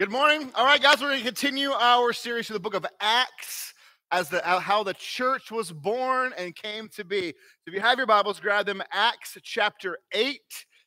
Good 0.00 0.12
morning. 0.12 0.52
All 0.54 0.64
right, 0.64 0.80
guys, 0.80 1.00
we're 1.00 1.08
going 1.08 1.18
to 1.18 1.24
continue 1.24 1.72
our 1.72 2.12
series 2.12 2.46
through 2.46 2.54
the 2.54 2.60
book 2.60 2.76
of 2.76 2.86
Acts 3.00 3.74
as 4.12 4.28
the 4.28 4.48
uh, 4.48 4.60
how 4.60 4.84
the 4.84 4.94
church 4.94 5.50
was 5.50 5.72
born 5.72 6.32
and 6.38 6.54
came 6.54 6.88
to 6.90 7.04
be. 7.04 7.34
If 7.66 7.74
you 7.74 7.80
have 7.80 7.98
your 7.98 8.06
Bibles, 8.06 8.38
grab 8.38 8.64
them. 8.64 8.80
Acts 8.92 9.36
chapter 9.42 9.98
8 10.12 10.40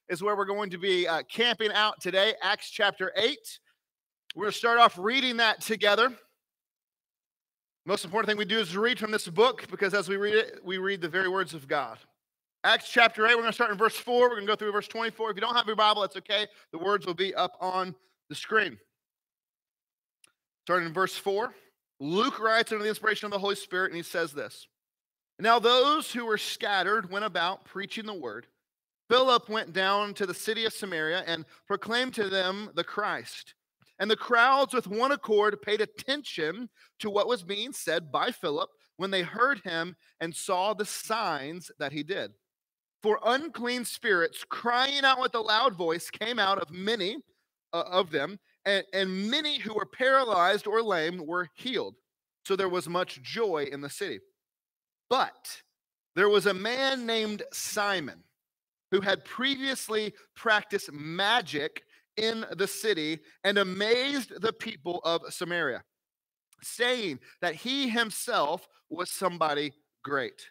is 0.07 0.23
where 0.23 0.37
we're 0.37 0.45
going 0.45 0.69
to 0.69 0.77
be 0.77 1.09
uh, 1.09 1.23
camping 1.29 1.73
out 1.73 1.99
today. 1.99 2.35
Acts 2.41 2.69
chapter 2.69 3.11
8. 3.17 3.37
We're 4.33 4.43
going 4.43 4.53
to 4.53 4.57
start 4.57 4.79
off 4.79 4.97
reading 4.97 5.35
that 5.37 5.59
together. 5.59 6.13
Most 7.85 8.05
important 8.05 8.29
thing 8.29 8.37
we 8.37 8.45
do 8.45 8.59
is 8.59 8.77
read 8.77 8.97
from 8.97 9.11
this 9.11 9.27
book 9.27 9.67
because 9.69 9.93
as 9.93 10.07
we 10.07 10.15
read 10.15 10.35
it, 10.35 10.61
we 10.63 10.77
read 10.77 11.01
the 11.01 11.09
very 11.09 11.27
words 11.27 11.53
of 11.53 11.67
God. 11.67 11.97
Acts 12.63 12.89
chapter 12.89 13.25
8, 13.25 13.31
we're 13.31 13.41
going 13.41 13.47
to 13.47 13.53
start 13.53 13.71
in 13.71 13.77
verse 13.77 13.97
4. 13.97 14.21
We're 14.21 14.35
going 14.35 14.43
to 14.43 14.47
go 14.47 14.55
through 14.55 14.71
verse 14.71 14.87
24. 14.87 15.31
If 15.31 15.35
you 15.35 15.41
don't 15.41 15.55
have 15.57 15.67
your 15.67 15.75
Bible, 15.75 16.01
that's 16.01 16.15
okay. 16.15 16.47
The 16.71 16.79
words 16.79 17.05
will 17.05 17.13
be 17.13 17.35
up 17.35 17.57
on 17.59 17.93
the 18.29 18.35
screen. 18.35 18.77
Starting 20.65 20.87
in 20.87 20.93
verse 20.93 21.15
4, 21.15 21.53
Luke 21.99 22.39
writes 22.39 22.71
under 22.71 22.83
the 22.83 22.89
inspiration 22.89 23.25
of 23.25 23.31
the 23.31 23.39
Holy 23.39 23.55
Spirit, 23.55 23.91
and 23.91 23.97
he 23.97 24.03
says 24.03 24.33
this 24.33 24.67
Now 25.39 25.59
those 25.59 26.11
who 26.11 26.25
were 26.25 26.37
scattered 26.37 27.11
went 27.11 27.25
about 27.25 27.65
preaching 27.65 28.05
the 28.05 28.13
word. 28.13 28.47
Philip 29.09 29.49
went 29.49 29.73
down 29.73 30.13
to 30.13 30.25
the 30.25 30.33
city 30.33 30.63
of 30.65 30.71
Samaria 30.71 31.23
and 31.27 31.45
proclaimed 31.67 32.13
to 32.13 32.29
them 32.29 32.69
the 32.75 32.83
Christ. 32.83 33.55
And 33.99 34.09
the 34.09 34.15
crowds, 34.15 34.73
with 34.73 34.87
one 34.87 35.11
accord, 35.11 35.61
paid 35.61 35.81
attention 35.81 36.69
to 36.99 37.09
what 37.09 37.27
was 37.27 37.43
being 37.43 37.73
said 37.73 38.11
by 38.11 38.31
Philip 38.31 38.69
when 38.95 39.11
they 39.11 39.21
heard 39.21 39.59
him 39.65 39.95
and 40.21 40.33
saw 40.33 40.73
the 40.73 40.85
signs 40.85 41.69
that 41.77 41.91
he 41.91 42.03
did. 42.03 42.31
For 43.03 43.19
unclean 43.25 43.83
spirits, 43.83 44.45
crying 44.47 45.03
out 45.03 45.19
with 45.19 45.35
a 45.35 45.39
loud 45.39 45.75
voice, 45.75 46.09
came 46.09 46.39
out 46.39 46.59
of 46.59 46.71
many 46.71 47.17
uh, 47.73 47.83
of 47.87 48.11
them 48.11 48.39
and, 48.65 48.83
and 48.93 49.29
many 49.29 49.59
who 49.59 49.73
were 49.73 49.85
paralyzed 49.85 50.67
or 50.67 50.81
lame 50.81 51.25
were 51.25 51.49
healed. 51.55 51.95
So 52.45 52.55
there 52.55 52.69
was 52.69 52.87
much 52.87 53.21
joy 53.21 53.67
in 53.71 53.81
the 53.81 53.89
city. 53.89 54.19
But 55.09 55.61
there 56.15 56.29
was 56.29 56.45
a 56.45 56.53
man 56.53 57.05
named 57.05 57.43
Simon 57.51 58.23
who 58.91 59.01
had 59.01 59.25
previously 59.25 60.13
practiced 60.35 60.91
magic 60.91 61.83
in 62.17 62.45
the 62.57 62.67
city 62.67 63.19
and 63.43 63.57
amazed 63.57 64.41
the 64.41 64.53
people 64.53 64.99
of 65.03 65.21
Samaria, 65.29 65.83
saying 66.61 67.19
that 67.41 67.55
he 67.55 67.89
himself 67.89 68.67
was 68.89 69.09
somebody 69.09 69.71
great. 70.03 70.50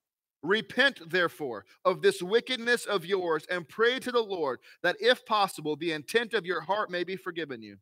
Repent, 0.43 1.09
therefore, 1.09 1.65
of 1.85 2.01
this 2.01 2.21
wickedness 2.21 2.85
of 2.85 3.05
yours 3.05 3.45
and 3.49 3.67
pray 3.67 3.99
to 3.99 4.11
the 4.11 4.21
Lord 4.21 4.59
that, 4.81 4.95
if 4.99 5.25
possible, 5.25 5.75
the 5.75 5.91
intent 5.91 6.33
of 6.33 6.45
your 6.45 6.61
heart 6.61 6.89
may 6.89 7.03
be 7.03 7.15
forgiven 7.15 7.61
you. 7.61 7.77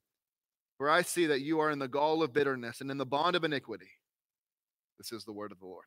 For 0.78 0.90
I 0.90 1.02
see 1.02 1.26
that 1.28 1.42
you 1.42 1.60
are 1.60 1.72
in 1.72 1.80
the 1.80 1.88
gall 1.88 2.22
of 2.22 2.34
bitterness 2.34 2.82
and 2.82 2.92
in 2.92 2.98
the 2.98 3.06
bond 3.06 3.36
of 3.36 3.44
iniquity. 3.44 3.90
This 4.98 5.12
is 5.12 5.24
the 5.24 5.34
word 5.34 5.52
of 5.52 5.60
the 5.60 5.66
Lord. 5.66 5.86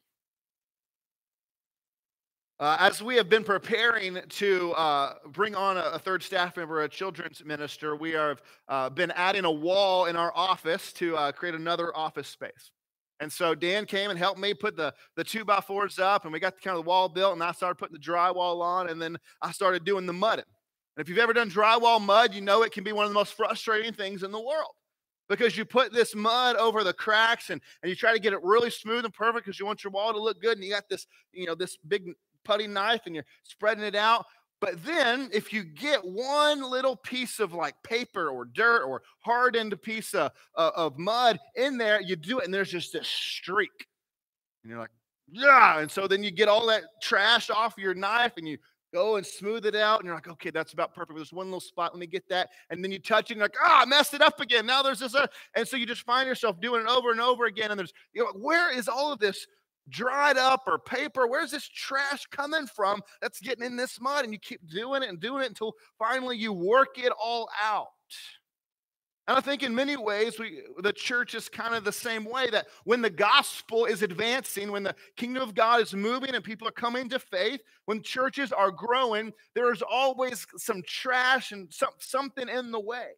Uh, 2.60 2.76
as 2.78 3.02
we 3.02 3.16
have 3.16 3.28
been 3.28 3.42
preparing 3.42 4.20
to 4.28 4.72
uh, 4.72 5.14
bring 5.32 5.54
on 5.54 5.76
a, 5.76 5.80
a, 5.80 5.98
third 5.98 6.22
staff 6.22 6.56
member, 6.56 6.82
a 6.82 6.88
children's 6.88 7.44
minister, 7.44 7.96
we 7.96 8.12
have 8.12 8.40
uh, 8.68 8.88
been 8.88 9.10
adding 9.12 9.44
a 9.44 9.50
wall 9.50 10.06
in 10.06 10.14
our 10.14 10.32
office 10.36 10.92
to 10.92 11.16
uh, 11.16 11.32
create 11.32 11.54
another 11.54 11.94
office 11.96 12.28
space. 12.28 12.70
And 13.22 13.32
so 13.32 13.54
Dan 13.54 13.86
came 13.86 14.10
and 14.10 14.18
helped 14.18 14.40
me 14.40 14.52
put 14.52 14.76
the, 14.76 14.92
the 15.14 15.22
two 15.22 15.44
by 15.44 15.60
fours 15.60 16.00
up, 16.00 16.24
and 16.24 16.32
we 16.32 16.40
got 16.40 16.56
the, 16.56 16.60
kind 16.60 16.76
of 16.76 16.84
the 16.84 16.88
wall 16.88 17.08
built, 17.08 17.34
and 17.34 17.42
I 17.42 17.52
started 17.52 17.76
putting 17.76 17.92
the 17.92 18.00
drywall 18.00 18.60
on, 18.60 18.90
and 18.90 19.00
then 19.00 19.16
I 19.40 19.52
started 19.52 19.84
doing 19.84 20.06
the 20.06 20.12
mudding. 20.12 20.44
And 20.96 21.04
if 21.04 21.08
you've 21.08 21.18
ever 21.18 21.32
done 21.32 21.48
drywall 21.48 22.00
mud, 22.00 22.34
you 22.34 22.40
know 22.40 22.64
it 22.64 22.72
can 22.72 22.82
be 22.82 22.90
one 22.90 23.04
of 23.04 23.10
the 23.10 23.14
most 23.14 23.34
frustrating 23.34 23.92
things 23.92 24.24
in 24.24 24.32
the 24.32 24.40
world 24.40 24.72
because 25.28 25.56
you 25.56 25.64
put 25.64 25.92
this 25.92 26.16
mud 26.16 26.56
over 26.56 26.82
the 26.82 26.92
cracks 26.92 27.50
and, 27.50 27.60
and 27.84 27.90
you 27.90 27.94
try 27.94 28.12
to 28.12 28.18
get 28.18 28.32
it 28.32 28.42
really 28.42 28.70
smooth 28.70 29.04
and 29.04 29.14
perfect 29.14 29.46
because 29.46 29.60
you 29.60 29.66
want 29.66 29.84
your 29.84 29.92
wall 29.92 30.12
to 30.12 30.20
look 30.20 30.42
good, 30.42 30.58
and 30.58 30.64
you 30.64 30.72
got 30.72 30.88
this, 30.90 31.06
you 31.32 31.46
know, 31.46 31.54
this 31.54 31.78
big 31.86 32.12
putty 32.44 32.66
knife 32.66 33.02
and 33.06 33.14
you're 33.14 33.24
spreading 33.44 33.84
it 33.84 33.94
out. 33.94 34.26
But 34.62 34.84
then, 34.84 35.28
if 35.32 35.52
you 35.52 35.64
get 35.64 36.04
one 36.04 36.62
little 36.62 36.94
piece 36.94 37.40
of 37.40 37.52
like 37.52 37.74
paper 37.82 38.28
or 38.28 38.44
dirt 38.44 38.84
or 38.84 39.02
hardened 39.18 39.82
piece 39.82 40.14
of, 40.14 40.30
uh, 40.56 40.70
of 40.76 40.96
mud 41.00 41.40
in 41.56 41.76
there, 41.76 42.00
you 42.00 42.14
do 42.14 42.38
it, 42.38 42.44
and 42.44 42.54
there's 42.54 42.70
just 42.70 42.92
this 42.92 43.08
streak. 43.08 43.88
And 44.62 44.70
you're 44.70 44.78
like, 44.78 44.92
yeah. 45.32 45.80
And 45.80 45.90
so 45.90 46.06
then 46.06 46.22
you 46.22 46.30
get 46.30 46.46
all 46.46 46.64
that 46.68 46.84
trash 47.02 47.50
off 47.50 47.74
your 47.76 47.92
knife 47.92 48.34
and 48.36 48.46
you 48.46 48.56
go 48.94 49.16
and 49.16 49.26
smooth 49.26 49.66
it 49.66 49.74
out. 49.74 49.98
And 49.98 50.06
you're 50.06 50.14
like, 50.14 50.28
okay, 50.28 50.50
that's 50.50 50.74
about 50.74 50.94
perfect. 50.94 51.16
There's 51.16 51.32
one 51.32 51.46
little 51.46 51.58
spot. 51.58 51.92
Let 51.92 51.98
me 51.98 52.06
get 52.06 52.28
that. 52.28 52.50
And 52.70 52.84
then 52.84 52.92
you 52.92 53.00
touch 53.00 53.32
it 53.32 53.34
and 53.34 53.38
you're 53.38 53.46
like, 53.46 53.56
ah, 53.60 53.78
oh, 53.80 53.82
I 53.82 53.84
messed 53.86 54.14
it 54.14 54.22
up 54.22 54.38
again. 54.38 54.64
Now 54.64 54.84
there's 54.84 55.00
this. 55.00 55.16
Uh, 55.16 55.26
and 55.56 55.66
so 55.66 55.76
you 55.76 55.86
just 55.86 56.02
find 56.02 56.28
yourself 56.28 56.60
doing 56.60 56.82
it 56.82 56.88
over 56.88 57.10
and 57.10 57.20
over 57.20 57.46
again. 57.46 57.72
And 57.72 57.78
there's, 57.80 57.92
you 58.12 58.22
know, 58.22 58.30
where 58.38 58.72
is 58.72 58.86
all 58.86 59.12
of 59.12 59.18
this 59.18 59.44
dried 59.88 60.36
up 60.36 60.62
or 60.66 60.78
paper. 60.78 61.26
Where's 61.26 61.50
this 61.50 61.68
trash 61.68 62.26
coming 62.26 62.66
from 62.66 63.02
that's 63.20 63.40
getting 63.40 63.64
in 63.64 63.76
this 63.76 64.00
mud? 64.00 64.24
And 64.24 64.32
you 64.32 64.38
keep 64.38 64.60
doing 64.68 65.02
it 65.02 65.08
and 65.08 65.20
doing 65.20 65.42
it 65.42 65.48
until 65.48 65.74
finally 65.98 66.36
you 66.36 66.52
work 66.52 66.98
it 66.98 67.12
all 67.18 67.48
out. 67.62 67.88
And 69.28 69.38
I 69.38 69.40
think 69.40 69.62
in 69.62 69.72
many 69.72 69.96
ways, 69.96 70.38
we, 70.40 70.62
the 70.82 70.92
church 70.92 71.36
is 71.36 71.48
kind 71.48 71.76
of 71.76 71.84
the 71.84 71.92
same 71.92 72.24
way 72.24 72.50
that 72.50 72.66
when 72.84 73.02
the 73.02 73.10
gospel 73.10 73.84
is 73.84 74.02
advancing, 74.02 74.72
when 74.72 74.82
the 74.82 74.96
kingdom 75.16 75.44
of 75.44 75.54
God 75.54 75.80
is 75.80 75.94
moving 75.94 76.34
and 76.34 76.42
people 76.42 76.66
are 76.66 76.72
coming 76.72 77.08
to 77.08 77.20
faith, 77.20 77.60
when 77.84 78.02
churches 78.02 78.50
are 78.50 78.72
growing, 78.72 79.32
there 79.54 79.72
is 79.72 79.80
always 79.80 80.44
some 80.56 80.82
trash 80.86 81.52
and 81.52 81.72
some, 81.72 81.92
something 81.98 82.48
in 82.48 82.72
the 82.72 82.80
way. 82.80 83.10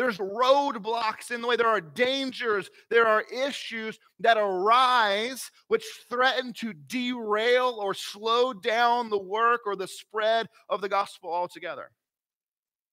There's 0.00 0.16
roadblocks 0.16 1.30
in 1.30 1.42
the 1.42 1.46
way. 1.46 1.56
There 1.56 1.68
are 1.68 1.78
dangers. 1.78 2.70
There 2.88 3.06
are 3.06 3.20
issues 3.30 3.98
that 4.20 4.38
arise 4.38 5.50
which 5.68 5.84
threaten 6.08 6.54
to 6.54 6.72
derail 6.72 7.76
or 7.78 7.92
slow 7.92 8.54
down 8.54 9.10
the 9.10 9.18
work 9.18 9.60
or 9.66 9.76
the 9.76 9.86
spread 9.86 10.46
of 10.70 10.80
the 10.80 10.88
gospel 10.88 11.30
altogether. 11.30 11.90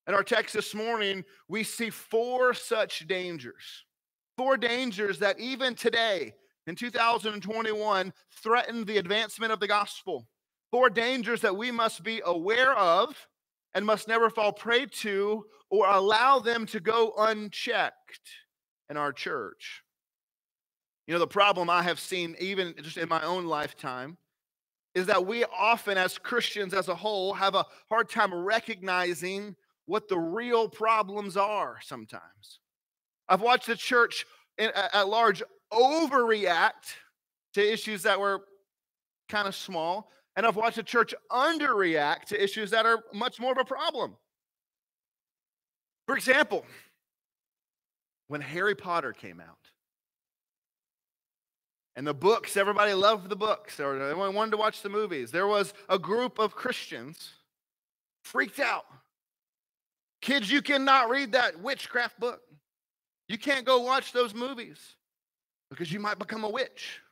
In 0.06 0.12
our 0.12 0.22
text 0.22 0.52
this 0.52 0.74
morning, 0.74 1.24
we 1.48 1.62
see 1.64 1.88
four 1.88 2.52
such 2.52 3.06
dangers. 3.08 3.86
Four 4.36 4.58
dangers 4.58 5.18
that 5.20 5.40
even 5.40 5.74
today, 5.74 6.34
in 6.66 6.74
2021, 6.74 8.12
threaten 8.42 8.84
the 8.84 8.98
advancement 8.98 9.50
of 9.50 9.60
the 9.60 9.66
gospel. 9.66 10.28
Four 10.70 10.90
dangers 10.90 11.40
that 11.40 11.56
we 11.56 11.70
must 11.70 12.02
be 12.02 12.20
aware 12.26 12.76
of 12.76 13.16
and 13.72 13.86
must 13.86 14.08
never 14.08 14.28
fall 14.28 14.52
prey 14.52 14.84
to 14.84 15.46
or 15.70 15.86
allow 15.88 16.38
them 16.38 16.66
to 16.66 16.80
go 16.80 17.12
unchecked 17.18 18.30
in 18.88 18.96
our 18.96 19.12
church. 19.12 19.82
You 21.06 21.14
know, 21.14 21.20
the 21.20 21.26
problem 21.26 21.70
I 21.70 21.82
have 21.82 22.00
seen, 22.00 22.36
even 22.38 22.74
just 22.82 22.96
in 22.96 23.08
my 23.08 23.22
own 23.22 23.46
lifetime, 23.46 24.18
is 24.94 25.06
that 25.06 25.26
we 25.26 25.44
often, 25.44 25.96
as 25.96 26.18
Christians 26.18 26.74
as 26.74 26.88
a 26.88 26.94
whole, 26.94 27.32
have 27.34 27.54
a 27.54 27.66
hard 27.88 28.08
time 28.10 28.34
recognizing 28.34 29.54
what 29.86 30.08
the 30.08 30.18
real 30.18 30.68
problems 30.68 31.36
are 31.36 31.78
sometimes. 31.82 32.60
I've 33.28 33.40
watched 33.40 33.66
the 33.66 33.76
church 33.76 34.26
at 34.58 35.08
large 35.08 35.42
overreact 35.72 36.94
to 37.54 37.72
issues 37.72 38.02
that 38.02 38.18
were 38.18 38.44
kind 39.28 39.46
of 39.46 39.54
small, 39.54 40.10
and 40.36 40.46
I've 40.46 40.56
watched 40.56 40.76
the 40.76 40.82
church 40.82 41.14
underreact 41.30 42.24
to 42.26 42.42
issues 42.42 42.70
that 42.70 42.86
are 42.86 43.02
much 43.12 43.38
more 43.40 43.52
of 43.52 43.58
a 43.58 43.64
problem. 43.64 44.16
For 46.08 46.16
example, 46.16 46.64
when 48.28 48.40
Harry 48.40 48.74
Potter 48.74 49.12
came 49.12 49.40
out, 49.40 49.58
and 51.96 52.06
the 52.06 52.14
books, 52.14 52.56
everybody 52.56 52.94
loved 52.94 53.28
the 53.28 53.36
books, 53.36 53.78
or 53.78 54.00
everyone 54.00 54.34
wanted 54.34 54.52
to 54.52 54.56
watch 54.56 54.80
the 54.80 54.88
movies. 54.88 55.30
There 55.30 55.46
was 55.46 55.74
a 55.86 55.98
group 55.98 56.38
of 56.38 56.54
Christians 56.54 57.32
freaked 58.22 58.58
out. 58.58 58.86
Kids, 60.22 60.50
you 60.50 60.62
cannot 60.62 61.10
read 61.10 61.32
that 61.32 61.60
witchcraft 61.60 62.18
book. 62.18 62.40
You 63.28 63.36
can't 63.36 63.66
go 63.66 63.80
watch 63.80 64.12
those 64.12 64.32
movies 64.32 64.78
because 65.68 65.92
you 65.92 66.00
might 66.00 66.18
become 66.18 66.42
a 66.42 66.48
witch 66.50 67.02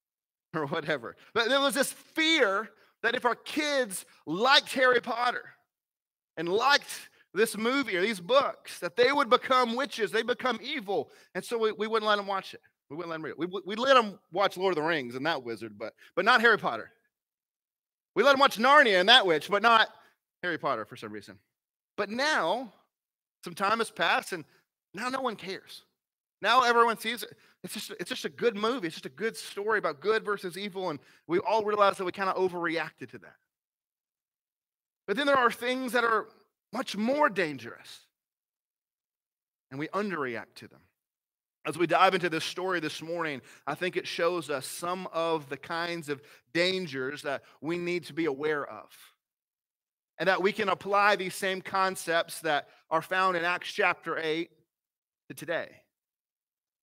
or 0.54 0.64
whatever. 0.66 1.14
But 1.34 1.50
there 1.50 1.60
was 1.60 1.74
this 1.74 1.92
fear 1.92 2.70
that 3.02 3.14
if 3.14 3.26
our 3.26 3.34
kids 3.34 4.06
liked 4.24 4.72
Harry 4.72 5.02
Potter 5.02 5.44
and 6.38 6.48
liked 6.48 7.10
this 7.36 7.56
movie 7.56 7.96
or 7.96 8.00
these 8.00 8.20
books, 8.20 8.78
that 8.80 8.96
they 8.96 9.12
would 9.12 9.30
become 9.30 9.76
witches, 9.76 10.10
they 10.10 10.22
become 10.22 10.58
evil. 10.62 11.10
And 11.34 11.44
so 11.44 11.58
we, 11.58 11.72
we 11.72 11.86
wouldn't 11.86 12.08
let 12.08 12.16
them 12.16 12.26
watch 12.26 12.54
it. 12.54 12.60
We 12.90 12.96
wouldn't 12.96 13.10
let 13.10 13.16
them 13.16 13.24
read 13.24 13.30
it. 13.32 13.38
We, 13.38 13.46
we 13.64 13.76
let 13.76 13.94
them 13.94 14.18
watch 14.32 14.56
Lord 14.56 14.72
of 14.72 14.76
the 14.76 14.88
Rings 14.88 15.14
and 15.14 15.26
that 15.26 15.42
wizard, 15.42 15.76
but 15.78 15.94
but 16.14 16.24
not 16.24 16.40
Harry 16.40 16.58
Potter. 16.58 16.90
We 18.14 18.22
let 18.22 18.32
them 18.32 18.40
watch 18.40 18.58
Narnia 18.58 19.00
and 19.00 19.08
that 19.08 19.26
witch, 19.26 19.50
but 19.50 19.62
not 19.62 19.88
Harry 20.42 20.58
Potter 20.58 20.84
for 20.84 20.96
some 20.96 21.12
reason. 21.12 21.38
But 21.96 22.10
now, 22.10 22.72
some 23.44 23.54
time 23.54 23.78
has 23.78 23.90
passed, 23.90 24.32
and 24.32 24.44
now 24.94 25.08
no 25.08 25.20
one 25.20 25.36
cares. 25.36 25.82
Now 26.42 26.62
everyone 26.62 26.98
sees 26.98 27.22
it. 27.22 27.30
It's 27.64 27.74
just, 27.74 27.92
it's 27.98 28.10
just 28.10 28.24
a 28.24 28.30
good 28.30 28.56
movie. 28.56 28.86
It's 28.86 28.96
just 28.96 29.06
a 29.06 29.10
good 29.10 29.36
story 29.36 29.78
about 29.78 30.00
good 30.00 30.24
versus 30.24 30.56
evil, 30.56 30.90
and 30.90 30.98
we 31.26 31.38
all 31.40 31.64
realize 31.64 31.96
that 31.96 32.04
we 32.04 32.12
kind 32.12 32.30
of 32.30 32.36
overreacted 32.36 33.10
to 33.10 33.18
that. 33.18 33.36
But 35.06 35.16
then 35.16 35.26
there 35.26 35.36
are 35.36 35.50
things 35.50 35.92
that 35.92 36.04
are 36.04 36.26
much 36.76 36.94
more 36.94 37.30
dangerous, 37.30 38.00
and 39.70 39.80
we 39.80 39.88
underreact 39.88 40.54
to 40.56 40.68
them. 40.68 40.80
As 41.66 41.78
we 41.78 41.86
dive 41.86 42.14
into 42.14 42.28
this 42.28 42.44
story 42.44 42.80
this 42.80 43.00
morning, 43.00 43.40
I 43.66 43.74
think 43.74 43.96
it 43.96 44.06
shows 44.06 44.50
us 44.50 44.66
some 44.66 45.08
of 45.10 45.48
the 45.48 45.56
kinds 45.56 46.10
of 46.10 46.20
dangers 46.52 47.22
that 47.22 47.42
we 47.62 47.78
need 47.78 48.04
to 48.04 48.12
be 48.12 48.26
aware 48.26 48.64
of. 48.64 48.90
And 50.18 50.28
that 50.28 50.42
we 50.42 50.52
can 50.52 50.68
apply 50.68 51.16
these 51.16 51.34
same 51.34 51.62
concepts 51.62 52.40
that 52.40 52.68
are 52.90 53.02
found 53.02 53.38
in 53.38 53.44
Acts 53.44 53.72
chapter 53.72 54.18
8 54.18 54.50
to 55.28 55.34
today. 55.34 55.80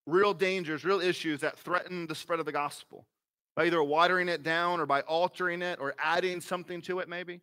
Real 0.08 0.34
dangers, 0.34 0.84
real 0.84 1.02
issues 1.02 1.42
that 1.42 1.58
threaten 1.60 2.08
the 2.08 2.16
spread 2.16 2.40
of 2.40 2.48
the 2.48 2.52
gospel 2.52 3.06
by 3.56 3.66
either 3.66 3.82
watering 3.82 4.28
it 4.28 4.42
down 4.42 4.80
or 4.80 4.88
by 4.88 5.02
altering 5.02 5.62
it 5.62 5.80
or 5.80 5.94
adding 5.98 6.42
something 6.42 6.82
to 6.82 6.98
it, 7.00 7.08
maybe. 7.08 7.42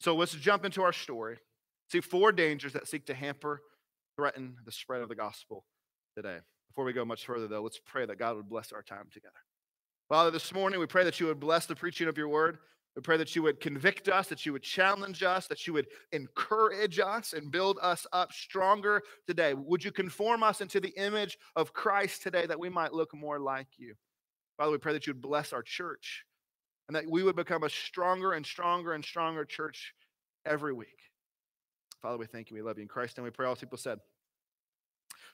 So 0.00 0.14
let's 0.14 0.32
jump 0.32 0.64
into 0.64 0.82
our 0.82 0.92
story. 0.92 1.38
See 1.90 2.00
four 2.00 2.32
dangers 2.32 2.72
that 2.74 2.86
seek 2.86 3.06
to 3.06 3.14
hamper, 3.14 3.62
threaten 4.16 4.56
the 4.64 4.72
spread 4.72 5.02
of 5.02 5.08
the 5.08 5.14
gospel 5.14 5.64
today. 6.16 6.38
Before 6.68 6.84
we 6.84 6.92
go 6.92 7.04
much 7.04 7.24
further, 7.24 7.48
though, 7.48 7.62
let's 7.62 7.80
pray 7.84 8.06
that 8.06 8.18
God 8.18 8.36
would 8.36 8.48
bless 8.48 8.72
our 8.72 8.82
time 8.82 9.08
together. 9.12 9.34
Father, 10.08 10.30
this 10.30 10.52
morning 10.54 10.78
we 10.80 10.86
pray 10.86 11.04
that 11.04 11.18
you 11.18 11.26
would 11.26 11.40
bless 11.40 11.66
the 11.66 11.74
preaching 11.74 12.08
of 12.08 12.16
your 12.16 12.28
word. 12.28 12.58
We 12.94 13.02
pray 13.02 13.16
that 13.16 13.34
you 13.36 13.42
would 13.42 13.60
convict 13.60 14.08
us, 14.08 14.28
that 14.28 14.44
you 14.44 14.52
would 14.52 14.62
challenge 14.62 15.22
us, 15.22 15.46
that 15.48 15.66
you 15.66 15.72
would 15.72 15.86
encourage 16.12 16.98
us 16.98 17.32
and 17.32 17.50
build 17.50 17.78
us 17.80 18.06
up 18.12 18.32
stronger 18.32 19.02
today. 19.26 19.54
Would 19.54 19.84
you 19.84 19.92
conform 19.92 20.42
us 20.42 20.60
into 20.60 20.80
the 20.80 20.94
image 20.96 21.38
of 21.56 21.72
Christ 21.72 22.22
today 22.22 22.46
that 22.46 22.58
we 22.58 22.68
might 22.68 22.92
look 22.92 23.14
more 23.14 23.38
like 23.38 23.68
you? 23.76 23.94
Father, 24.56 24.72
we 24.72 24.78
pray 24.78 24.92
that 24.92 25.06
you 25.06 25.12
would 25.12 25.22
bless 25.22 25.52
our 25.52 25.62
church 25.62 26.24
and 26.88 26.96
that 26.96 27.08
we 27.08 27.22
would 27.22 27.36
become 27.36 27.62
a 27.62 27.70
stronger 27.70 28.32
and 28.32 28.44
stronger 28.44 28.94
and 28.94 29.04
stronger 29.04 29.44
church 29.44 29.94
every 30.44 30.72
week. 30.72 30.98
Father, 32.02 32.18
we 32.18 32.26
thank 32.26 32.50
you. 32.50 32.56
We 32.56 32.62
love 32.62 32.78
you 32.78 32.82
in 32.82 32.88
Christ. 32.88 33.18
And 33.18 33.24
we 33.24 33.30
pray 33.30 33.46
all 33.46 33.56
people 33.56 33.78
said. 33.78 33.98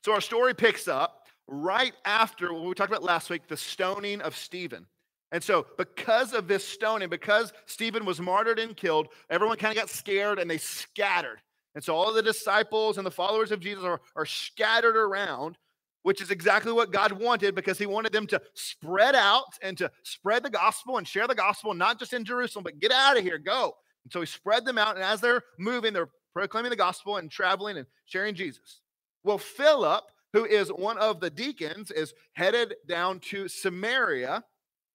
So 0.04 0.12
our 0.12 0.20
story 0.20 0.54
picks 0.54 0.88
up 0.88 1.26
right 1.46 1.92
after 2.04 2.52
what 2.52 2.64
we 2.64 2.74
talked 2.74 2.90
about 2.90 3.02
last 3.02 3.30
week, 3.30 3.46
the 3.48 3.56
stoning 3.56 4.20
of 4.20 4.36
Stephen. 4.36 4.86
And 5.32 5.42
so, 5.42 5.66
because 5.78 6.32
of 6.32 6.46
this 6.46 6.66
stoning, 6.66 7.08
because 7.08 7.52
Stephen 7.66 8.04
was 8.04 8.20
martyred 8.20 8.58
and 8.58 8.76
killed, 8.76 9.08
everyone 9.30 9.56
kind 9.56 9.76
of 9.76 9.80
got 9.80 9.90
scared 9.90 10.38
and 10.38 10.48
they 10.48 10.58
scattered. 10.58 11.40
And 11.74 11.82
so, 11.82 11.96
all 11.96 12.12
the 12.12 12.22
disciples 12.22 12.98
and 12.98 13.06
the 13.06 13.10
followers 13.10 13.50
of 13.50 13.58
Jesus 13.58 13.82
are, 13.82 14.00
are 14.14 14.26
scattered 14.26 14.96
around, 14.96 15.58
which 16.04 16.22
is 16.22 16.30
exactly 16.30 16.70
what 16.70 16.92
God 16.92 17.12
wanted 17.12 17.54
because 17.54 17.78
He 17.78 17.86
wanted 17.86 18.12
them 18.12 18.26
to 18.28 18.40
spread 18.54 19.14
out 19.16 19.58
and 19.60 19.76
to 19.78 19.90
spread 20.04 20.44
the 20.44 20.50
gospel 20.50 20.98
and 20.98 21.08
share 21.08 21.26
the 21.26 21.34
gospel, 21.34 21.74
not 21.74 21.98
just 21.98 22.12
in 22.12 22.24
Jerusalem, 22.24 22.62
but 22.62 22.78
get 22.78 22.92
out 22.92 23.16
of 23.16 23.24
here, 23.24 23.38
go. 23.38 23.74
And 24.04 24.12
so, 24.12 24.20
He 24.20 24.26
spread 24.26 24.64
them 24.64 24.78
out. 24.78 24.94
And 24.94 25.04
as 25.04 25.20
they're 25.20 25.42
moving, 25.58 25.92
they're 25.92 26.10
proclaiming 26.32 26.70
the 26.70 26.76
gospel 26.76 27.16
and 27.16 27.30
traveling 27.30 27.78
and 27.78 27.86
sharing 28.04 28.34
Jesus. 28.34 28.80
Well, 29.24 29.38
Philip, 29.38 30.04
who 30.32 30.44
is 30.44 30.68
one 30.68 30.98
of 30.98 31.20
the 31.20 31.30
deacons, 31.30 31.90
is 31.90 32.12
headed 32.34 32.74
down 32.86 33.20
to 33.20 33.48
Samaria 33.48 34.44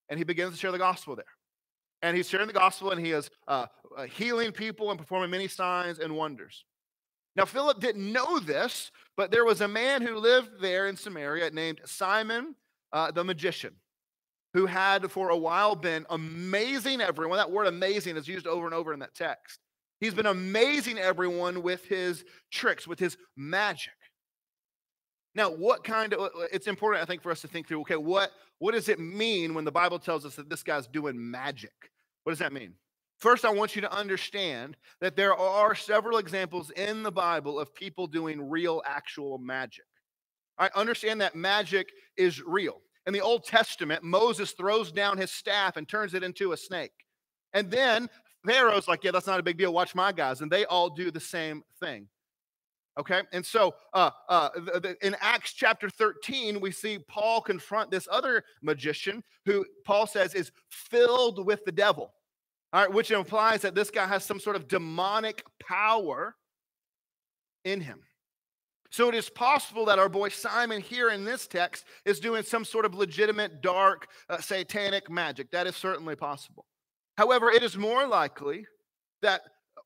and 0.09 0.17
he 0.17 0.23
begins 0.23 0.53
to 0.53 0.59
share 0.59 0.71
the 0.71 0.77
gospel 0.77 1.15
there. 1.15 1.25
And 2.01 2.15
he's 2.15 2.29
sharing 2.29 2.47
the 2.47 2.53
gospel 2.53 2.91
and 2.91 3.03
he 3.03 3.11
is 3.11 3.29
uh, 3.47 3.65
uh, 3.97 4.03
healing 4.03 4.51
people 4.51 4.89
and 4.89 4.99
performing 4.99 5.29
many 5.29 5.47
signs 5.47 5.99
and 5.99 6.15
wonders. 6.15 6.65
Now, 7.35 7.45
Philip 7.45 7.79
didn't 7.79 8.11
know 8.11 8.39
this, 8.39 8.91
but 9.15 9.31
there 9.31 9.45
was 9.45 9.61
a 9.61 9.67
man 9.67 10.01
who 10.01 10.17
lived 10.17 10.61
there 10.61 10.87
in 10.87 10.95
Samaria 10.95 11.51
named 11.51 11.81
Simon 11.85 12.55
uh, 12.91 13.11
the 13.11 13.23
magician, 13.23 13.75
who 14.53 14.65
had 14.65 15.11
for 15.11 15.29
a 15.29 15.37
while 15.37 15.75
been 15.75 16.05
amazing 16.09 17.01
everyone. 17.01 17.37
That 17.37 17.51
word 17.51 17.67
amazing 17.67 18.17
is 18.17 18.27
used 18.27 18.47
over 18.47 18.65
and 18.65 18.73
over 18.73 18.93
in 18.93 18.99
that 18.99 19.13
text. 19.13 19.59
He's 19.99 20.13
been 20.13 20.25
amazing 20.25 20.97
everyone 20.97 21.61
with 21.61 21.85
his 21.85 22.23
tricks, 22.51 22.87
with 22.87 22.99
his 22.99 23.17
magic. 23.35 23.93
Now, 25.35 25.49
what 25.49 25.83
kind 25.83 26.13
of 26.13 26.31
it's 26.51 26.67
important, 26.67 27.03
I 27.03 27.05
think, 27.05 27.21
for 27.21 27.31
us 27.31 27.41
to 27.41 27.47
think 27.47 27.67
through, 27.67 27.81
okay, 27.81 27.95
what 27.95 28.31
what 28.57 28.73
does 28.73 28.89
it 28.89 28.99
mean 28.99 29.53
when 29.53 29.65
the 29.65 29.71
Bible 29.71 29.99
tells 29.99 30.25
us 30.25 30.35
that 30.35 30.49
this 30.49 30.63
guy's 30.63 30.87
doing 30.87 31.15
magic? 31.31 31.91
What 32.23 32.31
does 32.31 32.39
that 32.39 32.53
mean? 32.53 32.73
First, 33.19 33.43
I 33.43 33.51
want 33.51 33.75
you 33.75 33.81
to 33.81 33.93
understand 33.93 34.77
that 35.01 35.17
there 35.17 35.35
are 35.35 35.75
several 35.75 36.17
examples 36.19 36.71
in 36.71 37.03
the 37.03 37.11
Bible 37.11 37.59
of 37.59 37.75
people 37.75 38.07
doing 38.07 38.49
real, 38.49 38.81
actual 38.85 39.37
magic. 39.37 39.83
I 40.57 40.69
understand 40.73 41.19
that 41.19 41.35
magic 41.35 41.91
is 42.17 42.41
real. 42.41 42.81
In 43.07 43.13
the 43.13 43.21
Old 43.21 43.45
Testament, 43.45 44.03
Moses 44.03 44.53
throws 44.53 44.91
down 44.91 45.17
his 45.17 45.31
staff 45.31 45.75
and 45.75 45.87
turns 45.87 46.13
it 46.13 46.23
into 46.23 46.53
a 46.53 46.57
snake. 46.57 46.93
And 47.53 47.69
then 47.69 48.09
Pharaoh's 48.45 48.87
like, 48.87 49.03
yeah, 49.03 49.11
that's 49.11 49.27
not 49.27 49.39
a 49.39 49.43
big 49.43 49.57
deal. 49.57 49.73
Watch 49.73 49.95
my 49.95 50.13
guys. 50.13 50.39
And 50.39 50.49
they 50.49 50.65
all 50.65 50.89
do 50.89 51.11
the 51.11 51.19
same 51.19 51.63
thing. 51.81 52.07
Okay, 52.97 53.21
and 53.31 53.45
so 53.45 53.75
uh, 53.93 54.11
uh, 54.27 54.49
the, 54.55 54.79
the, 54.79 55.07
in 55.07 55.15
Acts 55.21 55.53
chapter 55.53 55.89
13, 55.89 56.59
we 56.59 56.71
see 56.71 56.99
Paul 56.99 57.39
confront 57.39 57.91
this 57.91 58.07
other 58.11 58.43
magician 58.61 59.23
who 59.45 59.65
Paul 59.85 60.05
says 60.05 60.33
is 60.33 60.51
filled 60.69 61.45
with 61.45 61.63
the 61.63 61.71
devil. 61.71 62.11
All 62.71 62.81
right, 62.81 62.93
which 62.93 63.11
implies 63.11 63.61
that 63.61 63.73
this 63.73 63.89
guy 63.89 64.05
has 64.05 64.23
some 64.23 64.39
sort 64.39 64.55
of 64.55 64.67
demonic 64.67 65.43
power 65.59 66.35
in 67.65 67.81
him. 67.81 68.01
So 68.91 69.07
it 69.07 69.15
is 69.15 69.29
possible 69.29 69.85
that 69.85 69.99
our 69.99 70.09
boy 70.09 70.29
Simon 70.29 70.81
here 70.81 71.09
in 71.09 71.23
this 71.23 71.47
text 71.47 71.85
is 72.05 72.19
doing 72.19 72.43
some 72.43 72.65
sort 72.65 72.85
of 72.85 72.95
legitimate, 72.95 73.61
dark, 73.61 74.07
uh, 74.29 74.39
satanic 74.39 75.09
magic. 75.09 75.51
That 75.51 75.67
is 75.67 75.75
certainly 75.75 76.15
possible. 76.15 76.65
However, 77.17 77.51
it 77.51 77.61
is 77.61 77.77
more 77.77 78.07
likely 78.07 78.65
that 79.21 79.41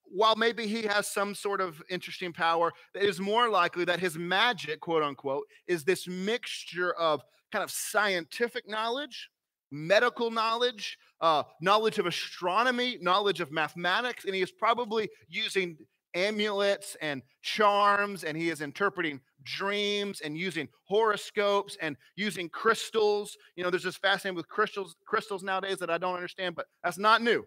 while 0.05 0.35
maybe 0.35 0.67
he 0.67 0.83
has 0.83 1.07
some 1.07 1.33
sort 1.35 1.59
of 1.59 1.81
interesting 1.89 2.31
power, 2.31 2.71
it 2.93 3.03
is 3.03 3.19
more 3.19 3.49
likely 3.49 3.83
that 3.85 3.99
his 3.99 4.17
magic, 4.17 4.79
quote 4.79 5.03
unquote, 5.03 5.45
is 5.67 5.83
this 5.83 6.07
mixture 6.07 6.93
of 6.93 7.21
kind 7.51 7.63
of 7.63 7.71
scientific 7.71 8.69
knowledge, 8.69 9.29
medical 9.71 10.31
knowledge, 10.31 10.97
uh, 11.21 11.43
knowledge 11.61 11.99
of 11.99 12.05
astronomy, 12.05 12.97
knowledge 13.01 13.39
of 13.39 13.51
mathematics, 13.51 14.25
and 14.25 14.35
he 14.35 14.41
is 14.41 14.51
probably 14.51 15.09
using 15.27 15.77
amulets 16.15 16.95
and 17.01 17.21
charms, 17.41 18.23
and 18.23 18.37
he 18.37 18.49
is 18.49 18.61
interpreting 18.61 19.19
dreams 19.43 20.21
and 20.21 20.37
using 20.37 20.67
horoscopes 20.85 21.77
and 21.81 21.97
using 22.15 22.49
crystals. 22.49 23.35
You 23.55 23.63
know, 23.63 23.69
there's 23.69 23.83
this 23.83 23.97
fascinating 23.97 24.35
with 24.35 24.47
crystals, 24.47 24.95
crystals 25.05 25.43
nowadays 25.43 25.77
that 25.79 25.89
I 25.89 25.97
don't 25.97 26.15
understand, 26.15 26.55
but 26.55 26.67
that's 26.83 26.97
not 26.97 27.21
new. 27.21 27.43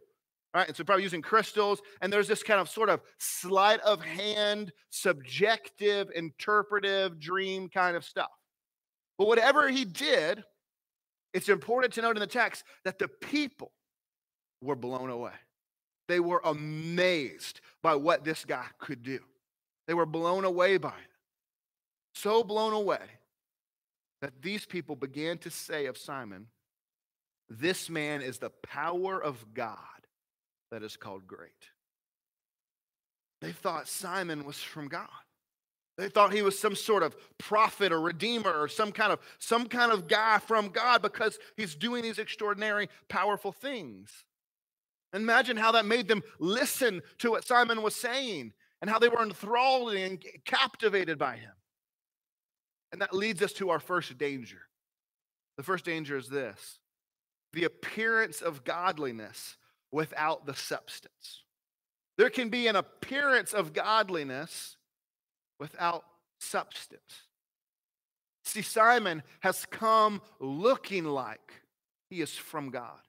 Right, 0.54 0.68
and 0.68 0.76
so 0.76 0.84
probably 0.84 1.02
using 1.02 1.20
crystals, 1.20 1.82
and 2.00 2.10
there's 2.10 2.28
this 2.28 2.42
kind 2.42 2.60
of 2.60 2.68
sort 2.70 2.88
of 2.88 3.02
sleight 3.18 3.80
of 3.80 4.00
hand, 4.00 4.72
subjective, 4.88 6.08
interpretive 6.14 7.20
dream 7.20 7.68
kind 7.68 7.94
of 7.94 8.04
stuff. 8.04 8.30
But 9.18 9.28
whatever 9.28 9.68
he 9.68 9.84
did, 9.84 10.42
it's 11.36 11.50
important 11.50 11.92
to 11.92 12.00
note 12.00 12.16
in 12.16 12.20
the 12.20 12.26
text 12.26 12.64
that 12.84 12.98
the 12.98 13.08
people 13.08 13.70
were 14.62 14.74
blown 14.74 15.10
away. 15.10 15.34
They 16.08 16.18
were 16.18 16.40
amazed 16.42 17.60
by 17.82 17.94
what 17.96 18.24
this 18.24 18.46
guy 18.46 18.64
could 18.78 19.02
do. 19.02 19.18
They 19.86 19.92
were 19.92 20.06
blown 20.06 20.46
away 20.46 20.78
by 20.78 20.88
it. 20.88 21.12
So 22.14 22.42
blown 22.42 22.72
away 22.72 23.02
that 24.22 24.40
these 24.40 24.64
people 24.64 24.96
began 24.96 25.36
to 25.38 25.50
say 25.50 25.84
of 25.84 25.98
Simon, 25.98 26.46
This 27.50 27.90
man 27.90 28.22
is 28.22 28.38
the 28.38 28.48
power 28.62 29.22
of 29.22 29.52
God 29.52 29.76
that 30.70 30.82
is 30.82 30.96
called 30.96 31.26
great. 31.26 31.50
They 33.42 33.52
thought 33.52 33.88
Simon 33.88 34.46
was 34.46 34.56
from 34.56 34.88
God. 34.88 35.10
They 35.96 36.08
thought 36.08 36.32
he 36.32 36.42
was 36.42 36.58
some 36.58 36.74
sort 36.74 37.02
of 37.02 37.16
prophet 37.38 37.90
or 37.90 38.00
redeemer 38.00 38.52
or 38.52 38.68
some 38.68 38.92
kind 38.92 39.12
of 39.12 39.20
some 39.38 39.66
kind 39.66 39.90
of 39.90 40.08
guy 40.08 40.38
from 40.38 40.68
God 40.68 41.00
because 41.00 41.38
he's 41.56 41.74
doing 41.74 42.02
these 42.02 42.18
extraordinary 42.18 42.88
powerful 43.08 43.50
things. 43.50 44.24
Imagine 45.14 45.56
how 45.56 45.72
that 45.72 45.86
made 45.86 46.08
them 46.08 46.22
listen 46.38 47.00
to 47.18 47.30
what 47.30 47.46
Simon 47.46 47.82
was 47.82 47.94
saying 47.94 48.52
and 48.82 48.90
how 48.90 48.98
they 48.98 49.08
were 49.08 49.22
enthralled 49.22 49.94
and 49.94 50.22
captivated 50.44 51.18
by 51.18 51.36
him. 51.36 51.52
And 52.92 53.00
that 53.00 53.14
leads 53.14 53.42
us 53.42 53.54
to 53.54 53.70
our 53.70 53.80
first 53.80 54.16
danger. 54.18 54.60
The 55.56 55.62
first 55.62 55.84
danger 55.84 56.16
is 56.16 56.28
this 56.28 56.78
the 57.54 57.64
appearance 57.64 58.42
of 58.42 58.64
godliness 58.64 59.56
without 59.90 60.44
the 60.44 60.54
substance. 60.54 61.44
There 62.18 62.28
can 62.28 62.50
be 62.50 62.66
an 62.66 62.76
appearance 62.76 63.54
of 63.54 63.72
godliness 63.72 64.75
without 65.58 66.04
substance. 66.38 67.22
See, 68.44 68.62
Simon 68.62 69.22
has 69.40 69.66
come 69.66 70.22
looking 70.38 71.04
like 71.04 71.52
he 72.08 72.20
is 72.20 72.32
from 72.34 72.70
God. 72.70 73.00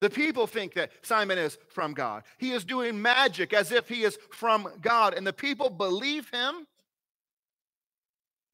The 0.00 0.10
people 0.10 0.46
think 0.46 0.74
that 0.74 0.92
Simon 1.02 1.38
is 1.38 1.58
from 1.68 1.92
God. 1.92 2.22
He 2.38 2.52
is 2.52 2.64
doing 2.64 3.00
magic 3.00 3.52
as 3.52 3.70
if 3.70 3.88
he 3.88 4.02
is 4.02 4.18
from 4.30 4.68
God. 4.80 5.14
And 5.14 5.26
the 5.26 5.32
people 5.32 5.68
believe 5.68 6.30
him 6.30 6.66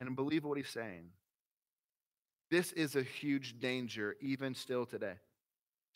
and 0.01 0.17
believe 0.17 0.45
what 0.45 0.59
he's 0.59 0.69
saying. 0.69 1.11
This 2.51 2.73
is 2.73 2.97
a 2.97 3.03
huge 3.03 3.59
danger, 3.59 4.17
even 4.21 4.55
still 4.55 4.87
today. 4.87 5.15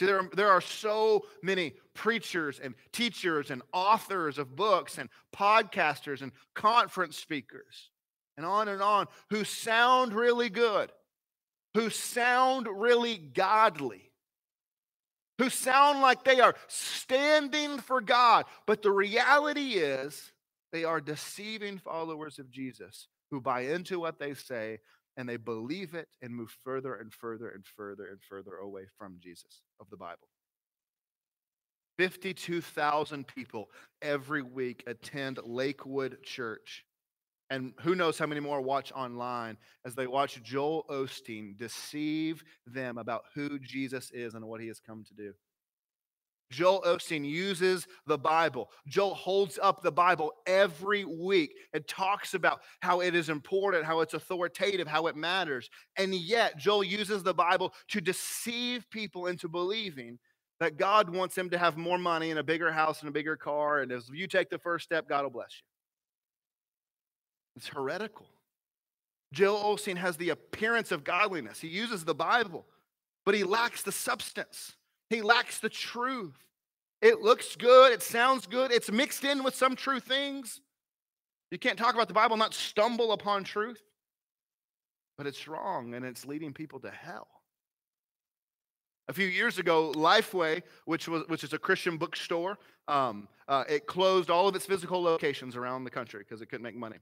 There, 0.01 0.21
are, 0.21 0.31
there 0.35 0.51
are 0.51 0.61
so 0.61 1.27
many 1.43 1.75
preachers 1.95 2.59
and 2.59 2.75
teachers 2.93 3.51
and 3.51 3.63
authors 3.73 4.39
of 4.39 4.57
books 4.57 4.99
and 4.99 5.09
podcasters 5.35 6.23
and 6.23 6.33
conference 6.55 7.19
speakers 7.19 7.91
and 8.37 8.47
on 8.47 8.69
and 8.69 8.83
on 8.83 9.07
who 9.29 9.45
sound 9.45 10.15
really 10.15 10.49
good, 10.49 10.91
who 11.75 11.91
sound 11.91 12.67
really 12.67 13.17
godly, 13.19 14.11
who 15.39 15.51
sound 15.51 16.01
like 16.01 16.25
they 16.25 16.41
are 16.41 16.55
standing 16.67 17.79
for 17.79 18.01
God. 18.01 18.47
But 18.67 18.83
the 18.83 18.91
reality 18.91 19.73
is, 19.75 20.33
they 20.73 20.85
are 20.85 21.01
deceiving 21.01 21.79
followers 21.79 22.39
of 22.39 22.51
Jesus 22.51 23.09
who 23.31 23.41
buy 23.41 23.63
into 23.63 24.01
what 24.01 24.19
they 24.19 24.35
say 24.35 24.79
and 25.17 25.29
they 25.29 25.37
believe 25.37 25.95
it 25.95 26.09
and 26.23 26.35
move 26.35 26.55
further 26.65 26.95
and 26.95 27.13
further 27.13 27.51
and 27.51 27.65
further 27.77 28.07
and 28.09 28.21
further 28.23 28.57
away 28.57 28.85
from 28.99 29.19
Jesus 29.21 29.63
of 29.81 29.89
the 29.91 29.97
Bible. 29.97 30.29
52,000 31.99 33.27
people 33.27 33.69
every 34.01 34.43
week 34.43 34.83
attend 34.87 35.39
Lakewood 35.45 36.23
Church. 36.23 36.85
And 37.51 37.75
who 37.81 37.95
knows 37.95 38.19
how 38.19 38.27
many 38.27 38.41
more 38.41 38.61
watch 38.61 38.93
online 38.93 39.59
as 39.85 39.95
they 39.95 40.07
watch 40.07 40.41
Joel 40.43 40.87
Osteen 40.89 41.59
deceive 41.59 42.43
them 42.65 42.97
about 42.97 43.25
who 43.35 43.59
Jesus 43.59 44.11
is 44.13 44.35
and 44.35 44.45
what 44.47 44.61
he 44.61 44.69
has 44.69 44.81
come 44.81 45.05
to 45.05 45.15
do. 45.15 45.35
Joel 46.51 46.83
Osteen 46.83 47.25
uses 47.25 47.87
the 48.07 48.19
Bible. 48.19 48.71
Joel 48.89 49.15
holds 49.15 49.59
up 49.63 49.83
the 49.83 49.93
Bible 49.93 50.33
every 50.47 51.05
week 51.05 51.55
and 51.73 51.87
talks 51.87 52.35
about 52.35 52.61
how 52.81 53.01
it 53.01 53.15
is 53.15 53.29
important, 53.29 53.85
how 53.85 54.01
it's 54.01 54.15
authoritative, 54.15 54.89
how 54.89 55.07
it 55.07 55.17
matters. 55.17 55.71
And 55.97 56.15
yet, 56.15 56.57
Joel 56.57 56.85
uses 56.85 57.23
the 57.23 57.35
Bible 57.35 57.73
to 57.89 58.01
deceive 58.01 58.89
people 58.91 59.29
into 59.29 59.49
believing 59.49 60.19
that 60.59 60.77
God 60.77 61.09
wants 61.09 61.35
them 61.35 61.51
to 61.51 61.59
have 61.59 61.77
more 61.77 61.99
money 61.99 62.31
and 62.31 62.39
a 62.39 62.45
bigger 62.45 62.71
house 62.71 63.01
and 63.01 63.09
a 63.09 63.13
bigger 63.13 63.37
car. 63.37 63.81
And 63.81 63.93
if 63.93 64.05
you 64.13 64.27
take 64.27 64.51
the 64.51 64.59
first 64.59 64.85
step, 64.85 65.09
God 65.09 65.23
will 65.23 65.31
bless 65.31 65.53
you. 65.53 65.65
It's 67.57 67.69
heretical. 67.69 68.27
Joel 69.33 69.77
Osteen 69.77 69.97
has 69.97 70.17
the 70.17 70.31
appearance 70.31 70.91
of 70.91 71.05
godliness. 71.05 71.61
He 71.61 71.69
uses 71.69 72.05
the 72.05 72.15
Bible, 72.15 72.67
but 73.25 73.35
he 73.35 73.45
lacks 73.45 73.83
the 73.83 73.93
substance. 73.93 74.75
He 75.11 75.23
lacks 75.23 75.59
the 75.59 75.69
truth. 75.69 76.39
It 77.03 77.21
looks 77.21 77.57
good, 77.57 77.93
it 77.93 78.03
sounds 78.03 78.47
good, 78.47 78.71
it's 78.71 78.91
mixed 78.91 79.25
in 79.25 79.43
with 79.43 79.55
some 79.55 79.75
true 79.75 80.01
things. 80.01 80.61
You 81.51 81.59
can't 81.59 81.79
talk 81.79 81.95
about 81.95 82.09
the 82.09 82.15
Bible 82.15 82.37
not 82.37 82.55
stumble 82.55 83.13
upon 83.13 83.43
truth, 83.43 83.83
but 85.19 85.27
it's 85.27 85.49
wrong 85.49 85.95
and 85.95 86.05
it's 86.05 86.25
leading 86.25 86.53
people 86.53 86.79
to 86.81 86.91
hell. 86.91 87.27
A 89.09 89.13
few 89.13 89.27
years 89.27 89.59
ago, 89.59 89.93
Lifeway, 89.97 90.63
which 90.85 91.09
was 91.09 91.25
which 91.27 91.43
is 91.43 91.53
a 91.53 91.59
Christian 91.59 91.97
bookstore, 91.97 92.59
um, 92.87 93.27
uh, 93.49 93.65
it 93.69 93.87
closed 93.87 94.31
all 94.31 94.47
of 94.47 94.55
its 94.55 94.67
physical 94.67 95.03
locations 95.03 95.57
around 95.57 95.83
the 95.83 95.91
country 95.91 96.21
because 96.21 96.41
it 96.41 96.47
couldn't 96.47 96.63
make 96.63 96.77
money. 96.77 96.99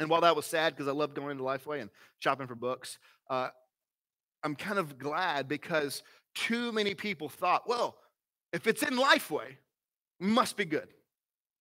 And 0.00 0.10
while 0.10 0.22
that 0.22 0.34
was 0.34 0.46
sad, 0.46 0.74
because 0.74 0.88
I 0.88 0.92
loved 0.92 1.14
going 1.14 1.36
to 1.36 1.44
Lifeway 1.44 1.80
and 1.80 1.90
shopping 2.18 2.48
for 2.48 2.56
books, 2.56 2.98
uh, 3.30 3.50
I'm 4.42 4.56
kind 4.56 4.80
of 4.80 4.98
glad 4.98 5.46
because 5.46 6.02
too 6.34 6.72
many 6.72 6.94
people 6.94 7.28
thought, 7.28 7.68
well, 7.68 7.96
if 8.52 8.66
it's 8.66 8.82
in 8.82 8.96
Lifeway, 8.96 9.56
must 10.20 10.56
be 10.56 10.64
good, 10.64 10.88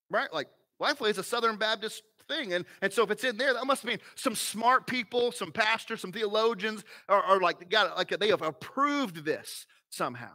right? 0.09 0.31
Like 0.33 0.47
Lifeway 0.81 1.09
is 1.09 1.17
a 1.17 1.23
Southern 1.23 1.57
Baptist 1.57 2.03
thing. 2.27 2.53
And, 2.53 2.65
and 2.81 2.91
so 2.91 3.03
if 3.03 3.11
it's 3.11 3.23
in 3.23 3.37
there, 3.37 3.53
that 3.53 3.65
must 3.65 3.83
mean 3.83 3.99
some 4.15 4.35
smart 4.35 4.87
people, 4.87 5.31
some 5.31 5.51
pastors, 5.51 6.01
some 6.01 6.11
theologians 6.11 6.83
are, 7.09 7.21
are 7.21 7.39
like, 7.39 7.69
got 7.69 7.97
like 7.97 8.17
they 8.19 8.29
have 8.29 8.41
approved 8.41 9.25
this 9.25 9.65
somehow. 9.89 10.31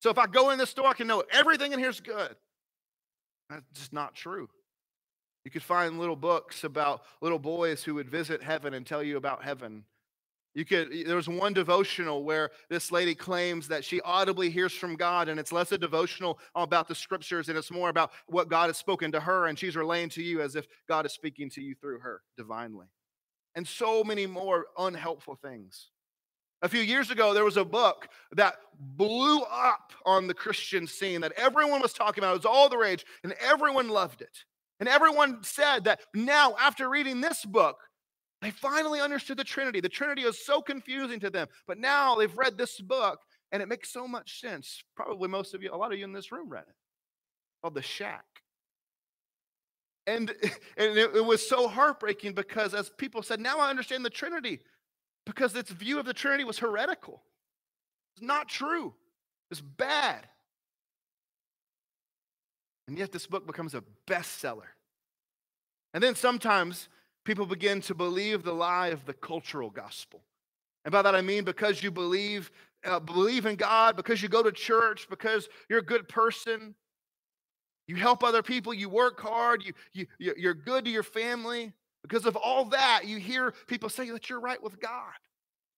So 0.00 0.10
if 0.10 0.18
I 0.18 0.26
go 0.26 0.50
in 0.50 0.58
the 0.58 0.66
store, 0.66 0.88
I 0.88 0.94
can 0.94 1.06
know 1.06 1.22
everything 1.32 1.72
in 1.72 1.78
here 1.78 1.90
is 1.90 2.00
good. 2.00 2.34
That's 3.48 3.64
just 3.74 3.92
not 3.92 4.14
true. 4.14 4.48
You 5.44 5.50
could 5.50 5.62
find 5.62 5.98
little 5.98 6.16
books 6.16 6.64
about 6.64 7.02
little 7.20 7.38
boys 7.38 7.82
who 7.82 7.94
would 7.94 8.08
visit 8.08 8.42
heaven 8.42 8.74
and 8.74 8.86
tell 8.86 9.02
you 9.02 9.16
about 9.16 9.44
heaven 9.44 9.84
you 10.54 10.64
could 10.64 10.90
there 11.06 11.16
was 11.16 11.28
one 11.28 11.52
devotional 11.52 12.24
where 12.24 12.50
this 12.68 12.92
lady 12.92 13.14
claims 13.14 13.68
that 13.68 13.84
she 13.84 14.00
audibly 14.02 14.50
hears 14.50 14.72
from 14.72 14.96
God 14.96 15.28
and 15.28 15.40
it's 15.40 15.52
less 15.52 15.72
a 15.72 15.78
devotional 15.78 16.38
about 16.54 16.88
the 16.88 16.94
scriptures 16.94 17.48
and 17.48 17.56
it's 17.56 17.70
more 17.70 17.88
about 17.88 18.10
what 18.26 18.48
God 18.48 18.68
has 18.68 18.76
spoken 18.76 19.12
to 19.12 19.20
her 19.20 19.46
and 19.46 19.58
she's 19.58 19.76
relaying 19.76 20.10
to 20.10 20.22
you 20.22 20.42
as 20.42 20.56
if 20.56 20.66
God 20.88 21.06
is 21.06 21.12
speaking 21.12 21.48
to 21.50 21.62
you 21.62 21.74
through 21.74 22.00
her 22.00 22.22
divinely. 22.36 22.86
And 23.54 23.66
so 23.66 24.02
many 24.02 24.26
more 24.26 24.66
unhelpful 24.78 25.36
things. 25.36 25.88
A 26.62 26.68
few 26.68 26.80
years 26.80 27.10
ago, 27.10 27.34
there 27.34 27.44
was 27.44 27.56
a 27.56 27.64
book 27.64 28.08
that 28.36 28.54
blew 28.78 29.40
up 29.40 29.92
on 30.06 30.28
the 30.28 30.34
Christian 30.34 30.86
scene 30.86 31.20
that 31.22 31.32
everyone 31.36 31.82
was 31.82 31.92
talking 31.92 32.22
about. 32.22 32.34
It 32.34 32.38
was 32.38 32.46
all 32.46 32.68
the 32.68 32.78
rage, 32.78 33.04
and 33.24 33.34
everyone 33.40 33.88
loved 33.88 34.22
it. 34.22 34.44
And 34.78 34.88
everyone 34.88 35.42
said 35.42 35.84
that 35.84 36.00
now, 36.14 36.54
after 36.60 36.88
reading 36.88 37.20
this 37.20 37.44
book, 37.44 37.78
they 38.42 38.50
finally 38.50 39.00
understood 39.00 39.38
the 39.38 39.44
Trinity. 39.44 39.80
The 39.80 39.88
Trinity 39.88 40.24
was 40.24 40.44
so 40.44 40.60
confusing 40.60 41.20
to 41.20 41.30
them, 41.30 41.46
but 41.66 41.78
now 41.78 42.16
they've 42.16 42.36
read 42.36 42.58
this 42.58 42.80
book 42.80 43.20
and 43.52 43.62
it 43.62 43.68
makes 43.68 43.92
so 43.92 44.08
much 44.08 44.40
sense. 44.40 44.82
Probably 44.96 45.28
most 45.28 45.54
of 45.54 45.62
you, 45.62 45.72
a 45.72 45.76
lot 45.76 45.92
of 45.92 45.98
you 45.98 46.04
in 46.04 46.12
this 46.12 46.32
room 46.32 46.48
read 46.48 46.64
it 46.68 46.74
called 47.62 47.74
The 47.74 47.82
Shack. 47.82 48.24
And, 50.06 50.30
and 50.76 50.98
it, 50.98 51.14
it 51.14 51.24
was 51.24 51.46
so 51.46 51.68
heartbreaking 51.68 52.32
because, 52.32 52.74
as 52.74 52.90
people 52.90 53.22
said, 53.22 53.40
now 53.40 53.60
I 53.60 53.70
understand 53.70 54.04
the 54.04 54.10
Trinity 54.10 54.60
because 55.24 55.54
its 55.54 55.70
view 55.70 56.00
of 56.00 56.06
the 56.06 56.14
Trinity 56.14 56.42
was 56.42 56.58
heretical. 56.58 57.22
It's 58.16 58.26
not 58.26 58.48
true, 58.48 58.92
it's 59.50 59.60
bad. 59.60 60.26
And 62.88 62.98
yet, 62.98 63.12
this 63.12 63.28
book 63.28 63.46
becomes 63.46 63.74
a 63.74 63.84
bestseller. 64.08 64.66
And 65.94 66.02
then 66.02 66.16
sometimes 66.16 66.88
people 67.24 67.46
begin 67.46 67.80
to 67.82 67.94
believe 67.94 68.42
the 68.42 68.52
lie 68.52 68.88
of 68.88 69.04
the 69.06 69.12
cultural 69.12 69.70
gospel. 69.70 70.22
And 70.84 70.92
by 70.92 71.02
that 71.02 71.14
I 71.14 71.20
mean 71.20 71.44
because 71.44 71.82
you 71.82 71.90
believe 71.90 72.50
uh, 72.84 72.98
believe 72.98 73.46
in 73.46 73.54
God, 73.54 73.96
because 73.96 74.22
you 74.22 74.28
go 74.28 74.42
to 74.42 74.50
church, 74.50 75.06
because 75.08 75.48
you're 75.68 75.78
a 75.78 75.84
good 75.84 76.08
person, 76.08 76.74
you 77.86 77.96
help 77.96 78.24
other 78.24 78.42
people, 78.42 78.74
you 78.74 78.88
work 78.88 79.20
hard, 79.20 79.64
you, 79.64 79.72
you 79.92 80.34
you're 80.36 80.54
good 80.54 80.84
to 80.84 80.90
your 80.90 81.02
family. 81.02 81.72
Because 82.02 82.26
of 82.26 82.34
all 82.34 82.64
that, 82.66 83.02
you 83.04 83.18
hear 83.18 83.54
people 83.68 83.88
say 83.88 84.10
that 84.10 84.28
you're 84.28 84.40
right 84.40 84.60
with 84.60 84.80
God, 84.80 85.12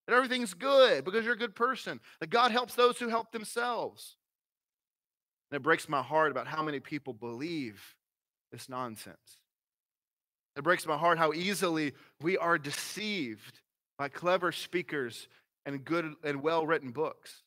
that 0.07 0.15
everything's 0.15 0.55
good 0.55 1.05
because 1.05 1.25
you're 1.25 1.35
a 1.35 1.39
good 1.39 1.55
person, 1.55 2.01
that 2.21 2.31
God 2.31 2.51
helps 2.51 2.75
those 2.75 2.99
who 2.99 3.09
help 3.09 3.31
themselves. 3.31 4.17
And 5.51 5.57
it 5.57 5.63
breaks 5.63 5.89
my 5.89 6.03
heart 6.03 6.31
about 6.31 6.47
how 6.47 6.63
many 6.63 6.81
people 6.81 7.13
believe 7.13 7.95
this 8.51 8.69
nonsense. 8.71 9.39
It 10.57 10.63
breaks 10.63 10.87
my 10.87 10.97
heart 10.97 11.19
how 11.19 11.33
easily 11.33 11.93
we 12.21 12.39
are 12.39 12.59
deceived 12.59 13.61
by 13.99 14.09
clever 14.09 14.53
speakers 14.53 15.29
and 15.67 15.85
good 15.85 16.15
and 16.23 16.43
well 16.43 16.67
written 16.67 16.91
books. 16.91 17.43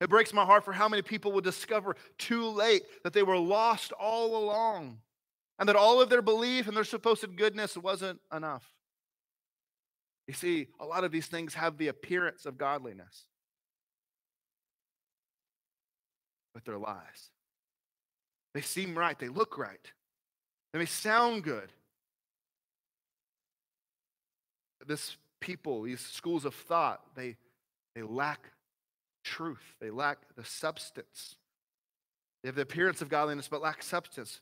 It 0.00 0.08
breaks 0.08 0.32
my 0.32 0.44
heart 0.44 0.64
for 0.64 0.72
how 0.72 0.88
many 0.88 1.02
people 1.02 1.30
will 1.30 1.42
discover 1.42 1.94
too 2.18 2.48
late 2.48 2.82
that 3.04 3.12
they 3.12 3.22
were 3.22 3.38
lost 3.38 3.92
all 3.92 4.42
along 4.42 4.98
and 5.58 5.68
that 5.68 5.76
all 5.76 6.00
of 6.00 6.08
their 6.08 6.22
belief 6.22 6.66
and 6.66 6.76
their 6.76 6.84
supposed 6.84 7.36
goodness 7.36 7.76
wasn't 7.76 8.18
enough. 8.34 8.64
You 10.26 10.34
see, 10.34 10.68
a 10.80 10.86
lot 10.86 11.04
of 11.04 11.12
these 11.12 11.26
things 11.26 11.54
have 11.54 11.76
the 11.76 11.88
appearance 11.88 12.46
of 12.46 12.56
godliness, 12.56 13.26
but 16.54 16.64
they're 16.64 16.78
lies. 16.78 17.30
They 18.54 18.62
seem 18.62 18.96
right, 18.96 19.18
they 19.18 19.28
look 19.28 19.58
right, 19.58 19.92
they 20.72 20.78
may 20.78 20.86
sound 20.86 21.44
good. 21.44 21.72
This 24.86 25.16
people, 25.40 25.82
these 25.82 26.00
schools 26.00 26.44
of 26.44 26.54
thought, 26.54 27.00
they, 27.14 27.36
they 27.94 28.02
lack 28.02 28.50
truth, 29.24 29.76
they 29.80 29.90
lack 29.90 30.18
the 30.36 30.44
substance. 30.44 31.36
They 32.42 32.48
have 32.48 32.56
the 32.56 32.62
appearance 32.62 33.02
of 33.02 33.08
godliness, 33.08 33.48
but 33.48 33.60
lack 33.60 33.82
substance. 33.82 34.40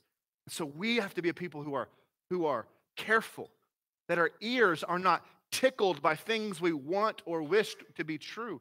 So 0.49 0.65
we 0.65 0.97
have 0.97 1.15
to 1.15 1.23
be 1.23 1.29
a 1.29 1.35
people 1.35 1.63
who 1.63 1.75
are, 1.75 1.89
who 2.31 2.47
are 2.47 2.67
careful, 2.97 3.51
that 4.09 4.19
our 4.19 4.31
ears 4.41 4.85
are 4.85 4.99
not 4.99 5.25
tickled 5.51 6.01
by 6.03 6.15
things 6.15 6.61
we 6.61 6.73
want 6.73 7.23
or 7.25 7.43
wish 7.43 7.75
to 7.97 8.05
be 8.05 8.19
true. 8.19 8.61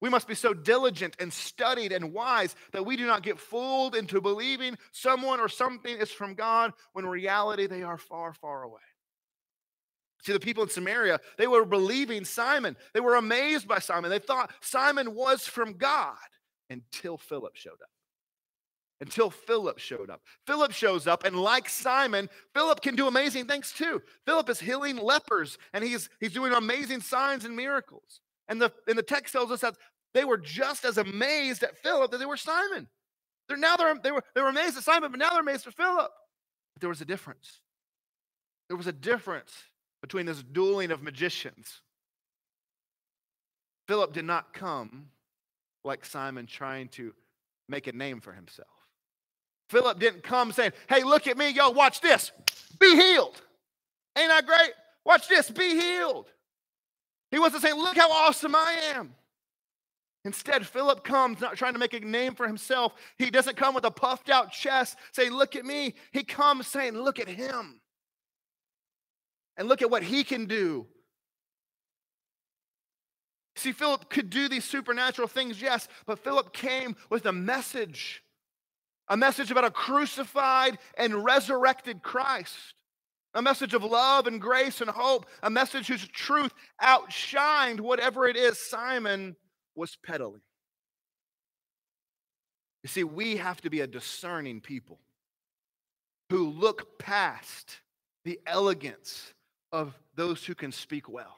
We 0.00 0.10
must 0.10 0.28
be 0.28 0.34
so 0.34 0.52
diligent 0.52 1.16
and 1.18 1.32
studied 1.32 1.90
and 1.90 2.12
wise 2.12 2.54
that 2.72 2.84
we 2.84 2.96
do 2.96 3.06
not 3.06 3.22
get 3.22 3.38
fooled 3.38 3.94
into 3.94 4.20
believing 4.20 4.76
someone 4.92 5.40
or 5.40 5.48
something 5.48 5.96
is 5.96 6.10
from 6.10 6.34
God 6.34 6.74
when 6.92 7.06
reality 7.06 7.66
they 7.66 7.82
are 7.82 7.96
far, 7.96 8.34
far 8.34 8.62
away. 8.62 8.80
See, 10.26 10.32
the 10.32 10.40
people 10.40 10.64
in 10.64 10.68
Samaria, 10.68 11.20
they 11.38 11.46
were 11.46 11.64
believing 11.64 12.24
Simon. 12.24 12.76
They 12.92 12.98
were 12.98 13.14
amazed 13.14 13.68
by 13.68 13.78
Simon. 13.78 14.10
They 14.10 14.18
thought 14.18 14.52
Simon 14.60 15.14
was 15.14 15.46
from 15.46 15.74
God 15.74 16.16
until 16.68 17.16
Philip 17.16 17.54
showed 17.54 17.80
up. 17.80 17.90
Until 19.00 19.30
Philip 19.30 19.78
showed 19.78 20.10
up. 20.10 20.22
Philip 20.44 20.72
shows 20.72 21.06
up, 21.06 21.22
and 21.22 21.36
like 21.36 21.68
Simon, 21.68 22.28
Philip 22.54 22.80
can 22.80 22.96
do 22.96 23.06
amazing 23.06 23.46
things 23.46 23.72
too. 23.72 24.02
Philip 24.24 24.50
is 24.50 24.58
healing 24.58 24.96
lepers, 24.96 25.58
and 25.72 25.84
he's, 25.84 26.08
he's 26.18 26.32
doing 26.32 26.52
amazing 26.52 27.02
signs 27.02 27.44
and 27.44 27.54
miracles. 27.54 28.20
And 28.48 28.60
the, 28.60 28.72
and 28.88 28.98
the 28.98 29.04
text 29.04 29.32
tells 29.32 29.52
us 29.52 29.60
that 29.60 29.76
they 30.12 30.24
were 30.24 30.38
just 30.38 30.84
as 30.84 30.98
amazed 30.98 31.62
at 31.62 31.78
Philip 31.78 32.10
that 32.10 32.18
they 32.18 32.26
were 32.26 32.36
Simon. 32.36 32.88
They're 33.48 33.56
now 33.56 33.76
they're, 33.76 33.94
they 34.02 34.10
were 34.10 34.24
they 34.34 34.42
were 34.42 34.48
amazed 34.48 34.76
at 34.76 34.82
Simon, 34.82 35.12
but 35.12 35.20
now 35.20 35.30
they're 35.30 35.40
amazed 35.40 35.68
at 35.68 35.74
Philip. 35.74 36.10
But 36.74 36.80
there 36.80 36.88
was 36.88 37.00
a 37.00 37.04
difference. 37.04 37.60
There 38.68 38.76
was 38.76 38.88
a 38.88 38.92
difference 38.92 39.52
between 40.06 40.26
this 40.26 40.40
dueling 40.40 40.92
of 40.92 41.02
magicians. 41.02 41.80
Philip 43.88 44.12
did 44.12 44.24
not 44.24 44.54
come 44.54 45.08
like 45.82 46.04
Simon 46.04 46.46
trying 46.46 46.88
to 46.90 47.12
make 47.68 47.88
a 47.88 47.92
name 47.92 48.20
for 48.20 48.32
himself. 48.32 48.68
Philip 49.68 49.98
didn't 49.98 50.22
come 50.22 50.52
saying, 50.52 50.72
Hey, 50.88 51.02
look 51.02 51.26
at 51.26 51.36
me, 51.36 51.50
yo, 51.50 51.70
watch 51.70 52.00
this. 52.00 52.30
Be 52.78 52.94
healed. 52.94 53.42
Ain't 54.16 54.28
that 54.28 54.46
great? 54.46 54.70
Watch 55.04 55.28
this, 55.28 55.50
be 55.50 55.70
healed. 55.70 56.26
He 57.32 57.40
wasn't 57.40 57.62
saying, 57.62 57.74
Look 57.76 57.96
how 57.96 58.10
awesome 58.10 58.54
I 58.54 58.92
am. 58.94 59.12
Instead, 60.24 60.64
Philip 60.66 61.02
comes 61.02 61.40
not 61.40 61.56
trying 61.56 61.72
to 61.72 61.80
make 61.80 61.94
a 61.94 62.00
name 62.00 62.36
for 62.36 62.46
himself. 62.46 62.94
He 63.18 63.30
doesn't 63.30 63.56
come 63.56 63.74
with 63.74 63.84
a 63.84 63.90
puffed 63.90 64.30
out 64.30 64.52
chest 64.52 64.98
saying, 65.10 65.32
Look 65.32 65.56
at 65.56 65.64
me. 65.64 65.94
He 66.12 66.22
comes 66.22 66.68
saying, 66.68 66.94
Look 66.94 67.18
at 67.18 67.28
him 67.28 67.80
and 69.56 69.68
look 69.68 69.82
at 69.82 69.90
what 69.90 70.02
he 70.02 70.24
can 70.24 70.46
do. 70.46 70.86
See, 73.56 73.72
Philip 73.72 74.10
could 74.10 74.28
do 74.28 74.48
these 74.48 74.64
supernatural 74.64 75.28
things, 75.28 75.62
yes, 75.62 75.88
but 76.04 76.18
Philip 76.18 76.52
came 76.52 76.94
with 77.08 77.24
a 77.26 77.32
message 77.32 78.22
a 79.08 79.16
message 79.16 79.50
about 79.50 79.64
a 79.64 79.70
crucified 79.70 80.78
and 80.96 81.24
resurrected 81.24 82.02
Christ, 82.02 82.74
a 83.34 83.42
message 83.42 83.74
of 83.74 83.84
love 83.84 84.26
and 84.26 84.40
grace 84.40 84.80
and 84.80 84.90
hope, 84.90 85.26
a 85.42 85.50
message 85.50 85.86
whose 85.86 86.06
truth 86.08 86.52
outshined 86.82 87.80
whatever 87.80 88.26
it 88.26 88.36
is 88.36 88.58
Simon 88.58 89.36
was 89.74 89.96
peddling. 90.04 90.40
You 92.82 92.88
see, 92.88 93.04
we 93.04 93.36
have 93.36 93.60
to 93.62 93.70
be 93.70 93.80
a 93.80 93.86
discerning 93.86 94.60
people 94.60 95.00
who 96.30 96.50
look 96.50 96.98
past 96.98 97.80
the 98.24 98.40
elegance 98.46 99.32
of 99.72 99.98
those 100.14 100.44
who 100.44 100.54
can 100.54 100.72
speak 100.72 101.08
well. 101.08 101.36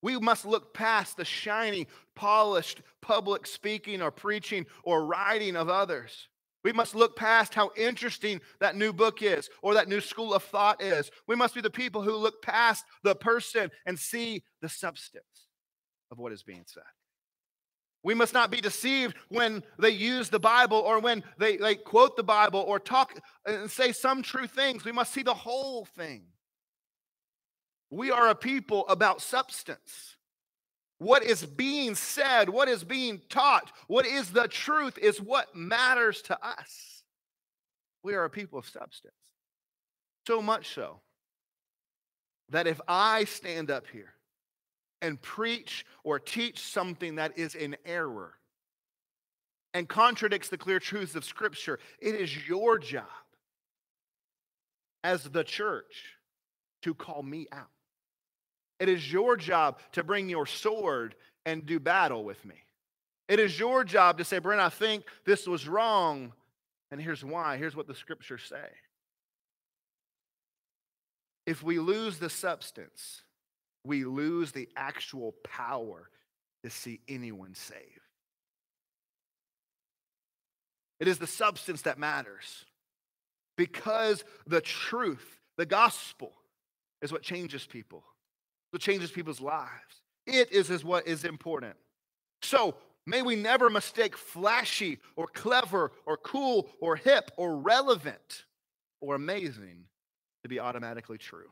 We 0.00 0.18
must 0.18 0.44
look 0.44 0.74
past 0.74 1.16
the 1.16 1.24
shiny, 1.24 1.86
polished 2.14 2.82
public 3.00 3.46
speaking 3.46 4.00
or 4.00 4.10
preaching 4.10 4.66
or 4.84 5.04
writing 5.04 5.56
of 5.56 5.68
others. 5.68 6.28
We 6.64 6.72
must 6.72 6.94
look 6.94 7.16
past 7.16 7.54
how 7.54 7.70
interesting 7.76 8.40
that 8.60 8.76
new 8.76 8.92
book 8.92 9.22
is 9.22 9.48
or 9.62 9.74
that 9.74 9.88
new 9.88 10.00
school 10.00 10.34
of 10.34 10.42
thought 10.42 10.82
is. 10.82 11.10
We 11.26 11.36
must 11.36 11.54
be 11.54 11.60
the 11.60 11.70
people 11.70 12.02
who 12.02 12.14
look 12.14 12.42
past 12.42 12.84
the 13.02 13.14
person 13.14 13.70
and 13.86 13.98
see 13.98 14.42
the 14.60 14.68
substance 14.68 15.48
of 16.10 16.18
what 16.18 16.32
is 16.32 16.42
being 16.42 16.64
said. 16.66 16.82
We 18.04 18.14
must 18.14 18.34
not 18.34 18.50
be 18.50 18.60
deceived 18.60 19.16
when 19.28 19.62
they 19.78 19.90
use 19.90 20.28
the 20.28 20.38
Bible 20.38 20.78
or 20.78 21.00
when 21.00 21.24
they, 21.38 21.56
they 21.56 21.74
quote 21.74 22.16
the 22.16 22.22
Bible 22.22 22.60
or 22.60 22.78
talk 22.78 23.18
and 23.44 23.70
say 23.70 23.92
some 23.92 24.22
true 24.22 24.46
things. 24.46 24.84
We 24.84 24.92
must 24.92 25.12
see 25.12 25.22
the 25.22 25.34
whole 25.34 25.84
thing. 25.84 26.22
We 27.90 28.10
are 28.10 28.28
a 28.28 28.34
people 28.34 28.86
about 28.88 29.22
substance. 29.22 30.16
What 30.98 31.22
is 31.22 31.46
being 31.46 31.94
said, 31.94 32.48
what 32.48 32.68
is 32.68 32.84
being 32.84 33.22
taught, 33.28 33.70
what 33.86 34.04
is 34.04 34.30
the 34.30 34.48
truth 34.48 34.98
is 34.98 35.20
what 35.20 35.54
matters 35.54 36.22
to 36.22 36.38
us. 36.44 37.04
We 38.02 38.14
are 38.14 38.24
a 38.24 38.30
people 38.30 38.58
of 38.58 38.68
substance. 38.68 39.14
So 40.26 40.42
much 40.42 40.74
so 40.74 41.00
that 42.50 42.66
if 42.66 42.80
I 42.88 43.24
stand 43.24 43.70
up 43.70 43.86
here 43.92 44.12
and 45.00 45.20
preach 45.20 45.86
or 46.02 46.18
teach 46.18 46.60
something 46.60 47.16
that 47.16 47.38
is 47.38 47.54
in 47.54 47.76
error 47.84 48.34
and 49.72 49.88
contradicts 49.88 50.48
the 50.48 50.58
clear 50.58 50.80
truths 50.80 51.14
of 51.14 51.24
Scripture, 51.24 51.78
it 52.00 52.14
is 52.14 52.48
your 52.48 52.78
job 52.78 53.04
as 55.04 55.24
the 55.24 55.44
church 55.44 56.16
to 56.82 56.94
call 56.94 57.22
me 57.22 57.46
out. 57.52 57.68
It 58.80 58.88
is 58.88 59.12
your 59.12 59.36
job 59.36 59.78
to 59.92 60.04
bring 60.04 60.28
your 60.28 60.46
sword 60.46 61.14
and 61.44 61.66
do 61.66 61.80
battle 61.80 62.24
with 62.24 62.44
me. 62.44 62.54
It 63.28 63.40
is 63.40 63.58
your 63.58 63.84
job 63.84 64.18
to 64.18 64.24
say, 64.24 64.38
Brent, 64.38 64.60
I 64.60 64.68
think 64.68 65.04
this 65.24 65.46
was 65.46 65.68
wrong. 65.68 66.32
And 66.90 67.00
here's 67.00 67.24
why. 67.24 67.56
Here's 67.56 67.76
what 67.76 67.86
the 67.86 67.94
scriptures 67.94 68.42
say. 68.48 68.68
If 71.46 71.62
we 71.62 71.78
lose 71.78 72.18
the 72.18 72.30
substance, 72.30 73.22
we 73.84 74.04
lose 74.04 74.52
the 74.52 74.68
actual 74.76 75.34
power 75.44 76.08
to 76.62 76.70
see 76.70 77.00
anyone 77.08 77.54
saved. 77.54 78.00
It 81.00 81.08
is 81.08 81.18
the 81.18 81.26
substance 81.26 81.82
that 81.82 81.98
matters 81.98 82.64
because 83.56 84.24
the 84.46 84.60
truth, 84.60 85.38
the 85.56 85.66
gospel, 85.66 86.32
is 87.00 87.12
what 87.12 87.22
changes 87.22 87.64
people 87.66 88.04
what 88.70 88.82
changes 88.82 89.10
people's 89.10 89.40
lives. 89.40 90.02
It 90.26 90.52
is, 90.52 90.70
is 90.70 90.84
what 90.84 91.06
is 91.06 91.24
important. 91.24 91.76
So 92.42 92.74
may 93.06 93.22
we 93.22 93.36
never 93.36 93.70
mistake 93.70 94.16
flashy 94.16 94.98
or 95.16 95.26
clever 95.26 95.92
or 96.06 96.16
cool 96.18 96.68
or 96.80 96.96
hip 96.96 97.30
or 97.36 97.56
relevant 97.56 98.44
or 99.00 99.14
amazing 99.14 99.84
to 100.42 100.48
be 100.48 100.60
automatically 100.60 101.18
true. 101.18 101.50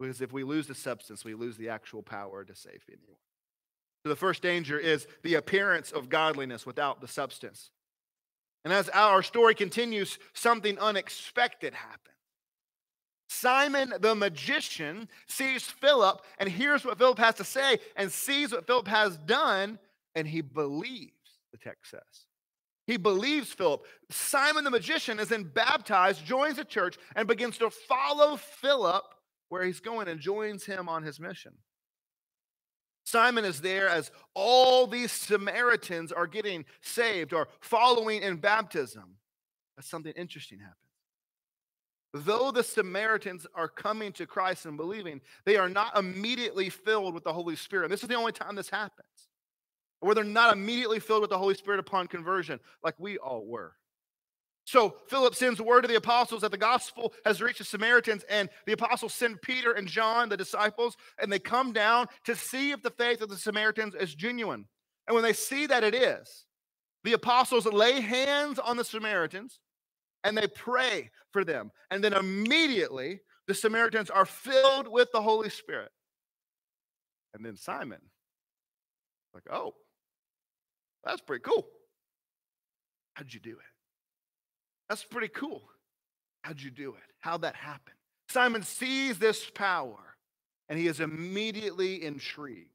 Because 0.00 0.20
if 0.20 0.32
we 0.32 0.42
lose 0.42 0.66
the 0.66 0.74
substance, 0.74 1.24
we 1.24 1.34
lose 1.34 1.56
the 1.56 1.68
actual 1.68 2.02
power 2.02 2.44
to 2.44 2.54
save 2.54 2.82
anyone. 2.88 3.18
So 4.04 4.08
the 4.08 4.16
first 4.16 4.42
danger 4.42 4.78
is 4.78 5.06
the 5.22 5.34
appearance 5.34 5.92
of 5.92 6.08
godliness 6.08 6.66
without 6.66 7.00
the 7.00 7.06
substance. 7.06 7.70
And 8.64 8.72
as 8.72 8.88
our 8.88 9.22
story 9.22 9.54
continues, 9.54 10.18
something 10.32 10.78
unexpected 10.78 11.74
happens. 11.74 12.16
Simon 13.32 13.94
the 14.00 14.14
magician 14.14 15.08
sees 15.26 15.64
Philip 15.64 16.22
and 16.38 16.48
hears 16.48 16.84
what 16.84 16.98
Philip 16.98 17.18
has 17.18 17.36
to 17.36 17.44
say 17.44 17.78
and 17.96 18.12
sees 18.12 18.52
what 18.52 18.66
Philip 18.66 18.88
has 18.88 19.16
done, 19.16 19.78
and 20.14 20.28
he 20.28 20.42
believes, 20.42 21.12
the 21.50 21.58
text 21.58 21.90
says. 21.90 22.26
He 22.86 22.98
believes 22.98 23.52
Philip. 23.52 23.86
Simon 24.10 24.64
the 24.64 24.70
magician 24.70 25.18
is 25.18 25.28
then 25.28 25.44
baptized, 25.44 26.26
joins 26.26 26.56
the 26.56 26.64
church, 26.64 26.98
and 27.16 27.26
begins 27.26 27.56
to 27.58 27.70
follow 27.70 28.36
Philip 28.36 29.04
where 29.48 29.64
he's 29.64 29.80
going 29.80 30.08
and 30.08 30.20
joins 30.20 30.64
him 30.64 30.88
on 30.88 31.02
his 31.02 31.18
mission. 31.18 31.52
Simon 33.04 33.44
is 33.44 33.60
there 33.60 33.88
as 33.88 34.10
all 34.34 34.86
these 34.86 35.10
Samaritans 35.10 36.12
are 36.12 36.26
getting 36.26 36.64
saved 36.80 37.32
or 37.32 37.48
following 37.60 38.22
in 38.22 38.36
baptism. 38.36 39.16
But 39.76 39.84
something 39.84 40.12
interesting 40.16 40.58
happens. 40.58 40.91
Though 42.12 42.50
the 42.50 42.62
Samaritans 42.62 43.46
are 43.54 43.68
coming 43.68 44.12
to 44.12 44.26
Christ 44.26 44.66
and 44.66 44.76
believing, 44.76 45.20
they 45.44 45.56
are 45.56 45.68
not 45.68 45.96
immediately 45.96 46.68
filled 46.68 47.14
with 47.14 47.24
the 47.24 47.32
Holy 47.32 47.56
Spirit. 47.56 47.84
And 47.84 47.92
this 47.92 48.02
is 48.02 48.08
the 48.08 48.14
only 48.14 48.32
time 48.32 48.54
this 48.54 48.68
happens, 48.68 49.28
where 50.00 50.14
they're 50.14 50.24
not 50.24 50.52
immediately 50.52 51.00
filled 51.00 51.22
with 51.22 51.30
the 51.30 51.38
Holy 51.38 51.54
Spirit 51.54 51.80
upon 51.80 52.08
conversion, 52.08 52.60
like 52.82 52.94
we 52.98 53.18
all 53.18 53.44
were. 53.46 53.74
So 54.64 54.96
Philip 55.08 55.34
sends 55.34 55.60
word 55.60 55.82
to 55.82 55.88
the 55.88 55.96
apostles 55.96 56.42
that 56.42 56.50
the 56.52 56.58
gospel 56.58 57.12
has 57.24 57.42
reached 57.42 57.58
the 57.58 57.64
Samaritans, 57.64 58.24
and 58.28 58.48
the 58.66 58.72
apostles 58.72 59.14
send 59.14 59.42
Peter 59.42 59.72
and 59.72 59.88
John, 59.88 60.28
the 60.28 60.36
disciples, 60.36 60.96
and 61.20 61.32
they 61.32 61.38
come 61.38 61.72
down 61.72 62.06
to 62.26 62.36
see 62.36 62.70
if 62.70 62.82
the 62.82 62.90
faith 62.90 63.22
of 63.22 63.28
the 63.28 63.36
Samaritans 63.36 63.94
is 63.94 64.14
genuine. 64.14 64.66
And 65.08 65.14
when 65.14 65.24
they 65.24 65.32
see 65.32 65.66
that 65.66 65.82
it 65.82 65.94
is, 65.94 66.44
the 67.02 67.14
apostles 67.14 67.66
lay 67.66 68.00
hands 68.00 68.60
on 68.60 68.76
the 68.76 68.84
Samaritans 68.84 69.58
and 70.24 70.36
they 70.36 70.46
pray 70.46 71.10
for 71.32 71.44
them. 71.44 71.70
And 71.90 72.02
then 72.02 72.12
immediately 72.12 73.20
the 73.46 73.54
Samaritans 73.54 74.10
are 74.10 74.26
filled 74.26 74.88
with 74.88 75.10
the 75.12 75.22
Holy 75.22 75.50
Spirit. 75.50 75.90
And 77.34 77.44
then 77.44 77.56
Simon, 77.56 78.00
like, 79.34 79.44
oh, 79.50 79.74
that's 81.04 81.20
pretty 81.20 81.42
cool. 81.42 81.66
How'd 83.14 83.32
you 83.32 83.40
do 83.40 83.50
it? 83.50 83.56
That's 84.88 85.04
pretty 85.04 85.28
cool. 85.28 85.62
How'd 86.42 86.60
you 86.60 86.70
do 86.70 86.90
it? 86.90 87.12
How'd 87.20 87.42
that 87.42 87.56
happen? 87.56 87.94
Simon 88.28 88.62
sees 88.62 89.18
this 89.18 89.50
power 89.50 90.16
and 90.68 90.78
he 90.78 90.86
is 90.86 91.00
immediately 91.00 92.02
intrigued. 92.04 92.68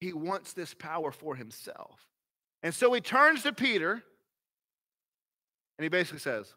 He 0.00 0.12
wants 0.12 0.52
this 0.52 0.74
power 0.74 1.10
for 1.12 1.34
himself. 1.34 2.00
And 2.62 2.74
so 2.74 2.92
he 2.92 3.00
turns 3.00 3.42
to 3.42 3.52
Peter 3.52 4.02
and 5.78 5.84
he 5.84 5.88
basically 5.88 6.20
says, 6.20 6.54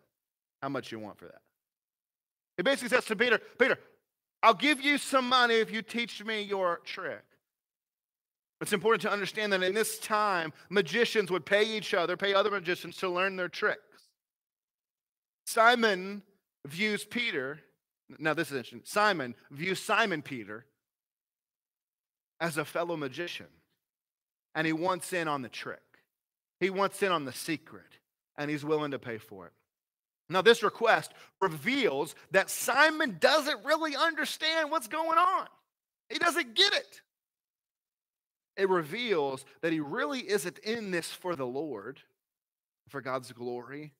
How 0.61 0.69
much 0.69 0.91
you 0.91 0.99
want 0.99 1.17
for 1.17 1.25
that? 1.25 1.41
He 2.57 2.63
basically 2.63 2.89
says 2.89 3.05
to 3.05 3.15
Peter, 3.15 3.39
Peter, 3.57 3.77
I'll 4.41 4.53
give 4.53 4.81
you 4.81 4.97
some 4.97 5.27
money 5.27 5.55
if 5.55 5.71
you 5.71 5.81
teach 5.81 6.23
me 6.23 6.41
your 6.41 6.79
trick. 6.83 7.23
It's 8.61 8.73
important 8.73 9.01
to 9.03 9.11
understand 9.11 9.53
that 9.53 9.63
in 9.63 9.73
this 9.73 9.99
time, 9.99 10.51
magicians 10.69 11.31
would 11.31 11.45
pay 11.45 11.63
each 11.63 11.93
other, 11.93 12.17
pay 12.17 12.33
other 12.33 12.51
magicians 12.51 12.97
to 12.97 13.09
learn 13.09 13.37
their 13.37 13.47
tricks. 13.47 13.79
Simon 15.45 16.21
views 16.65 17.05
Peter, 17.05 17.59
now 18.17 18.33
this 18.33 18.51
is 18.51 18.57
interesting. 18.57 18.81
Simon 18.83 19.35
views 19.51 19.79
Simon 19.79 20.21
Peter 20.21 20.65
as 22.41 22.57
a 22.57 22.65
fellow 22.65 22.97
magician, 22.97 23.47
and 24.55 24.67
he 24.67 24.73
wants 24.73 25.13
in 25.13 25.27
on 25.27 25.41
the 25.41 25.49
trick. 25.49 25.79
He 26.59 26.69
wants 26.69 27.01
in 27.01 27.11
on 27.11 27.25
the 27.25 27.31
secret, 27.31 27.98
and 28.39 28.49
he's 28.49 28.65
willing 28.65 28.91
to 28.91 28.99
pay 28.99 29.19
for 29.19 29.45
it. 29.45 29.53
Now, 30.29 30.41
this 30.41 30.63
request 30.63 31.11
reveals 31.41 32.15
that 32.31 32.49
Simon 32.49 33.17
doesn't 33.19 33.65
really 33.65 33.95
understand 33.95 34.71
what's 34.71 34.87
going 34.87 35.17
on. 35.17 35.45
He 36.09 36.17
doesn't 36.17 36.55
get 36.55 36.73
it. 36.73 37.01
It 38.57 38.69
reveals 38.69 39.45
that 39.61 39.71
he 39.71 39.79
really 39.79 40.19
isn't 40.19 40.57
in 40.59 40.91
this 40.91 41.11
for 41.11 41.35
the 41.35 41.45
Lord, 41.45 41.99
for 42.89 43.01
God's 43.01 43.31
glory, 43.31 43.93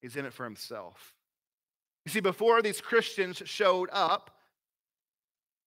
He's 0.00 0.16
in 0.16 0.24
it 0.24 0.32
for 0.32 0.44
himself. 0.44 1.14
You 2.06 2.12
see, 2.12 2.20
before 2.20 2.62
these 2.62 2.80
Christians 2.80 3.42
showed 3.44 3.90
up, 3.92 4.30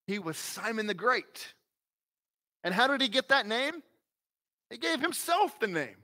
he 0.08 0.20
was 0.20 0.38
Simon 0.38 0.88
the 0.88 0.94
Great. 0.94 1.54
And 2.64 2.74
how 2.74 2.88
did 2.88 3.02
he 3.02 3.08
get 3.08 3.30
that 3.30 3.46
name? 3.46 3.84
He 4.70 4.78
gave 4.78 5.00
himself 5.00 5.60
the 5.60 5.68
name. 5.68 6.03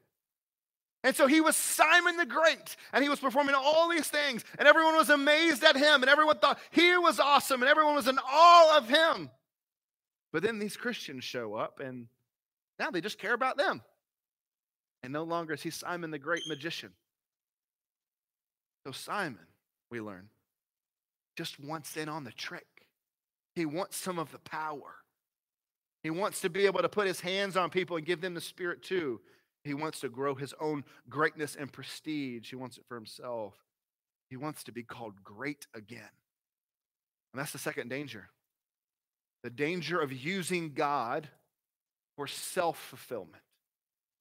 And 1.03 1.15
so 1.15 1.27
he 1.27 1.39
was 1.39 1.55
Simon 1.55 2.17
the 2.17 2.25
Great, 2.25 2.75
and 2.91 3.03
he 3.03 3.09
was 3.09 3.19
performing 3.19 3.55
all 3.55 3.88
these 3.89 4.07
things, 4.07 4.43
and 4.57 4.67
everyone 4.67 4.95
was 4.95 5.09
amazed 5.09 5.63
at 5.63 5.77
him, 5.77 6.01
and 6.01 6.09
everyone 6.09 6.39
thought 6.39 6.59
he 6.71 6.97
was 6.97 7.19
awesome, 7.19 7.62
and 7.62 7.69
everyone 7.69 7.95
was 7.95 8.07
in 8.07 8.19
awe 8.19 8.77
of 8.77 8.89
him. 8.89 9.29
But 10.33 10.43
then 10.43 10.59
these 10.59 10.75
Christians 10.75 11.23
show 11.23 11.55
up, 11.55 11.79
and 11.79 12.07
now 12.77 12.91
they 12.91 12.99
just 13.01 13.17
care 13.17 13.33
about 13.33 13.57
them. 13.57 13.81
And 15.01 15.13
no 15.13 15.23
longer 15.23 15.53
is 15.53 15.62
he 15.62 15.69
Simon 15.69 16.12
the 16.12 16.19
Great 16.19 16.43
magician. 16.49 16.91
So 18.85 18.91
Simon, 18.91 19.47
we 19.89 20.01
learn, 20.01 20.29
just 21.38 21.59
wants 21.59 21.95
in 21.95 22.09
on 22.09 22.25
the 22.25 22.31
trick. 22.31 22.67
He 23.55 23.65
wants 23.65 23.95
some 23.95 24.19
of 24.19 24.31
the 24.31 24.39
power. 24.39 24.95
He 26.03 26.09
wants 26.09 26.41
to 26.41 26.49
be 26.49 26.65
able 26.65 26.81
to 26.81 26.89
put 26.89 27.07
his 27.07 27.21
hands 27.21 27.55
on 27.55 27.69
people 27.69 27.97
and 27.97 28.05
give 28.05 28.21
them 28.21 28.33
the 28.33 28.41
Spirit 28.41 28.83
too. 28.83 29.21
He 29.63 29.73
wants 29.73 29.99
to 30.01 30.09
grow 30.09 30.35
his 30.35 30.53
own 30.59 30.83
greatness 31.09 31.55
and 31.55 31.71
prestige. 31.71 32.49
He 32.49 32.55
wants 32.55 32.77
it 32.77 32.85
for 32.87 32.95
himself. 32.95 33.55
He 34.29 34.37
wants 34.37 34.63
to 34.65 34.71
be 34.71 34.83
called 34.83 35.23
great 35.23 35.67
again. 35.73 36.09
And 37.33 37.39
that's 37.39 37.51
the 37.51 37.59
second 37.59 37.89
danger 37.89 38.29
the 39.43 39.49
danger 39.49 39.99
of 39.99 40.11
using 40.11 40.73
God 40.73 41.29
for 42.15 42.27
self 42.27 42.77
fulfillment. 42.77 43.43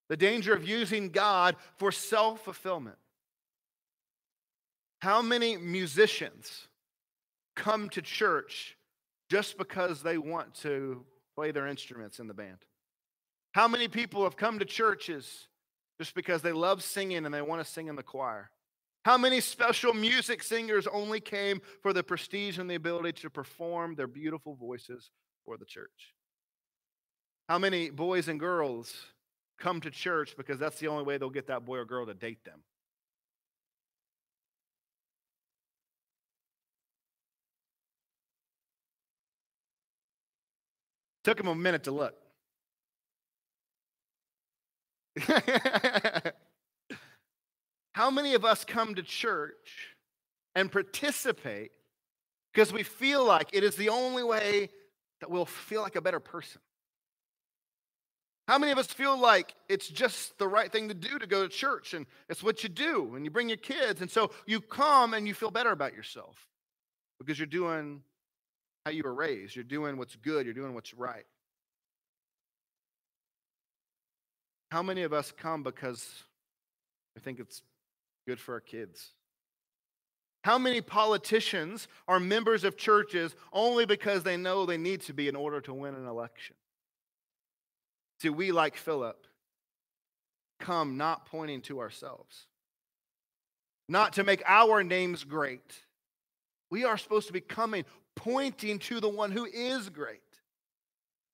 The 0.08 0.16
danger 0.16 0.54
of 0.54 0.66
using 0.66 1.10
God 1.10 1.56
for 1.76 1.92
self 1.92 2.44
fulfillment. 2.44 2.96
How 5.00 5.22
many 5.22 5.56
musicians 5.56 6.68
come 7.54 7.88
to 7.90 8.02
church 8.02 8.76
just 9.30 9.58
because 9.58 10.02
they 10.02 10.18
want 10.18 10.54
to 10.54 11.04
play 11.36 11.50
their 11.50 11.66
instruments 11.66 12.18
in 12.18 12.26
the 12.26 12.34
band? 12.34 12.58
How 13.58 13.66
many 13.66 13.88
people 13.88 14.22
have 14.22 14.36
come 14.36 14.60
to 14.60 14.64
churches 14.64 15.48
just 15.98 16.14
because 16.14 16.42
they 16.42 16.52
love 16.52 16.80
singing 16.80 17.24
and 17.24 17.34
they 17.34 17.42
want 17.42 17.60
to 17.60 17.68
sing 17.68 17.88
in 17.88 17.96
the 17.96 18.04
choir? 18.04 18.52
How 19.04 19.18
many 19.18 19.40
special 19.40 19.92
music 19.92 20.44
singers 20.44 20.86
only 20.86 21.18
came 21.18 21.60
for 21.82 21.92
the 21.92 22.04
prestige 22.04 22.58
and 22.60 22.70
the 22.70 22.76
ability 22.76 23.20
to 23.22 23.30
perform 23.30 23.96
their 23.96 24.06
beautiful 24.06 24.54
voices 24.54 25.10
for 25.44 25.56
the 25.56 25.64
church? 25.64 26.14
How 27.48 27.58
many 27.58 27.90
boys 27.90 28.28
and 28.28 28.38
girls 28.38 28.94
come 29.58 29.80
to 29.80 29.90
church 29.90 30.36
because 30.36 30.60
that's 30.60 30.78
the 30.78 30.86
only 30.86 31.02
way 31.02 31.18
they'll 31.18 31.28
get 31.28 31.48
that 31.48 31.64
boy 31.64 31.78
or 31.78 31.84
girl 31.84 32.06
to 32.06 32.14
date 32.14 32.44
them? 32.44 32.60
Took 41.24 41.40
him 41.40 41.48
a 41.48 41.56
minute 41.56 41.82
to 41.82 41.90
look. 41.90 42.14
How 47.92 48.10
many 48.10 48.34
of 48.34 48.44
us 48.44 48.64
come 48.64 48.94
to 48.94 49.02
church 49.02 49.94
and 50.54 50.70
participate 50.70 51.72
because 52.52 52.72
we 52.72 52.82
feel 52.82 53.24
like 53.24 53.48
it 53.52 53.64
is 53.64 53.76
the 53.76 53.88
only 53.88 54.22
way 54.22 54.70
that 55.20 55.30
we'll 55.30 55.46
feel 55.46 55.82
like 55.82 55.96
a 55.96 56.00
better 56.00 56.20
person? 56.20 56.60
How 58.46 58.58
many 58.58 58.72
of 58.72 58.78
us 58.78 58.86
feel 58.86 59.18
like 59.18 59.54
it's 59.68 59.88
just 59.88 60.38
the 60.38 60.48
right 60.48 60.72
thing 60.72 60.88
to 60.88 60.94
do 60.94 61.18
to 61.18 61.26
go 61.26 61.42
to 61.42 61.48
church 61.48 61.92
and 61.92 62.06
it's 62.30 62.42
what 62.42 62.62
you 62.62 62.70
do 62.70 63.14
and 63.14 63.24
you 63.24 63.30
bring 63.30 63.48
your 63.48 63.58
kids 63.58 64.00
and 64.00 64.10
so 64.10 64.30
you 64.46 64.60
come 64.60 65.12
and 65.12 65.28
you 65.28 65.34
feel 65.34 65.50
better 65.50 65.70
about 65.70 65.92
yourself 65.92 66.48
because 67.18 67.38
you're 67.38 67.46
doing 67.46 68.00
how 68.86 68.90
you 68.90 69.02
were 69.02 69.14
raised. 69.14 69.54
You're 69.54 69.64
doing 69.64 69.98
what's 69.98 70.16
good, 70.16 70.46
you're 70.46 70.54
doing 70.54 70.72
what's 70.72 70.94
right. 70.94 71.26
How 74.70 74.82
many 74.82 75.02
of 75.02 75.12
us 75.12 75.32
come 75.32 75.62
because 75.62 76.06
we 77.14 77.22
think 77.22 77.40
it's 77.40 77.62
good 78.26 78.38
for 78.38 78.54
our 78.54 78.60
kids? 78.60 79.12
How 80.44 80.58
many 80.58 80.80
politicians 80.80 81.88
are 82.06 82.20
members 82.20 82.64
of 82.64 82.76
churches 82.76 83.34
only 83.52 83.86
because 83.86 84.22
they 84.22 84.36
know 84.36 84.66
they 84.66 84.76
need 84.76 85.00
to 85.02 85.12
be 85.12 85.28
in 85.28 85.36
order 85.36 85.60
to 85.62 85.74
win 85.74 85.94
an 85.94 86.06
election? 86.06 86.56
See, 88.20 88.28
we, 88.28 88.52
like 88.52 88.76
Philip, 88.76 89.26
come 90.60 90.96
not 90.96 91.26
pointing 91.26 91.62
to 91.62 91.80
ourselves, 91.80 92.46
not 93.88 94.14
to 94.14 94.24
make 94.24 94.42
our 94.46 94.82
names 94.82 95.24
great. 95.24 95.82
We 96.70 96.84
are 96.84 96.98
supposed 96.98 97.28
to 97.28 97.32
be 97.32 97.40
coming 97.40 97.84
pointing 98.14 98.78
to 98.80 99.00
the 99.00 99.08
one 99.08 99.30
who 99.30 99.44
is 99.44 99.88
great. 99.88 100.20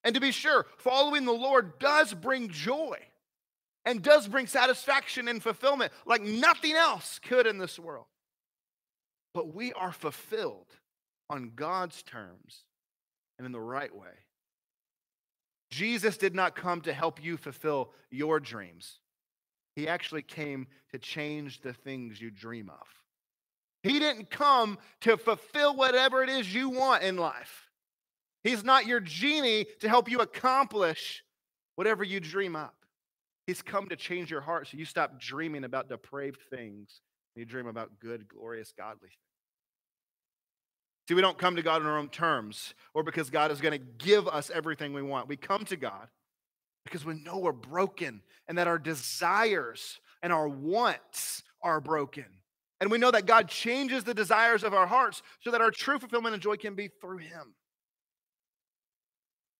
And 0.03 0.13
to 0.13 0.21
be 0.21 0.31
sure, 0.31 0.67
following 0.77 1.25
the 1.25 1.31
Lord 1.31 1.79
does 1.79 2.13
bring 2.13 2.49
joy 2.49 2.99
and 3.85 4.01
does 4.01 4.27
bring 4.27 4.47
satisfaction 4.47 5.27
and 5.27 5.41
fulfillment 5.41 5.93
like 6.05 6.21
nothing 6.21 6.73
else 6.73 7.19
could 7.19 7.47
in 7.47 7.57
this 7.57 7.77
world. 7.77 8.05
But 9.33 9.53
we 9.53 9.73
are 9.73 9.91
fulfilled 9.91 10.67
on 11.29 11.51
God's 11.55 12.01
terms 12.03 12.63
and 13.37 13.45
in 13.45 13.51
the 13.51 13.59
right 13.59 13.95
way. 13.95 14.07
Jesus 15.71 16.17
did 16.17 16.35
not 16.35 16.55
come 16.55 16.81
to 16.81 16.93
help 16.93 17.23
you 17.23 17.37
fulfill 17.37 17.91
your 18.09 18.39
dreams. 18.39 18.99
He 19.75 19.87
actually 19.87 20.21
came 20.21 20.67
to 20.91 20.99
change 20.99 21.61
the 21.61 21.73
things 21.73 22.21
you 22.21 22.31
dream 22.31 22.69
of. 22.69 22.87
He 23.83 23.99
didn't 23.99 24.29
come 24.29 24.77
to 25.01 25.17
fulfill 25.17 25.75
whatever 25.75 26.23
it 26.23 26.29
is 26.29 26.53
you 26.53 26.69
want 26.69 27.03
in 27.03 27.17
life. 27.17 27.69
He's 28.43 28.63
not 28.63 28.85
your 28.85 28.99
genie 28.99 29.65
to 29.81 29.89
help 29.89 30.09
you 30.09 30.21
accomplish 30.21 31.23
whatever 31.75 32.03
you 32.03 32.19
dream 32.19 32.55
up. 32.55 32.84
He's 33.47 33.61
come 33.61 33.87
to 33.89 33.95
change 33.95 34.31
your 34.31 34.41
heart 34.41 34.67
so 34.67 34.77
you 34.77 34.85
stop 34.85 35.19
dreaming 35.19 35.63
about 35.63 35.87
depraved 35.87 36.39
things 36.49 37.01
and 37.35 37.41
you 37.41 37.45
dream 37.45 37.67
about 37.67 37.99
good, 37.99 38.27
glorious, 38.27 38.73
godly 38.75 39.09
things. 39.09 39.19
See, 41.07 41.13
we 41.13 41.21
don't 41.21 41.37
come 41.37 41.55
to 41.55 41.61
God 41.61 41.81
on 41.81 41.87
our 41.87 41.99
own 41.99 42.09
terms 42.09 42.73
or 42.95 43.03
because 43.03 43.29
God 43.29 43.51
is 43.51 43.61
going 43.61 43.79
to 43.79 44.05
give 44.05 44.27
us 44.27 44.49
everything 44.49 44.93
we 44.93 45.03
want. 45.03 45.27
We 45.27 45.37
come 45.37 45.63
to 45.65 45.75
God 45.75 46.07
because 46.83 47.05
we 47.05 47.13
know 47.13 47.37
we're 47.37 47.51
broken 47.51 48.21
and 48.47 48.57
that 48.57 48.67
our 48.67 48.79
desires 48.79 49.99
and 50.23 50.33
our 50.33 50.47
wants 50.47 51.43
are 51.61 51.79
broken. 51.79 52.25
And 52.81 52.89
we 52.89 52.97
know 52.97 53.11
that 53.11 53.27
God 53.27 53.47
changes 53.47 54.03
the 54.03 54.13
desires 54.13 54.63
of 54.63 54.73
our 54.73 54.87
hearts 54.87 55.21
so 55.41 55.51
that 55.51 55.61
our 55.61 55.71
true 55.71 55.99
fulfillment 55.99 56.33
and 56.33 56.41
joy 56.41 56.57
can 56.57 56.73
be 56.73 56.89
through 56.99 57.19
Him. 57.19 57.53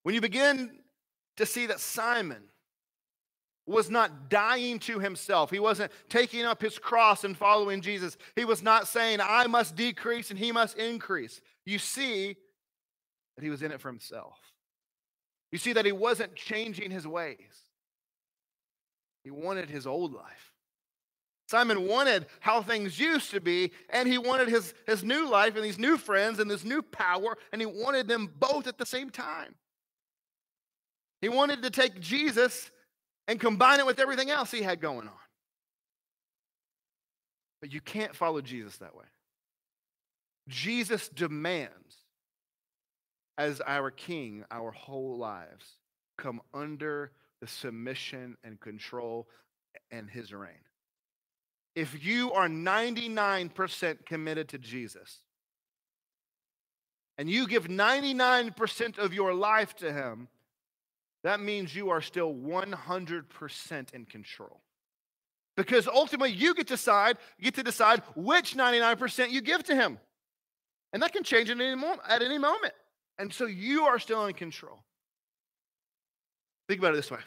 When 0.04 0.16
you 0.16 0.22
begin 0.22 0.80
to 1.38 1.46
see 1.46 1.68
that 1.68 1.80
Simon 1.80 2.44
was 3.68 3.90
not 3.90 4.30
dying 4.30 4.80
to 4.80 5.00
himself. 5.00 5.50
He 5.50 5.60
wasn't 5.60 5.92
taking 6.10 6.44
up 6.44 6.62
his 6.62 6.78
cross 6.78 7.24
and 7.24 7.36
following 7.36 7.82
Jesus. 7.82 8.18
He 8.36 8.46
was 8.46 8.62
not 8.62 8.88
saying, 8.88 9.20
I 9.22 9.48
must 9.48 9.76
decrease 9.76 10.30
and 10.30 10.38
he 10.38 10.52
must 10.52 10.78
increase. 10.78 11.42
You 11.66 11.80
see 11.80 12.36
that 13.36 13.44
he 13.44 13.50
was 13.50 13.64
in 13.64 13.72
it 13.72 13.82
for 13.82 13.90
himself. 13.90 14.38
You 15.52 15.58
see 15.58 15.74
that 15.74 15.86
he 15.86 15.92
wasn't 15.92 16.36
changing 16.36 16.92
his 16.92 17.08
ways, 17.08 17.38
he 19.24 19.32
wanted 19.32 19.70
his 19.70 19.88
old 19.88 20.14
life. 20.14 20.52
Simon 21.48 21.88
wanted 21.88 22.26
how 22.40 22.64
things 22.64 23.00
used 23.00 23.30
to 23.30 23.40
be, 23.40 23.72
and 23.92 24.08
he 24.08 24.18
wanted 24.18 24.48
his, 24.48 24.74
his 24.88 25.04
new 25.04 25.30
life 25.30 25.56
and 25.56 25.64
these 25.64 25.78
new 25.78 25.96
friends 25.96 26.40
and 26.40 26.50
this 26.50 26.64
new 26.64 26.82
power, 26.82 27.38
and 27.52 27.62
he 27.62 27.68
wanted 27.68 28.08
them 28.08 28.32
both 28.40 28.66
at 28.66 28.80
the 28.80 28.86
same 28.86 29.12
time. 29.12 29.54
He 31.22 31.30
wanted 31.30 31.62
to 31.62 31.70
take 31.70 32.00
Jesus 32.00 32.72
and 33.28 33.40
combine 33.40 33.80
it 33.80 33.86
with 33.86 34.00
everything 34.00 34.30
else 34.30 34.52
he 34.52 34.62
had 34.62 34.82
going 34.82 35.08
on. 35.08 35.14
But 37.62 37.74
you 37.74 37.82
can't 37.82 38.16
follow 38.16 38.42
Jesus 38.42 38.78
that 38.78 38.96
way. 38.96 39.06
Jesus 40.48 41.10
demands, 41.10 41.96
as 43.38 43.62
our 43.66 43.92
king, 43.92 44.44
our 44.52 44.72
whole 44.72 45.18
lives 45.18 45.66
come 46.18 46.42
under 46.54 47.12
the 47.42 47.48
submission 47.48 48.38
and 48.44 48.60
control 48.60 49.28
and 49.92 50.10
his 50.10 50.34
reign. 50.34 50.52
If 51.76 52.06
you 52.06 52.32
are 52.32 52.48
99% 52.48 54.06
committed 54.06 54.50
to 54.50 54.58
Jesus 54.58 55.20
and 57.18 57.30
you 57.30 57.48
give 57.48 57.68
99% 57.68 58.98
of 58.98 59.14
your 59.14 59.34
life 59.34 59.76
to 59.78 59.92
him, 59.92 60.30
that 61.26 61.40
means 61.40 61.76
you 61.76 61.90
are 61.90 62.02
still 62.02 62.32
100% 62.32 63.94
in 63.94 64.06
control. 64.06 64.62
Because 65.58 65.88
ultimately 65.88 66.32
you 66.32 66.54
get 66.54 66.68
to 66.68 66.76
decide, 66.76 67.18
get 67.42 67.56
to 67.56 67.64
decide 67.64 68.04
which 68.16 68.56
99% 68.56 69.32
you 69.32 69.42
give 69.42 69.64
to 69.64 69.76
him. 69.76 69.98
And 70.94 71.02
that 71.02 71.14
can 71.14 71.24
change 71.24 71.50
at 71.50 71.60
any, 71.60 71.74
moment, 71.74 72.02
at 72.08 72.22
any 72.22 72.38
moment. 72.38 72.74
And 73.18 73.34
so 73.34 73.48
you 73.48 73.86
are 73.86 73.98
still 73.98 74.24
in 74.28 74.36
control. 74.36 74.84
Think 76.68 76.80
about 76.80 76.94
it 76.94 76.98
this 76.98 77.10
way. 77.10 77.22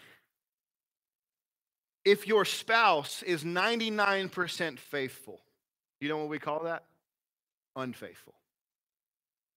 If 2.05 2.29
your 2.29 2.45
spouse 2.45 3.25
is 3.25 3.43
99% 3.43 4.79
faithful, 4.79 5.41
you 6.01 6.09
know 6.09 6.19
what 6.19 6.29
we 6.29 6.39
call 6.39 6.63
that? 6.65 6.85
Unfaithful. 7.75 8.35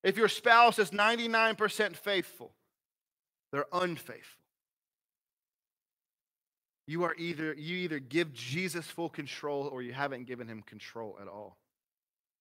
If 0.04 0.18
your 0.18 0.30
spouse 0.30 0.80
is 0.80 0.90
99% 0.90 1.96
faithful, 1.96 2.54
they're 3.52 3.66
unfaithful. 3.72 4.42
You 6.88 7.04
are 7.04 7.16
either 7.18 7.54
you 7.54 7.78
either 7.78 8.00
give 8.00 8.34
Jesus 8.34 8.86
full 8.86 9.10
control 9.10 9.68
or 9.72 9.82
you 9.82 9.94
haven't 9.94 10.26
given 10.26 10.48
him 10.48 10.62
control 10.62 11.18
at 11.22 11.28
all. 11.28 11.58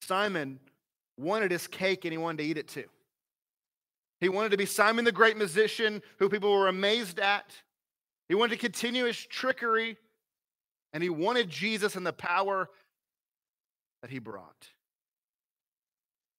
Simon 0.02 0.58
wanted 1.16 1.50
his 1.50 1.66
cake 1.66 2.04
and 2.04 2.12
he 2.12 2.18
wanted 2.18 2.38
to 2.38 2.44
eat 2.44 2.56
it 2.56 2.68
too. 2.68 2.88
He 4.20 4.28
wanted 4.28 4.50
to 4.50 4.56
be 4.56 4.66
Simon 4.66 5.04
the 5.04 5.12
great 5.12 5.36
musician 5.36 6.02
who 6.18 6.28
people 6.28 6.52
were 6.52 6.68
amazed 6.68 7.20
at. 7.20 7.52
He 8.28 8.34
wanted 8.34 8.54
to 8.56 8.60
continue 8.60 9.04
his 9.04 9.18
trickery 9.18 9.96
and 10.92 11.02
he 11.02 11.10
wanted 11.10 11.48
Jesus 11.48 11.96
and 11.96 12.06
the 12.06 12.12
power 12.12 12.68
that 14.02 14.10
he 14.10 14.18
brought. 14.18 14.68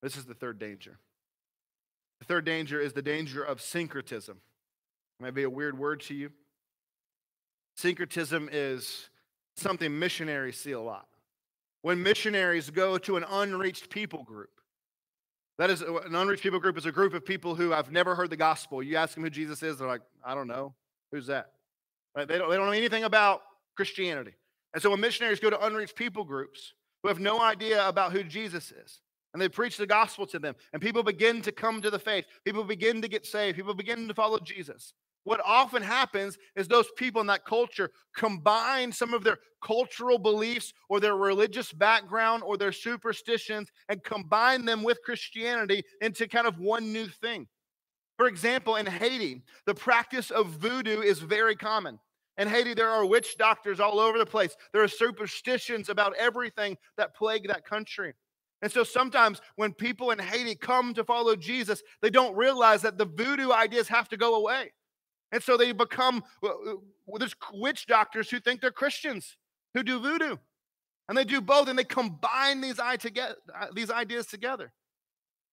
This 0.02 0.16
is 0.16 0.24
the 0.24 0.34
third 0.34 0.58
danger. 0.58 0.98
The 2.20 2.26
third 2.26 2.44
danger 2.44 2.80
is 2.80 2.92
the 2.92 3.02
danger 3.02 3.42
of 3.42 3.60
syncretism. 3.60 4.40
Might 5.22 5.34
be 5.34 5.44
a 5.44 5.50
weird 5.50 5.78
word 5.78 6.00
to 6.00 6.14
you. 6.14 6.30
Syncretism 7.76 8.48
is 8.50 9.08
something 9.56 9.96
missionaries 9.96 10.58
see 10.58 10.72
a 10.72 10.80
lot. 10.80 11.06
When 11.82 12.02
missionaries 12.02 12.70
go 12.70 12.98
to 12.98 13.16
an 13.16 13.24
unreached 13.30 13.88
people 13.88 14.24
group, 14.24 14.50
that 15.58 15.70
is 15.70 15.80
uh, 15.80 15.98
an 15.98 16.16
unreached 16.16 16.42
people 16.42 16.58
group 16.58 16.76
is 16.76 16.86
a 16.86 16.92
group 16.92 17.14
of 17.14 17.24
people 17.24 17.54
who 17.54 17.70
have 17.70 17.92
never 17.92 18.16
heard 18.16 18.30
the 18.30 18.36
gospel. 18.36 18.82
You 18.82 18.96
ask 18.96 19.14
them 19.14 19.22
who 19.22 19.30
Jesus 19.30 19.62
is, 19.62 19.78
they're 19.78 19.86
like, 19.86 20.02
I 20.24 20.34
don't 20.34 20.48
know. 20.48 20.74
Who's 21.12 21.28
that? 21.28 21.52
Right? 22.16 22.26
They, 22.26 22.38
don't, 22.38 22.50
they 22.50 22.56
don't 22.56 22.66
know 22.66 22.72
anything 22.72 23.04
about 23.04 23.42
Christianity. 23.76 24.32
And 24.74 24.82
so 24.82 24.90
when 24.90 24.98
missionaries 24.98 25.38
go 25.38 25.50
to 25.50 25.64
unreached 25.64 25.94
people 25.94 26.24
groups 26.24 26.74
who 27.04 27.08
have 27.08 27.20
no 27.20 27.40
idea 27.40 27.86
about 27.86 28.10
who 28.10 28.24
Jesus 28.24 28.72
is, 28.72 29.00
and 29.32 29.40
they 29.40 29.48
preach 29.48 29.76
the 29.76 29.86
gospel 29.86 30.26
to 30.26 30.40
them, 30.40 30.56
and 30.72 30.82
people 30.82 31.04
begin 31.04 31.42
to 31.42 31.52
come 31.52 31.80
to 31.80 31.90
the 31.90 31.98
faith, 32.00 32.24
people 32.44 32.64
begin 32.64 33.00
to 33.02 33.08
get 33.08 33.24
saved, 33.24 33.56
people 33.56 33.74
begin 33.74 34.08
to 34.08 34.14
follow 34.14 34.40
Jesus. 34.40 34.94
What 35.24 35.40
often 35.44 35.82
happens 35.82 36.36
is 36.56 36.66
those 36.66 36.90
people 36.96 37.20
in 37.20 37.28
that 37.28 37.44
culture 37.44 37.90
combine 38.16 38.90
some 38.90 39.14
of 39.14 39.22
their 39.22 39.38
cultural 39.62 40.18
beliefs 40.18 40.72
or 40.88 40.98
their 40.98 41.16
religious 41.16 41.72
background 41.72 42.42
or 42.44 42.56
their 42.56 42.72
superstitions 42.72 43.70
and 43.88 44.02
combine 44.02 44.64
them 44.64 44.82
with 44.82 45.02
Christianity 45.04 45.84
into 46.00 46.26
kind 46.26 46.46
of 46.46 46.58
one 46.58 46.92
new 46.92 47.06
thing. 47.06 47.46
For 48.18 48.26
example, 48.26 48.76
in 48.76 48.86
Haiti, 48.86 49.42
the 49.64 49.74
practice 49.74 50.30
of 50.30 50.48
voodoo 50.48 51.00
is 51.00 51.20
very 51.20 51.54
common. 51.54 51.98
In 52.38 52.48
Haiti, 52.48 52.74
there 52.74 52.90
are 52.90 53.06
witch 53.06 53.36
doctors 53.38 53.78
all 53.78 54.00
over 54.00 54.18
the 54.18 54.26
place. 54.26 54.56
There 54.72 54.82
are 54.82 54.88
superstitions 54.88 55.88
about 55.88 56.14
everything 56.16 56.76
that 56.96 57.14
plague 57.14 57.46
that 57.48 57.64
country. 57.64 58.14
And 58.62 58.70
so 58.70 58.84
sometimes 58.84 59.40
when 59.56 59.72
people 59.72 60.12
in 60.12 60.18
Haiti 60.18 60.54
come 60.54 60.94
to 60.94 61.04
follow 61.04 61.36
Jesus, 61.36 61.82
they 62.00 62.10
don't 62.10 62.36
realize 62.36 62.82
that 62.82 62.96
the 62.96 63.04
voodoo 63.04 63.50
ideas 63.52 63.88
have 63.88 64.08
to 64.10 64.16
go 64.16 64.36
away. 64.36 64.72
And 65.32 65.42
so 65.42 65.56
they 65.56 65.72
become, 65.72 66.22
well, 66.42 66.78
there's 67.18 67.34
witch 67.52 67.86
doctors 67.86 68.30
who 68.30 68.38
think 68.38 68.60
they're 68.60 68.70
Christians 68.70 69.36
who 69.74 69.82
do 69.82 69.98
voodoo. 69.98 70.36
And 71.08 71.18
they 71.18 71.24
do 71.24 71.40
both 71.40 71.68
and 71.68 71.78
they 71.78 71.84
combine 71.84 72.60
these, 72.60 72.78
uh, 72.78 72.96
these 73.74 73.90
ideas 73.90 74.26
together. 74.26 74.72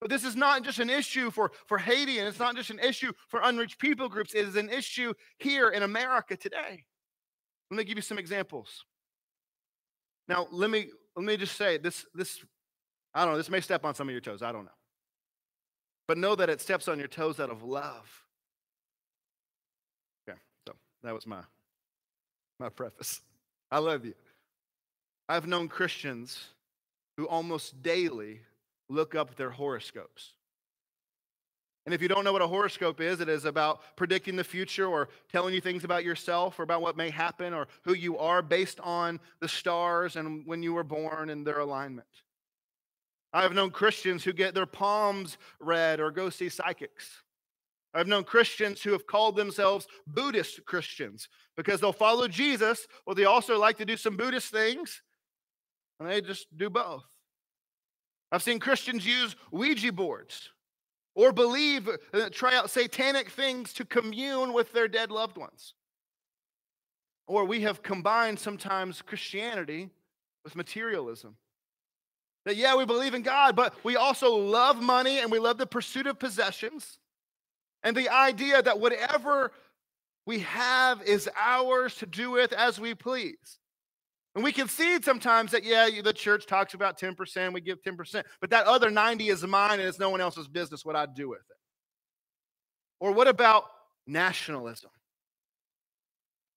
But 0.01 0.09
this 0.09 0.23
is 0.23 0.35
not 0.35 0.63
just 0.63 0.79
an 0.79 0.89
issue 0.89 1.31
for, 1.31 1.51
for 1.65 1.77
Haiti 1.77 2.19
and 2.19 2.27
it's 2.27 2.39
not 2.39 2.55
just 2.55 2.69
an 2.69 2.79
issue 2.79 3.11
for 3.27 3.41
unreached 3.43 3.79
people 3.79 4.07
groups. 4.07 4.33
It 4.33 4.47
is 4.47 4.55
an 4.55 4.69
issue 4.69 5.13
here 5.37 5.69
in 5.69 5.83
America 5.83 6.37
today. 6.37 6.85
Let 7.71 7.77
me 7.77 7.83
give 7.83 7.97
you 7.97 8.01
some 8.01 8.19
examples. 8.19 8.85
Now, 10.27 10.47
let 10.51 10.69
me 10.69 10.89
let 11.15 11.25
me 11.25 11.37
just 11.37 11.57
say 11.57 11.77
this 11.77 12.05
this 12.13 12.39
I 13.13 13.25
don't 13.25 13.33
know, 13.33 13.37
this 13.37 13.49
may 13.49 13.61
step 13.61 13.83
on 13.83 13.95
some 13.95 14.07
of 14.07 14.11
your 14.11 14.21
toes. 14.21 14.41
I 14.41 14.51
don't 14.51 14.65
know. 14.65 14.71
But 16.07 16.17
know 16.17 16.35
that 16.35 16.49
it 16.49 16.61
steps 16.61 16.87
on 16.87 16.99
your 16.99 17.07
toes 17.07 17.39
out 17.39 17.49
of 17.49 17.63
love. 17.63 18.23
That 21.03 21.13
was 21.13 21.25
my, 21.25 21.41
my 22.59 22.69
preface. 22.69 23.21
I 23.71 23.79
love 23.79 24.05
you. 24.05 24.13
I've 25.27 25.47
known 25.47 25.67
Christians 25.67 26.39
who 27.17 27.27
almost 27.27 27.81
daily 27.81 28.41
look 28.89 29.15
up 29.15 29.35
their 29.35 29.51
horoscopes. 29.51 30.33
And 31.85 31.93
if 31.93 32.01
you 32.01 32.07
don't 32.07 32.23
know 32.23 32.33
what 32.33 32.41
a 32.41 32.47
horoscope 32.47 33.01
is, 33.01 33.19
it 33.19 33.29
is 33.29 33.45
about 33.45 33.81
predicting 33.95 34.35
the 34.35 34.43
future 34.43 34.85
or 34.85 35.09
telling 35.31 35.53
you 35.53 35.61
things 35.61 35.83
about 35.83 36.03
yourself 36.03 36.59
or 36.59 36.63
about 36.63 36.81
what 36.81 36.97
may 36.97 37.09
happen 37.09 37.53
or 37.53 37.67
who 37.83 37.93
you 37.93 38.17
are 38.17 38.41
based 38.41 38.79
on 38.81 39.19
the 39.39 39.47
stars 39.47 40.15
and 40.15 40.45
when 40.45 40.61
you 40.61 40.73
were 40.73 40.83
born 40.83 41.29
and 41.29 41.47
their 41.47 41.59
alignment. 41.59 42.07
I 43.31 43.43
have 43.43 43.53
known 43.53 43.71
Christians 43.71 44.23
who 44.23 44.33
get 44.33 44.53
their 44.53 44.65
palms 44.65 45.37
read 45.59 45.99
or 45.99 46.11
go 46.11 46.29
see 46.29 46.49
psychics. 46.49 47.23
I've 47.93 48.07
known 48.07 48.23
Christians 48.23 48.81
who 48.81 48.91
have 48.91 49.07
called 49.07 49.35
themselves 49.35 49.87
Buddhist 50.05 50.65
Christians 50.65 51.27
because 51.57 51.81
they'll 51.81 51.91
follow 51.91 52.27
Jesus, 52.27 52.87
or 53.05 53.15
they 53.15 53.25
also 53.25 53.59
like 53.59 53.77
to 53.77 53.85
do 53.85 53.97
some 53.97 54.15
Buddhist 54.15 54.51
things, 54.51 55.01
and 55.99 56.09
they 56.09 56.21
just 56.21 56.45
do 56.55 56.69
both. 56.69 57.03
I've 58.31 58.43
seen 58.43 58.59
Christians 58.59 59.05
use 59.05 59.35
Ouija 59.51 59.91
boards 59.91 60.49
or 61.15 61.33
believe, 61.33 61.89
uh, 62.13 62.29
try 62.31 62.55
out 62.55 62.69
satanic 62.69 63.29
things 63.29 63.73
to 63.73 63.85
commune 63.85 64.53
with 64.53 64.71
their 64.71 64.87
dead 64.87 65.11
loved 65.11 65.37
ones. 65.37 65.73
Or 67.27 67.45
we 67.45 67.61
have 67.61 67.83
combined 67.83 68.39
sometimes 68.39 69.01
Christianity 69.01 69.89
with 70.43 70.55
materialism. 70.55 71.35
That, 72.45 72.55
yeah, 72.55 72.75
we 72.75 72.85
believe 72.85 73.15
in 73.15 73.21
God, 73.21 73.55
but 73.55 73.73
we 73.83 73.95
also 73.97 74.35
love 74.35 74.81
money 74.81 75.19
and 75.19 75.31
we 75.31 75.39
love 75.39 75.57
the 75.57 75.65
pursuit 75.65 76.07
of 76.07 76.19
possessions. 76.19 76.98
And 77.83 77.95
the 77.95 78.09
idea 78.09 78.61
that 78.61 78.79
whatever 78.79 79.51
we 80.25 80.39
have 80.39 81.01
is 81.03 81.29
ours 81.37 81.95
to 81.95 82.05
do 82.05 82.31
with 82.31 82.53
as 82.53 82.79
we 82.79 82.93
please. 82.93 83.59
And 84.35 84.43
we 84.43 84.51
concede 84.51 85.03
sometimes 85.03 85.51
that, 85.51 85.63
yeah, 85.63 85.89
the 86.03 86.13
church 86.13 86.45
talks 86.45 86.73
about 86.73 86.99
10%, 86.99 87.51
we 87.51 87.61
give 87.61 87.81
10%, 87.81 88.23
but 88.39 88.51
that 88.51 88.67
other 88.67 88.91
90 88.91 89.27
is 89.29 89.43
mine 89.45 89.79
and 89.79 89.81
it's 89.81 89.99
no 89.99 90.09
one 90.09 90.21
else's 90.21 90.47
business 90.47 90.85
what 90.85 90.95
I 90.95 91.07
do 91.07 91.29
with 91.29 91.39
it. 91.39 91.57
Or 92.99 93.11
what 93.11 93.27
about 93.27 93.65
nationalism? 94.05 94.91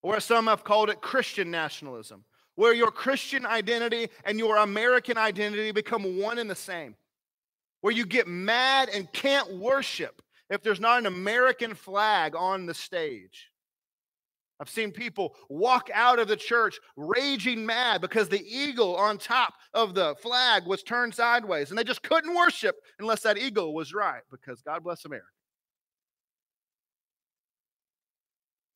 Or 0.02 0.20
some 0.20 0.48
have 0.48 0.64
called 0.64 0.90
it, 0.90 1.00
Christian 1.00 1.50
nationalism, 1.50 2.24
where 2.56 2.74
your 2.74 2.90
Christian 2.90 3.46
identity 3.46 4.08
and 4.24 4.38
your 4.38 4.56
American 4.58 5.16
identity 5.16 5.70
become 5.70 6.18
one 6.18 6.38
and 6.38 6.50
the 6.50 6.56
same. 6.56 6.96
Where 7.80 7.92
you 7.92 8.04
get 8.04 8.28
mad 8.28 8.90
and 8.90 9.10
can't 9.12 9.56
worship 9.56 10.20
if 10.52 10.62
there's 10.62 10.80
not 10.80 10.98
an 10.98 11.06
American 11.06 11.74
flag 11.74 12.36
on 12.36 12.66
the 12.66 12.74
stage. 12.74 13.50
I've 14.60 14.68
seen 14.68 14.92
people 14.92 15.34
walk 15.48 15.88
out 15.92 16.18
of 16.18 16.28
the 16.28 16.36
church 16.36 16.78
raging 16.94 17.64
mad 17.64 18.00
because 18.00 18.28
the 18.28 18.44
eagle 18.46 18.94
on 18.94 19.18
top 19.18 19.54
of 19.72 19.94
the 19.94 20.14
flag 20.20 20.66
was 20.66 20.82
turned 20.82 21.14
sideways 21.14 21.70
and 21.70 21.78
they 21.78 21.84
just 21.84 22.02
couldn't 22.02 22.36
worship 22.36 22.76
unless 23.00 23.22
that 23.22 23.38
eagle 23.38 23.74
was 23.74 23.94
right 23.94 24.22
because 24.30 24.60
God 24.60 24.84
bless 24.84 25.04
America. 25.04 25.26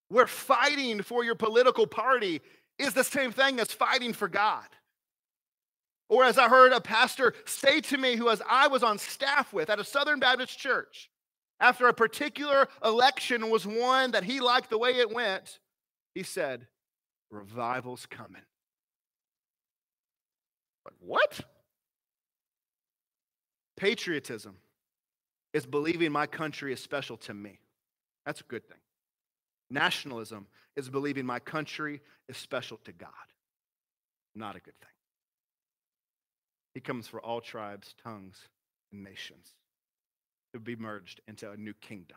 We're 0.09 0.27
fighting 0.27 1.03
for 1.03 1.25
your 1.25 1.35
political 1.35 1.87
party 1.87 2.41
is 2.79 2.95
the 2.95 3.05
same 3.05 3.33
thing 3.33 3.61
as 3.61 3.71
fighting 3.71 4.15
for 4.15 4.29
God. 4.29 4.67
Or 6.09 6.25
as 6.25 6.39
I 6.39 6.49
heard 6.49 6.73
a 6.73 6.81
pastor 6.81 7.35
say 7.45 7.81
to 7.83 7.99
me, 7.99 8.17
who 8.17 8.31
as 8.31 8.41
I 8.49 8.69
was 8.69 8.83
on 8.83 8.99
staff 8.99 9.53
with 9.53 9.69
at 9.69 9.79
a 9.79 9.85
Southern 9.85 10.21
Baptist 10.21 10.59
church, 10.59 11.11
after 11.61 11.88
a 11.88 11.95
particular 11.95 12.69
election 12.85 13.51
was 13.51 13.66
won 13.66 14.11
that 14.11 14.25
he 14.25 14.40
liked 14.40 14.71
the 14.71 14.79
way 14.79 14.92
it 14.92 15.12
went, 15.12 15.59
he 16.14 16.23
said, 16.23 16.66
Revival's 17.31 18.07
coming. 18.07 18.42
Like, 20.85 20.95
what? 21.01 21.40
Patriotism 23.77 24.57
is 25.53 25.66
believing 25.66 26.12
my 26.12 26.27
country 26.27 26.73
is 26.73 26.81
special 26.81 27.16
to 27.19 27.35
me. 27.35 27.59
That's 28.25 28.40
a 28.40 28.45
good 28.45 28.66
thing. 28.69 28.79
Nationalism 29.71 30.47
is 30.77 30.88
believing 30.88 31.27
my 31.27 31.38
country 31.38 32.01
is 32.29 32.37
special 32.37 32.79
to 32.85 32.92
God. 32.92 33.11
Not 34.35 34.57
a 34.57 34.61
good 34.61 34.79
thing. 34.81 34.90
He 36.75 36.81
comes 36.81 37.09
for 37.09 37.21
all 37.21 37.40
tribes, 37.40 37.95
tongues, 38.03 38.38
and 38.92 39.03
nations 39.03 39.55
to 40.57 40.61
be 40.61 40.77
merged 40.77 41.21
into 41.29 41.51
a 41.51 41.57
new 41.57 41.75
kingdom. 41.75 42.16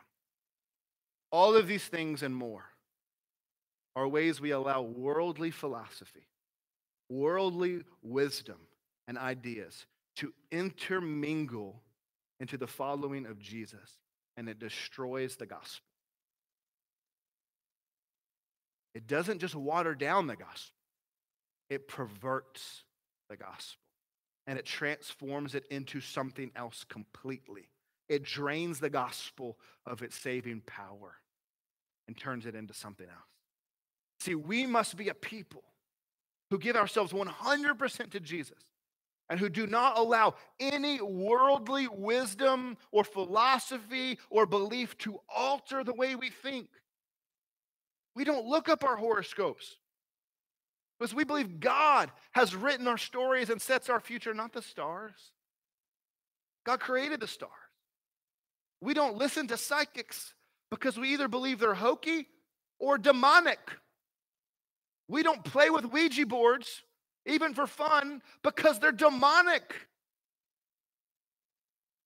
All 1.30 1.54
of 1.54 1.68
these 1.68 1.84
things 1.84 2.22
and 2.22 2.34
more 2.34 2.64
are 3.94 4.08
ways 4.08 4.40
we 4.40 4.50
allow 4.50 4.82
worldly 4.82 5.50
philosophy, 5.50 6.26
worldly 7.08 7.82
wisdom, 8.02 8.56
and 9.06 9.18
ideas 9.18 9.86
to 10.16 10.32
intermingle 10.50 11.82
into 12.38 12.56
the 12.56 12.66
following 12.66 13.26
of 13.26 13.38
Jesus, 13.38 13.98
and 14.36 14.48
it 14.48 14.58
destroys 14.58 15.36
the 15.36 15.46
gospel. 15.46 15.86
It 18.94 19.06
doesn't 19.06 19.40
just 19.40 19.54
water 19.54 19.94
down 19.94 20.26
the 20.26 20.36
gospel, 20.36 20.76
it 21.68 21.86
perverts 21.88 22.84
the 23.28 23.36
gospel 23.36 23.80
and 24.46 24.58
it 24.58 24.66
transforms 24.66 25.54
it 25.54 25.64
into 25.70 26.00
something 26.00 26.50
else 26.56 26.84
completely. 26.88 27.68
It 28.10 28.24
drains 28.24 28.80
the 28.80 28.90
gospel 28.90 29.56
of 29.86 30.02
its 30.02 30.16
saving 30.16 30.62
power 30.66 31.14
and 32.08 32.16
turns 32.16 32.44
it 32.44 32.56
into 32.56 32.74
something 32.74 33.06
else. 33.06 33.18
See, 34.18 34.34
we 34.34 34.66
must 34.66 34.96
be 34.96 35.08
a 35.08 35.14
people 35.14 35.62
who 36.50 36.58
give 36.58 36.74
ourselves 36.74 37.12
100% 37.12 38.10
to 38.10 38.20
Jesus 38.20 38.58
and 39.28 39.38
who 39.38 39.48
do 39.48 39.68
not 39.68 39.96
allow 39.96 40.34
any 40.58 41.00
worldly 41.00 41.86
wisdom 41.86 42.76
or 42.90 43.04
philosophy 43.04 44.18
or 44.28 44.44
belief 44.44 44.98
to 44.98 45.20
alter 45.32 45.84
the 45.84 45.94
way 45.94 46.16
we 46.16 46.30
think. 46.30 46.68
We 48.16 48.24
don't 48.24 48.44
look 48.44 48.68
up 48.68 48.82
our 48.82 48.96
horoscopes 48.96 49.76
because 50.98 51.14
we 51.14 51.22
believe 51.22 51.60
God 51.60 52.10
has 52.32 52.56
written 52.56 52.88
our 52.88 52.98
stories 52.98 53.50
and 53.50 53.62
sets 53.62 53.88
our 53.88 54.00
future, 54.00 54.34
not 54.34 54.52
the 54.52 54.62
stars. 54.62 55.30
God 56.66 56.80
created 56.80 57.20
the 57.20 57.28
stars. 57.28 57.52
We 58.80 58.94
don't 58.94 59.16
listen 59.16 59.46
to 59.48 59.56
psychics 59.56 60.34
because 60.70 60.98
we 60.98 61.12
either 61.12 61.28
believe 61.28 61.58
they're 61.58 61.74
hokey 61.74 62.26
or 62.78 62.96
demonic. 62.96 63.58
We 65.08 65.22
don't 65.22 65.44
play 65.44 65.70
with 65.70 65.84
Ouija 65.84 66.24
boards, 66.24 66.82
even 67.26 67.52
for 67.52 67.66
fun, 67.66 68.22
because 68.42 68.78
they're 68.78 68.92
demonic. 68.92 69.74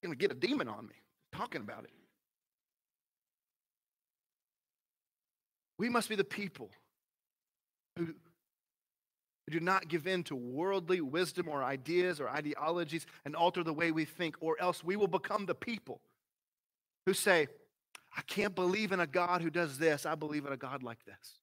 Gonna 0.02 0.16
get 0.16 0.32
a 0.32 0.34
demon 0.34 0.68
on 0.68 0.86
me 0.86 0.94
talking 1.32 1.60
about 1.60 1.84
it. 1.84 1.90
We 5.78 5.88
must 5.88 6.08
be 6.08 6.14
the 6.14 6.24
people 6.24 6.70
who 7.96 8.08
do 9.50 9.60
not 9.60 9.88
give 9.88 10.06
in 10.06 10.22
to 10.24 10.36
worldly 10.36 11.00
wisdom 11.00 11.48
or 11.48 11.62
ideas 11.62 12.20
or 12.20 12.28
ideologies 12.28 13.06
and 13.24 13.36
alter 13.36 13.62
the 13.62 13.72
way 13.72 13.92
we 13.92 14.04
think, 14.04 14.36
or 14.40 14.56
else 14.60 14.82
we 14.82 14.96
will 14.96 15.08
become 15.08 15.46
the 15.46 15.54
people 15.54 16.00
who 17.06 17.14
say, 17.14 17.48
I 18.16 18.22
can't 18.22 18.54
believe 18.54 18.92
in 18.92 19.00
a 19.00 19.06
God 19.06 19.42
who 19.42 19.50
does 19.50 19.78
this. 19.78 20.06
I 20.06 20.14
believe 20.14 20.46
in 20.46 20.52
a 20.52 20.56
God 20.56 20.82
like 20.82 21.04
this. 21.04 21.38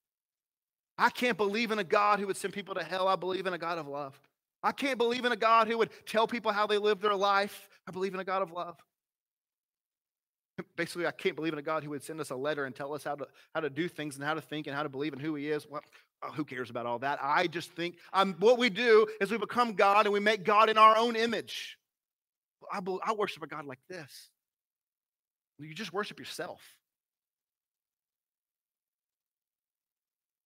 I 0.97 1.09
can't 1.09 1.37
believe 1.37 1.71
in 1.71 1.79
a 1.79 1.83
God 1.83 2.19
who 2.19 2.27
would 2.27 2.37
send 2.37 2.53
people 2.53 2.75
to 2.75 2.83
hell. 2.83 3.07
I 3.07 3.15
believe 3.15 3.45
in 3.47 3.53
a 3.53 3.57
God 3.57 3.77
of 3.77 3.87
love. 3.87 4.19
I 4.63 4.71
can't 4.71 4.97
believe 4.97 5.25
in 5.25 5.31
a 5.31 5.37
God 5.37 5.67
who 5.67 5.77
would 5.79 5.89
tell 6.05 6.27
people 6.27 6.51
how 6.51 6.67
they 6.67 6.77
live 6.77 7.01
their 7.01 7.15
life. 7.15 7.67
I 7.87 7.91
believe 7.91 8.13
in 8.13 8.19
a 8.19 8.23
God 8.23 8.41
of 8.41 8.51
love. 8.51 8.77
Basically, 10.75 11.07
I 11.07 11.11
can't 11.11 11.35
believe 11.35 11.53
in 11.53 11.59
a 11.59 11.63
God 11.63 11.83
who 11.83 11.89
would 11.91 12.03
send 12.03 12.19
us 12.19 12.29
a 12.29 12.35
letter 12.35 12.65
and 12.65 12.75
tell 12.75 12.93
us 12.93 13.03
how 13.03 13.15
to, 13.15 13.27
how 13.55 13.61
to 13.61 13.69
do 13.69 13.87
things 13.87 14.15
and 14.15 14.23
how 14.23 14.35
to 14.35 14.41
think 14.41 14.67
and 14.67 14.75
how 14.75 14.83
to 14.83 14.89
believe 14.89 15.13
in 15.13 15.19
who 15.19 15.33
He 15.33 15.49
is. 15.49 15.65
Well, 15.67 15.81
oh, 16.21 16.31
who 16.31 16.45
cares 16.45 16.69
about 16.69 16.85
all 16.85 16.99
that? 16.99 17.17
I 17.21 17.47
just 17.47 17.71
think 17.71 17.97
um, 18.13 18.35
what 18.37 18.59
we 18.59 18.69
do 18.69 19.07
is 19.19 19.31
we 19.31 19.37
become 19.37 19.73
God 19.73 20.05
and 20.05 20.13
we 20.13 20.19
make 20.19 20.43
God 20.43 20.69
in 20.69 20.77
our 20.77 20.95
own 20.95 21.15
image. 21.15 21.77
I, 22.71 22.79
I 23.03 23.13
worship 23.13 23.41
a 23.41 23.47
God 23.47 23.65
like 23.65 23.79
this. 23.89 24.29
You 25.61 25.73
just 25.73 25.93
worship 25.93 26.19
yourself. 26.19 26.61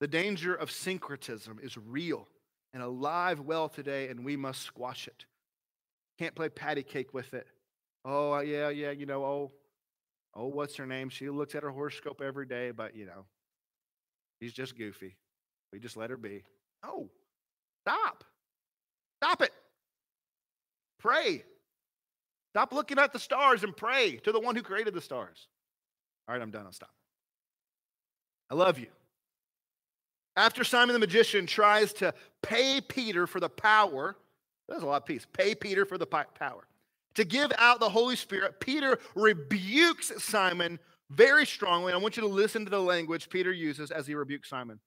The 0.01 0.07
danger 0.07 0.53
of 0.53 0.71
syncretism 0.71 1.59
is 1.63 1.77
real 1.77 2.27
and 2.73 2.83
alive 2.83 3.39
well 3.39 3.69
today, 3.69 4.09
and 4.09 4.25
we 4.25 4.35
must 4.35 4.61
squash 4.61 5.07
it. 5.07 5.25
Can't 6.19 6.35
play 6.35 6.49
patty 6.49 6.83
cake 6.83 7.13
with 7.13 7.33
it. 7.33 7.47
Oh, 8.03 8.33
uh, 8.33 8.41
yeah, 8.41 8.69
yeah, 8.69 8.91
you 8.91 9.05
know, 9.05 9.23
oh, 9.23 9.51
oh, 10.33 10.47
what's 10.47 10.75
her 10.75 10.85
name? 10.85 11.09
She 11.09 11.29
looks 11.29 11.55
at 11.55 11.63
her 11.63 11.71
horoscope 11.71 12.21
every 12.21 12.45
day, 12.45 12.71
but, 12.71 12.95
you 12.95 13.05
know, 13.05 13.25
she's 14.41 14.53
just 14.53 14.77
goofy. 14.77 15.15
We 15.71 15.79
just 15.79 15.97
let 15.97 16.09
her 16.09 16.17
be. 16.17 16.43
Oh, 16.83 17.09
stop. 17.83 18.23
Stop 19.21 19.41
it. 19.41 19.51
Pray. 20.99 21.43
Stop 22.55 22.71
looking 22.71 22.99
at 22.99 23.11
the 23.11 23.19
stars 23.19 23.65
and 23.65 23.75
pray 23.75 24.15
to 24.23 24.31
the 24.31 24.39
one 24.39 24.55
who 24.55 24.61
created 24.61 24.93
the 24.93 25.01
stars. 25.01 25.49
All 26.25 26.33
right, 26.33 26.41
I'm 26.41 26.51
done. 26.51 26.65
I'll 26.65 26.71
stop. 26.71 26.93
I 28.49 28.55
love 28.55 28.79
you. 28.79 28.87
After 30.37 30.63
Simon 30.63 30.93
the 30.93 30.99
magician 30.99 31.47
tries 31.47 31.91
to 31.95 32.13
pay 32.41 32.79
Peter 32.79 33.27
for 33.27 33.41
the 33.41 33.49
power, 33.49 34.15
there's 34.69 34.83
a 34.83 34.85
lot 34.85 35.01
of 35.01 35.05
P's, 35.05 35.27
pay 35.33 35.53
Peter 35.53 35.83
for 35.83 35.97
the 35.97 36.05
power. 36.05 36.65
To 37.15 37.25
give 37.25 37.51
out 37.57 37.81
the 37.81 37.89
Holy 37.89 38.15
Spirit, 38.15 38.61
Peter 38.61 38.99
rebukes 39.15 40.13
Simon 40.23 40.79
very 41.09 41.45
strongly. 41.45 41.91
I 41.91 41.97
want 41.97 42.15
you 42.15 42.21
to 42.21 42.29
listen 42.29 42.63
to 42.63 42.71
the 42.71 42.79
language 42.79 43.27
Peter 43.27 43.51
uses 43.51 43.91
as 43.91 44.07
he 44.07 44.15
rebukes 44.15 44.49
Simon. 44.49 44.79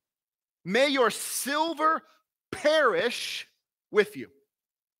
May 0.65 0.89
your 0.89 1.11
silver 1.11 2.03
perish 2.51 3.47
with 3.91 4.17
you 4.17 4.31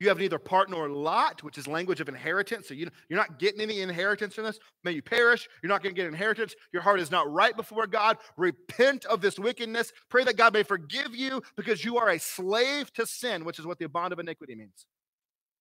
You 0.00 0.08
have 0.08 0.18
neither 0.18 0.38
part 0.38 0.70
nor 0.70 0.88
lot, 0.88 1.42
which 1.42 1.58
is 1.58 1.68
language 1.68 2.00
of 2.00 2.08
inheritance. 2.08 2.68
So 2.68 2.74
you, 2.74 2.88
you're 3.08 3.18
not 3.18 3.38
getting 3.38 3.60
any 3.60 3.82
inheritance 3.82 4.38
in 4.38 4.44
this. 4.44 4.58
May 4.82 4.92
you 4.92 5.02
perish. 5.02 5.46
You're 5.62 5.68
not 5.68 5.82
going 5.82 5.94
to 5.94 6.00
get 6.00 6.08
inheritance. 6.08 6.54
Your 6.72 6.80
heart 6.80 7.00
is 7.00 7.10
not 7.10 7.30
right 7.30 7.54
before 7.54 7.86
God. 7.86 8.16
Repent 8.38 9.04
of 9.04 9.20
this 9.20 9.38
wickedness. 9.38 9.92
Pray 10.08 10.24
that 10.24 10.38
God 10.38 10.54
may 10.54 10.62
forgive 10.62 11.14
you 11.14 11.42
because 11.54 11.84
you 11.84 11.98
are 11.98 12.08
a 12.08 12.18
slave 12.18 12.90
to 12.94 13.04
sin, 13.06 13.44
which 13.44 13.58
is 13.58 13.66
what 13.66 13.78
the 13.78 13.88
bond 13.88 14.14
of 14.14 14.18
iniquity 14.18 14.54
means. 14.54 14.86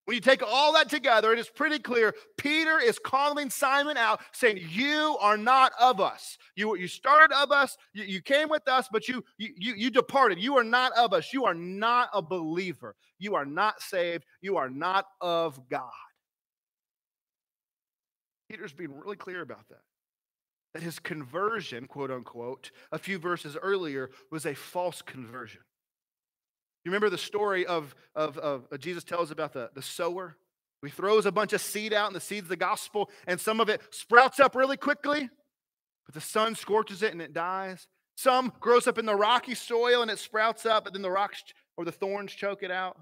When 0.09 0.15
you 0.15 0.21
take 0.21 0.41
all 0.41 0.73
that 0.73 0.89
together, 0.89 1.31
it 1.33 1.37
is 1.37 1.49
pretty 1.49 1.77
clear 1.77 2.15
Peter 2.35 2.79
is 2.79 2.97
calling 2.97 3.51
Simon 3.51 3.95
out, 3.95 4.21
saying, 4.31 4.59
You 4.71 5.15
are 5.21 5.37
not 5.37 5.71
of 5.79 6.01
us. 6.01 6.39
You, 6.55 6.75
you 6.77 6.87
started 6.87 7.31
of 7.37 7.51
us, 7.51 7.77
you, 7.93 8.05
you 8.05 8.19
came 8.19 8.49
with 8.49 8.67
us, 8.67 8.89
but 8.91 9.07
you, 9.07 9.23
you, 9.37 9.51
you 9.55 9.91
departed. 9.91 10.39
You 10.39 10.57
are 10.57 10.63
not 10.63 10.93
of 10.93 11.13
us. 11.13 11.31
You 11.31 11.45
are 11.45 11.53
not 11.53 12.09
a 12.11 12.23
believer. 12.23 12.95
You 13.19 13.35
are 13.35 13.45
not 13.45 13.83
saved. 13.83 14.25
You 14.41 14.57
are 14.57 14.67
not 14.67 15.05
of 15.21 15.69
God. 15.69 15.91
Peter's 18.49 18.73
being 18.73 18.97
really 18.97 19.15
clear 19.15 19.43
about 19.43 19.69
that. 19.69 19.83
That 20.73 20.81
his 20.81 20.97
conversion, 20.97 21.85
quote 21.85 22.09
unquote, 22.09 22.71
a 22.91 22.97
few 22.97 23.19
verses 23.19 23.55
earlier 23.61 24.09
was 24.31 24.47
a 24.47 24.55
false 24.55 25.03
conversion. 25.03 25.61
You 26.89 26.93
remember 26.93 27.11
the 27.11 27.19
story 27.19 27.67
of, 27.67 27.93
of, 28.15 28.39
of, 28.39 28.65
uh, 28.71 28.77
Jesus 28.77 29.03
tells 29.03 29.29
about 29.29 29.53
the, 29.53 29.69
the 29.75 29.81
sower? 29.83 30.37
He 30.83 30.89
throws 30.89 31.27
a 31.27 31.31
bunch 31.31 31.53
of 31.53 31.61
seed 31.61 31.93
out, 31.93 32.07
and 32.07 32.15
the 32.15 32.19
seed's 32.19 32.45
of 32.45 32.49
the 32.49 32.55
gospel, 32.55 33.11
and 33.27 33.39
some 33.39 33.59
of 33.59 33.69
it 33.69 33.79
sprouts 33.91 34.39
up 34.39 34.55
really 34.55 34.75
quickly, 34.75 35.29
but 36.07 36.15
the 36.15 36.21
sun 36.21 36.55
scorches 36.55 37.03
it 37.03 37.11
and 37.11 37.21
it 37.21 37.31
dies. 37.31 37.85
Some 38.15 38.53
grows 38.59 38.87
up 38.87 38.97
in 38.97 39.05
the 39.05 39.13
rocky 39.13 39.53
soil 39.53 40.01
and 40.01 40.09
it 40.09 40.17
sprouts 40.17 40.65
up, 40.65 40.85
but 40.85 40.93
then 40.93 41.03
the 41.03 41.11
rocks 41.11 41.43
or 41.77 41.85
the 41.85 41.91
thorns 41.91 42.33
choke 42.33 42.63
it 42.63 42.71
out. 42.71 42.97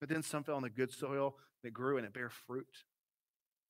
But 0.00 0.08
then 0.08 0.22
some 0.22 0.42
fell 0.42 0.56
on 0.56 0.62
the 0.62 0.70
good 0.70 0.90
soil 0.90 1.36
that 1.64 1.74
grew 1.74 1.98
and 1.98 2.06
it 2.06 2.14
bare 2.14 2.30
fruit. 2.46 2.66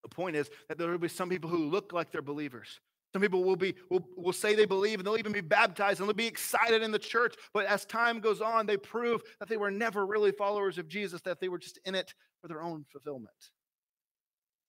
The 0.05 0.09
point 0.09 0.37
is 0.37 0.49
that 0.69 0.79
there 0.79 0.89
will 0.89 0.99
be 0.99 1.09
some 1.09 1.29
people 1.29 1.51
who 1.51 1.69
look 1.69 1.93
like 1.93 2.13
they're 2.13 2.23
believers, 2.23 2.79
some 3.13 3.23
people 3.23 3.45
will 3.45 3.57
be 3.57 3.75
will, 3.91 4.07
will 4.17 4.33
say 4.33 4.55
they 4.55 4.65
believe 4.65 4.99
and 4.99 5.07
they'll 5.07 5.19
even 5.19 5.33
be 5.33 5.41
baptized 5.41 6.01
and 6.01 6.09
they'll 6.09 6.15
be 6.15 6.27
excited 6.27 6.83
in 6.83 6.91
the 6.91 6.99
church. 6.99 7.35
But 7.53 7.67
as 7.67 7.85
time 7.85 8.21
goes 8.21 8.41
on, 8.41 8.67
they 8.67 8.77
prove 8.77 9.23
that 9.39 9.49
they 9.49 9.59
were 9.59 9.71
never 9.71 10.07
really 10.07 10.33
followers 10.33 10.79
of 10.79 10.89
Jesus, 10.89 11.21
that 11.23 11.41
they 11.41 11.49
were 11.49 11.59
just 11.59 11.79
in 11.85 11.95
it 11.95 12.15
for 12.41 12.49
their 12.49 12.63
own 12.63 12.85
fulfillment. 12.91 13.31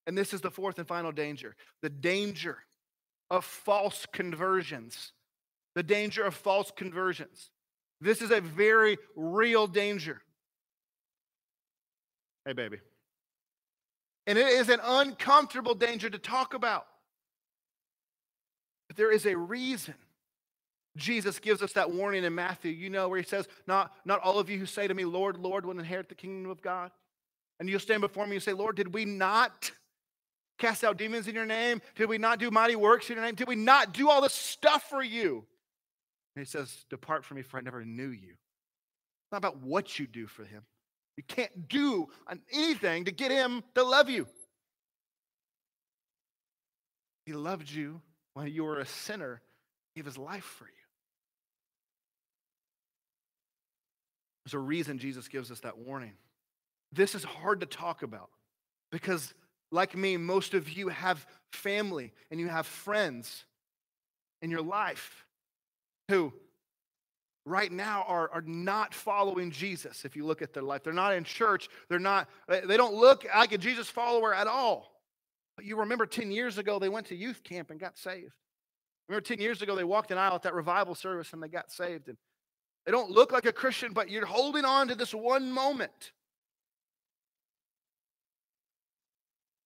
And 0.06 0.18
this 0.18 0.34
is 0.34 0.42
the 0.42 0.52
fourth 0.52 0.78
and 0.80 0.88
final 0.88 1.12
danger 1.12 1.56
the 1.82 1.90
danger 1.90 2.58
of 3.30 3.46
false 3.46 4.06
conversions. 4.12 5.14
The 5.76 5.84
danger 5.84 6.24
of 6.24 6.36
false 6.36 6.72
conversions. 6.76 7.50
This 8.00 8.22
is 8.22 8.30
a 8.30 8.42
very 8.42 8.98
real 9.16 9.66
danger. 9.66 10.22
Hey, 12.46 12.54
baby. 12.54 12.78
And 14.28 14.38
it 14.38 14.48
is 14.48 14.70
an 14.70 14.80
uncomfortable 14.84 15.74
danger 15.74 16.10
to 16.10 16.20
talk 16.20 16.54
about. 16.54 16.86
But 18.94 18.98
there 18.98 19.12
is 19.12 19.26
a 19.26 19.36
reason 19.36 19.96
Jesus 20.96 21.40
gives 21.40 21.64
us 21.64 21.74
that 21.74 21.90
warning 21.90 22.24
in 22.24 22.36
Matthew, 22.36 22.72
you 22.72 22.92
know, 22.92 23.10
where 23.10 23.18
he 23.18 23.26
says, 23.26 23.48
Not, 23.66 23.92
not 24.06 24.20
all 24.20 24.38
of 24.38 24.52
you 24.52 24.60
who 24.60 24.68
say 24.68 24.88
to 24.88 24.94
me, 24.94 25.04
Lord, 25.04 25.38
Lord, 25.40 25.66
will 25.66 25.80
inherit 25.80 26.10
the 26.10 26.16
kingdom 26.16 26.52
of 26.52 26.62
God. 26.62 26.92
And 27.60 27.68
you'll 27.68 27.80
stand 27.80 28.02
before 28.02 28.28
me 28.28 28.36
and 28.36 28.44
say, 28.44 28.54
Lord, 28.54 28.76
did 28.76 28.94
we 28.94 29.06
not 29.06 29.72
cast 30.60 30.84
out 30.84 30.98
demons 30.98 31.28
in 31.28 31.34
your 31.34 31.48
name? 31.48 31.82
Did 31.96 32.08
we 32.08 32.20
not 32.20 32.38
do 32.38 32.52
mighty 32.52 32.76
works 32.76 33.10
in 33.10 33.16
your 33.16 33.26
name? 33.26 33.34
Did 33.34 33.48
we 33.48 33.56
not 33.56 33.94
do 33.94 34.12
all 34.12 34.22
this 34.22 34.34
stuff 34.34 34.84
for 34.84 35.02
you? 35.02 35.44
And 36.36 36.46
he 36.46 36.48
says, 36.48 36.86
Depart 36.92 37.26
from 37.26 37.38
me, 37.38 37.42
for 37.42 37.58
I 37.58 37.62
never 37.62 37.84
knew 37.84 38.10
you. 38.10 38.34
It's 38.34 39.32
not 39.32 39.40
about 39.40 39.58
what 39.58 39.98
you 39.98 40.06
do 40.06 40.28
for 40.28 40.44
him. 40.44 40.62
You 41.18 41.24
can't 41.24 41.68
do 41.68 42.10
anything 42.52 43.06
to 43.06 43.12
get 43.12 43.32
him 43.32 43.64
to 43.74 43.84
love 43.84 44.12
you. 44.12 44.28
He 47.26 47.34
loved 47.34 47.72
you 47.72 48.00
when 48.34 48.48
you 48.48 48.64
were 48.64 48.80
a 48.80 48.86
sinner, 48.86 49.42
gave 49.96 50.06
his 50.06 50.18
life 50.18 50.44
for 50.44 50.66
you. 50.66 50.72
There's 54.46 54.56
a 54.56 54.60
reason 54.60 54.98
Jesus 54.98 55.28
gives 55.28 55.52
us 55.52 55.62
that 55.62 55.78
warning. 55.78 56.14
This 56.92 57.16
is 57.16 57.24
hard 57.24 57.62
to 57.62 57.66
talk 57.66 58.04
about 58.04 58.30
because, 58.92 59.34
like 59.72 59.96
me, 59.96 60.18
most 60.18 60.54
of 60.54 60.70
you 60.70 60.90
have 60.90 61.26
family 61.52 62.12
and 62.30 62.40
you 62.40 62.48
have 62.50 62.66
friends 62.66 63.46
in 64.42 64.52
your 64.52 64.62
life 64.62 65.26
who 66.10 66.34
right 67.46 67.72
now 67.72 68.04
are, 68.08 68.30
are 68.32 68.42
not 68.42 68.94
following 68.94 69.52
Jesus 69.52 70.06
if 70.06 70.16
you 70.16 70.26
look 70.26 70.42
at 70.42 70.54
their 70.54 70.64
life. 70.64 70.84
They're 70.84 70.94
not 70.94 71.14
in 71.14 71.24
church. 71.24 71.70
They're 71.90 72.00
not, 72.00 72.30
they 72.48 72.78
don't 72.78 72.96
look 72.96 73.26
like 73.36 73.52
a 73.54 73.58
Jesus 73.58 73.90
follower 73.90 74.34
at 74.34 74.48
all. 74.48 74.93
You 75.62 75.78
remember 75.78 76.06
10 76.06 76.32
years 76.32 76.58
ago, 76.58 76.80
they 76.80 76.90
went 76.90 77.08
to 77.08 77.16
youth 77.16 77.44
camp 77.44 77.70
and 77.70 77.80
got 77.80 77.98
saved. 77.98 78.34
Remember 79.08 79.26
10 79.26 79.40
years 79.40 79.62
ago, 79.62 79.76
they 79.76 79.84
walked 79.84 80.12
an 80.12 80.18
aisle 80.18 80.36
at 80.36 80.44
that 80.44 80.54
revival 80.54 80.96
service 80.96 81.34
and 81.34 81.44
they 81.44 81.48
got 81.48 81.72
saved. 81.72 82.08
And 82.08 82.18
they 82.86 82.92
don't 82.92 83.12
look 83.12 83.32
like 83.32 83.46
a 83.46 83.54
Christian, 83.54 83.94
but 83.94 84.10
you're 84.10 84.26
holding 84.26 84.66
on 84.66 84.88
to 84.88 84.96
this 84.96 85.14
one 85.14 85.52
moment 85.52 86.12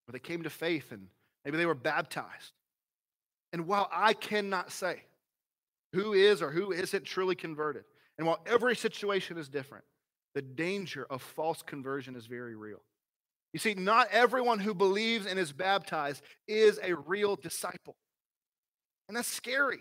where 0.05 0.13
they 0.13 0.19
came 0.19 0.43
to 0.43 0.49
faith 0.49 0.91
and 0.91 1.07
maybe 1.45 1.57
they 1.57 1.65
were 1.65 1.75
baptized. 1.75 2.53
And 3.53 3.67
while 3.67 3.89
I 3.91 4.13
cannot 4.13 4.71
say 4.71 5.03
who 5.93 6.13
is 6.13 6.41
or 6.41 6.51
who 6.51 6.71
isn't 6.71 7.05
truly 7.05 7.35
converted, 7.35 7.85
and 8.17 8.27
while 8.27 8.39
every 8.45 8.75
situation 8.75 9.37
is 9.37 9.47
different, 9.47 9.85
the 10.33 10.41
danger 10.41 11.07
of 11.09 11.21
false 11.21 11.61
conversion 11.61 12.15
is 12.15 12.25
very 12.25 12.55
real. 12.55 12.81
You 13.53 13.59
see, 13.59 13.73
not 13.73 14.09
everyone 14.11 14.59
who 14.59 14.73
believes 14.73 15.25
and 15.25 15.39
is 15.39 15.51
baptized 15.51 16.21
is 16.47 16.79
a 16.83 16.95
real 16.95 17.35
disciple. 17.35 17.95
And 19.07 19.15
that's 19.15 19.27
scary. 19.27 19.79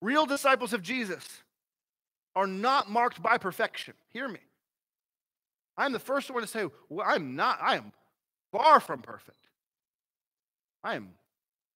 Real 0.00 0.26
disciples 0.26 0.72
of 0.72 0.82
Jesus 0.82 1.24
are 2.34 2.46
not 2.46 2.90
marked 2.90 3.22
by 3.22 3.38
perfection. 3.38 3.94
Hear 4.10 4.28
me. 4.28 4.40
I'm 5.76 5.92
the 5.92 5.98
first 5.98 6.30
one 6.30 6.42
to 6.42 6.48
say, 6.48 6.66
well, 6.88 7.06
I'm 7.08 7.36
not, 7.36 7.58
I 7.62 7.76
am 7.76 7.92
far 8.50 8.80
from 8.80 9.02
perfect. 9.02 9.38
I 10.82 10.96
am 10.96 11.10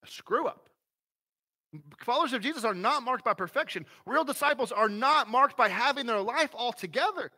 a 0.05 0.11
screw 0.11 0.47
up. 0.47 0.69
Followers 1.99 2.33
of 2.33 2.43
Jesus 2.43 2.65
are 2.65 2.75
not 2.75 3.03
marked 3.03 3.25
by 3.25 3.35
perfection. 3.35 3.87
Real 4.07 4.25
disciples 4.25 4.73
are 4.73 4.89
not 4.89 5.29
marked 5.29 5.57
by 5.57 5.69
having 5.69 6.07
their 6.07 6.21
life 6.21 6.51
all 6.55 6.73
together. 6.73 7.31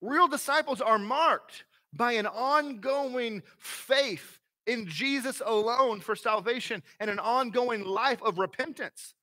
Real 0.00 0.28
disciples 0.28 0.80
are 0.80 0.98
marked 0.98 1.64
by 1.92 2.12
an 2.12 2.26
ongoing 2.26 3.42
faith 3.58 4.38
in 4.66 4.86
Jesus 4.86 5.40
alone 5.44 6.00
for 6.00 6.14
salvation 6.14 6.82
and 7.00 7.10
an 7.10 7.18
ongoing 7.18 7.84
life 7.84 8.22
of 8.22 8.38
repentance. 8.38 9.14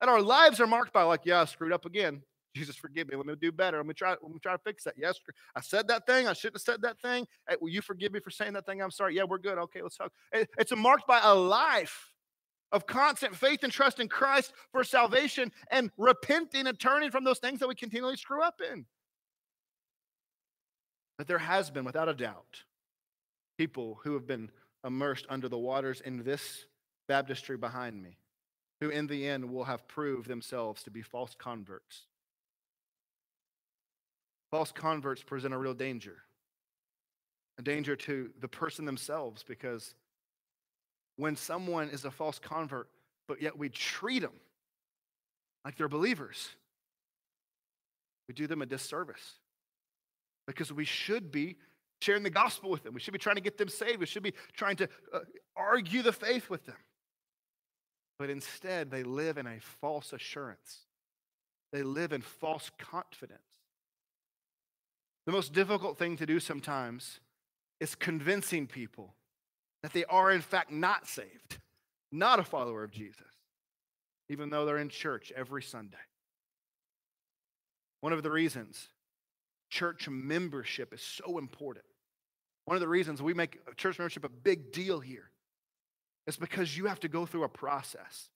And 0.00 0.10
our 0.10 0.22
lives 0.22 0.60
are 0.60 0.66
marked 0.66 0.92
by, 0.92 1.02
like, 1.02 1.22
yeah, 1.24 1.42
I 1.42 1.44
screwed 1.44 1.72
up 1.72 1.84
again. 1.84 2.22
Jesus, 2.54 2.76
forgive 2.76 3.08
me. 3.08 3.16
Let 3.16 3.24
me 3.24 3.34
do 3.40 3.50
better. 3.50 3.78
Let 3.78 3.86
me 3.86 3.94
try. 3.94 4.10
Let 4.10 4.22
me 4.30 4.38
try 4.42 4.52
to 4.52 4.58
fix 4.58 4.84
that. 4.84 4.94
Yes, 4.96 5.18
I 5.56 5.60
said 5.60 5.88
that 5.88 6.06
thing. 6.06 6.28
I 6.28 6.34
shouldn't 6.34 6.56
have 6.56 6.62
said 6.62 6.82
that 6.82 7.00
thing. 7.00 7.26
Hey, 7.48 7.56
will 7.60 7.70
you 7.70 7.80
forgive 7.80 8.12
me 8.12 8.20
for 8.20 8.30
saying 8.30 8.52
that 8.52 8.66
thing? 8.66 8.82
I'm 8.82 8.90
sorry. 8.90 9.16
Yeah, 9.16 9.24
we're 9.24 9.38
good. 9.38 9.58
Okay, 9.58 9.80
let's 9.80 9.96
talk. 9.96 10.12
It's 10.32 10.76
marked 10.76 11.06
by 11.06 11.20
a 11.22 11.34
life 11.34 12.12
of 12.70 12.86
constant 12.86 13.34
faith 13.34 13.60
and 13.62 13.72
trust 13.72 14.00
in 14.00 14.08
Christ 14.08 14.52
for 14.70 14.84
salvation 14.84 15.50
and 15.70 15.90
repenting 15.96 16.66
and 16.66 16.78
turning 16.78 17.10
from 17.10 17.24
those 17.24 17.38
things 17.38 17.58
that 17.60 17.68
we 17.68 17.74
continually 17.74 18.16
screw 18.16 18.42
up 18.42 18.60
in. 18.72 18.84
But 21.22 21.28
there 21.28 21.38
has 21.38 21.70
been, 21.70 21.84
without 21.84 22.08
a 22.08 22.14
doubt, 22.14 22.64
people 23.56 24.00
who 24.02 24.14
have 24.14 24.26
been 24.26 24.50
immersed 24.84 25.24
under 25.28 25.48
the 25.48 25.56
waters 25.56 26.00
in 26.00 26.24
this 26.24 26.64
baptistry 27.06 27.56
behind 27.56 28.02
me, 28.02 28.18
who 28.80 28.88
in 28.88 29.06
the 29.06 29.28
end 29.28 29.48
will 29.48 29.62
have 29.62 29.86
proved 29.86 30.26
themselves 30.26 30.82
to 30.82 30.90
be 30.90 31.00
false 31.00 31.36
converts. 31.38 32.06
False 34.50 34.72
converts 34.72 35.22
present 35.22 35.54
a 35.54 35.58
real 35.58 35.74
danger, 35.74 36.16
a 37.56 37.62
danger 37.62 37.94
to 37.94 38.30
the 38.40 38.48
person 38.48 38.84
themselves, 38.84 39.44
because 39.44 39.94
when 41.18 41.36
someone 41.36 41.88
is 41.88 42.04
a 42.04 42.10
false 42.10 42.40
convert, 42.40 42.88
but 43.28 43.40
yet 43.40 43.56
we 43.56 43.68
treat 43.68 44.22
them 44.22 44.40
like 45.64 45.76
they're 45.76 45.86
believers, 45.86 46.48
we 48.26 48.34
do 48.34 48.48
them 48.48 48.60
a 48.60 48.66
disservice 48.66 49.34
because 50.46 50.72
we 50.72 50.84
should 50.84 51.30
be 51.30 51.56
sharing 52.00 52.22
the 52.22 52.30
gospel 52.30 52.70
with 52.70 52.82
them. 52.82 52.94
We 52.94 53.00
should 53.00 53.12
be 53.12 53.18
trying 53.18 53.36
to 53.36 53.42
get 53.42 53.58
them 53.58 53.68
saved. 53.68 54.00
We 54.00 54.06
should 54.06 54.22
be 54.22 54.34
trying 54.54 54.76
to 54.76 54.88
uh, 55.12 55.20
argue 55.56 56.02
the 56.02 56.12
faith 56.12 56.50
with 56.50 56.66
them. 56.66 56.76
But 58.18 58.30
instead, 58.30 58.90
they 58.90 59.02
live 59.02 59.38
in 59.38 59.46
a 59.46 59.58
false 59.60 60.12
assurance, 60.12 60.86
they 61.72 61.82
live 61.82 62.12
in 62.12 62.20
false 62.20 62.70
confidence. 62.78 63.40
The 65.24 65.32
most 65.32 65.52
difficult 65.52 65.98
thing 65.98 66.16
to 66.16 66.26
do 66.26 66.40
sometimes 66.40 67.20
is 67.78 67.94
convincing 67.94 68.66
people 68.66 69.14
that 69.82 69.92
they 69.92 70.04
are, 70.04 70.32
in 70.32 70.40
fact, 70.40 70.72
not 70.72 71.06
saved, 71.06 71.58
not 72.10 72.40
a 72.40 72.44
follower 72.44 72.82
of 72.82 72.90
Jesus, 72.90 73.26
even 74.28 74.50
though 74.50 74.66
they're 74.66 74.78
in 74.78 74.88
church 74.88 75.32
every 75.36 75.62
Sunday. 75.62 75.96
One 78.00 78.12
of 78.12 78.24
the 78.24 78.30
reasons 78.30 78.88
church 79.72 80.06
membership 80.06 80.92
is 80.92 81.00
so 81.00 81.38
important. 81.38 81.86
One 82.66 82.76
of 82.76 82.82
the 82.82 82.88
reasons 82.88 83.22
we 83.22 83.32
make 83.32 83.58
church 83.76 83.98
membership 83.98 84.22
a 84.22 84.28
big 84.28 84.70
deal 84.70 85.00
here 85.00 85.30
is 86.26 86.36
because 86.36 86.76
you 86.76 86.86
have 86.86 87.00
to 87.00 87.08
go 87.08 87.24
through 87.24 87.44
a 87.44 87.48
process 87.48 88.28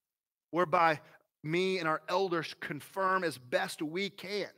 whereby 0.51 0.99
me 1.45 1.79
and 1.79 1.87
our 1.87 2.01
elders 2.09 2.55
confirm 2.61 3.23
as 3.23 3.37
best 3.37 3.83
we 3.83 4.09
can 4.09 4.49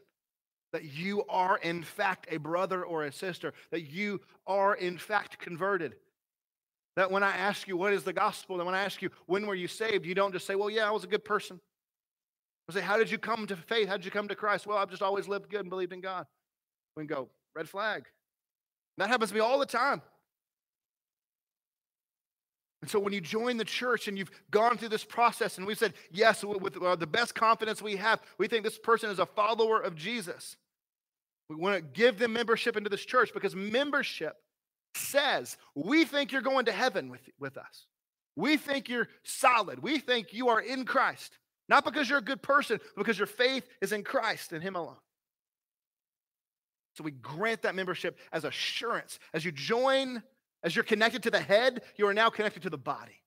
that 0.72 0.84
you 0.84 1.24
are, 1.28 1.58
in 1.58 1.82
fact, 1.82 2.28
a 2.30 2.36
brother 2.36 2.84
or 2.84 3.04
a 3.04 3.12
sister, 3.12 3.54
that 3.70 3.90
you 3.90 4.20
are, 4.46 4.74
in 4.74 4.98
fact, 4.98 5.38
converted. 5.38 5.94
That 6.94 7.10
when 7.10 7.22
I 7.22 7.34
ask 7.36 7.66
you, 7.66 7.76
what 7.76 7.92
is 7.92 8.04
the 8.04 8.12
gospel? 8.12 8.56
And 8.56 8.66
when 8.66 8.74
I 8.74 8.84
ask 8.84 9.02
you, 9.02 9.10
when 9.26 9.46
were 9.46 9.54
you 9.54 9.66
saved? 9.66 10.06
You 10.06 10.14
don't 10.14 10.32
just 10.32 10.46
say, 10.46 10.54
well, 10.54 10.70
yeah, 10.70 10.86
I 10.86 10.90
was 10.90 11.04
a 11.04 11.08
good 11.08 11.24
person. 11.24 11.58
I 12.70 12.74
say, 12.74 12.80
how 12.82 12.98
did 12.98 13.10
you 13.10 13.18
come 13.18 13.46
to 13.46 13.56
faith? 13.56 13.88
How 13.88 13.96
did 13.96 14.04
you 14.04 14.10
come 14.10 14.28
to 14.28 14.34
Christ? 14.34 14.66
Well, 14.66 14.76
I've 14.76 14.90
just 14.90 15.02
always 15.02 15.26
lived 15.26 15.48
good 15.50 15.60
and 15.60 15.70
believed 15.70 15.92
in 15.92 16.02
God. 16.02 16.26
We 16.99 17.07
can 17.07 17.16
go, 17.16 17.28
red 17.55 17.68
flag. 17.68 18.07
That 18.96 19.09
happens 19.09 19.30
to 19.30 19.34
me 19.36 19.40
all 19.40 19.61
the 19.61 19.66
time. 19.66 20.03
And 22.82 22.90
so 22.90 22.99
when 22.99 23.12
you 23.12 23.20
join 23.20 23.57
the 23.57 23.64
church 23.64 24.09
and 24.09 24.18
you've 24.18 24.32
gone 24.51 24.76
through 24.76 24.88
this 24.88 25.05
process 25.05 25.59
and 25.59 25.66
we've 25.66 25.78
said, 25.78 25.94
yes, 26.11 26.42
with 26.42 26.76
uh, 26.82 26.96
the 26.96 27.07
best 27.07 27.36
confidence 27.36 27.80
we 27.80 27.94
have, 27.96 28.20
we 28.36 28.49
think 28.49 28.64
this 28.64 28.78
person 28.78 29.11
is 29.11 29.20
a 29.20 29.26
follower 29.26 29.80
of 29.80 29.94
Jesus. 29.94 30.57
We 31.49 31.55
want 31.55 31.76
to 31.76 31.82
give 31.82 32.18
them 32.18 32.32
membership 32.32 32.76
into 32.76 32.90
this 32.90 33.05
church 33.05 33.30
because 33.32 33.55
membership 33.55 34.36
says, 34.96 35.57
we 35.76 36.05
think 36.05 36.32
you're 36.32 36.42
going 36.42 36.64
to 36.64 36.72
heaven 36.72 37.11
with, 37.11 37.20
with 37.38 37.57
us. 37.57 37.86
We 38.34 38.57
think 38.57 38.88
you're 38.88 39.09
solid. 39.22 39.80
We 39.80 40.01
think 40.01 40.32
you 40.32 40.49
are 40.49 40.61
in 40.61 40.84
Christ. 40.84 41.38
Not 41.68 41.84
because 41.84 42.09
you're 42.09 42.18
a 42.18 42.22
good 42.22 42.42
person, 42.42 42.80
but 42.96 43.05
because 43.05 43.18
your 43.18 43.26
faith 43.28 43.68
is 43.80 43.92
in 43.92 44.03
Christ 44.03 44.53
and 44.53 44.62
Him 44.62 44.74
alone. 44.74 44.96
So 46.99 47.05
we 47.05 47.12
grant 47.12 47.62
that 47.62 47.76
membership 47.76 48.18
as 48.32 48.42
assurance. 48.42 49.20
As 49.32 49.44
you 49.44 49.53
join 49.53 50.20
as 50.64 50.74
you're 50.74 50.84
connected 50.84 51.22
to 51.22 51.30
the 51.30 51.38
head, 51.38 51.82
you 51.96 52.09
are 52.09 52.14
now 52.14 52.28
connected 52.30 52.62
to 52.64 52.70
the 52.70 52.76
body. 52.76 53.22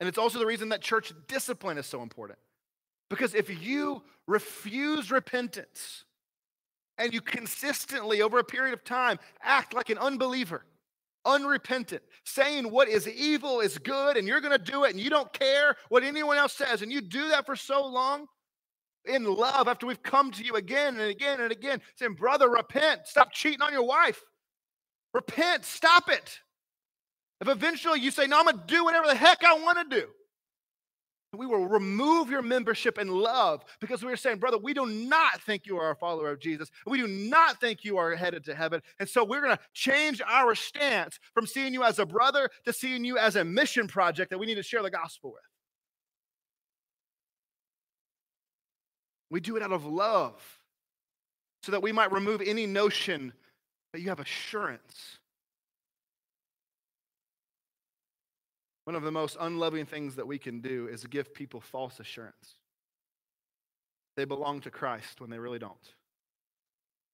And 0.00 0.08
it's 0.08 0.16
also 0.16 0.38
the 0.38 0.46
reason 0.46 0.70
that 0.70 0.80
church 0.80 1.12
discipline 1.28 1.76
is 1.76 1.84
so 1.84 2.02
important. 2.02 2.38
Because 3.10 3.34
if 3.34 3.62
you 3.62 4.02
refuse 4.26 5.10
repentance 5.10 6.04
and 6.96 7.12
you 7.12 7.20
consistently, 7.20 8.22
over 8.22 8.38
a 8.38 8.44
period 8.44 8.72
of 8.72 8.82
time, 8.82 9.18
act 9.42 9.74
like 9.74 9.90
an 9.90 9.98
unbeliever, 9.98 10.64
unrepentant, 11.26 12.02
saying 12.24 12.70
what 12.70 12.88
is 12.88 13.06
evil 13.06 13.60
is 13.60 13.76
good 13.76 14.16
and 14.16 14.26
you're 14.26 14.40
going 14.40 14.58
to 14.58 14.72
do 14.72 14.84
it 14.84 14.92
and 14.92 15.00
you 15.00 15.10
don't 15.10 15.30
care 15.34 15.76
what 15.90 16.02
anyone 16.02 16.38
else 16.38 16.54
says, 16.54 16.80
and 16.80 16.90
you 16.90 17.02
do 17.02 17.28
that 17.28 17.44
for 17.44 17.54
so 17.54 17.86
long, 17.86 18.26
in 19.04 19.24
love, 19.24 19.68
after 19.68 19.86
we've 19.86 20.02
come 20.02 20.30
to 20.32 20.44
you 20.44 20.54
again 20.54 20.98
and 20.98 21.10
again 21.10 21.40
and 21.40 21.52
again, 21.52 21.80
saying, 21.96 22.14
Brother, 22.14 22.48
repent, 22.48 23.02
stop 23.06 23.32
cheating 23.32 23.62
on 23.62 23.72
your 23.72 23.86
wife. 23.86 24.20
Repent, 25.14 25.64
stop 25.64 26.08
it. 26.08 26.40
If 27.40 27.48
eventually 27.48 28.00
you 28.00 28.10
say, 28.10 28.26
No, 28.26 28.38
I'm 28.38 28.44
going 28.44 28.58
to 28.58 28.64
do 28.66 28.84
whatever 28.84 29.06
the 29.06 29.14
heck 29.14 29.44
I 29.44 29.54
want 29.54 29.90
to 29.90 30.00
do, 30.00 30.06
we 31.34 31.46
will 31.46 31.66
remove 31.66 32.30
your 32.30 32.42
membership 32.42 32.98
in 32.98 33.08
love 33.08 33.64
because 33.80 34.04
we 34.04 34.12
are 34.12 34.16
saying, 34.16 34.38
brother, 34.38 34.58
we 34.58 34.74
do 34.74 34.84
not 34.84 35.40
think 35.40 35.66
you 35.66 35.78
are 35.78 35.90
a 35.90 35.96
follower 35.96 36.30
of 36.30 36.40
Jesus. 36.40 36.70
We 36.86 36.98
do 36.98 37.08
not 37.08 37.58
think 37.58 37.84
you 37.84 37.96
are 37.96 38.14
headed 38.14 38.44
to 38.44 38.54
heaven. 38.54 38.82
And 39.00 39.08
so 39.08 39.24
we're 39.24 39.40
going 39.40 39.56
to 39.56 39.62
change 39.72 40.20
our 40.20 40.54
stance 40.54 41.18
from 41.32 41.46
seeing 41.46 41.72
you 41.72 41.84
as 41.84 41.98
a 41.98 42.04
brother 42.04 42.50
to 42.66 42.72
seeing 42.72 43.02
you 43.04 43.16
as 43.16 43.36
a 43.36 43.44
mission 43.44 43.86
project 43.88 44.30
that 44.30 44.38
we 44.38 44.46
need 44.46 44.56
to 44.56 44.62
share 44.62 44.82
the 44.82 44.90
gospel 44.90 45.32
with. 45.32 45.51
We 49.32 49.40
do 49.40 49.56
it 49.56 49.62
out 49.62 49.72
of 49.72 49.86
love 49.86 50.34
so 51.62 51.72
that 51.72 51.82
we 51.82 51.90
might 51.90 52.12
remove 52.12 52.42
any 52.42 52.66
notion 52.66 53.32
that 53.94 54.00
you 54.00 54.10
have 54.10 54.20
assurance. 54.20 55.16
One 58.84 58.94
of 58.94 59.04
the 59.04 59.10
most 59.10 59.38
unloving 59.40 59.86
things 59.86 60.16
that 60.16 60.26
we 60.26 60.36
can 60.36 60.60
do 60.60 60.86
is 60.86 61.06
give 61.06 61.32
people 61.32 61.62
false 61.62 61.98
assurance. 61.98 62.56
They 64.18 64.26
belong 64.26 64.60
to 64.60 64.70
Christ 64.70 65.22
when 65.22 65.30
they 65.30 65.38
really 65.38 65.58
don't. 65.58 65.94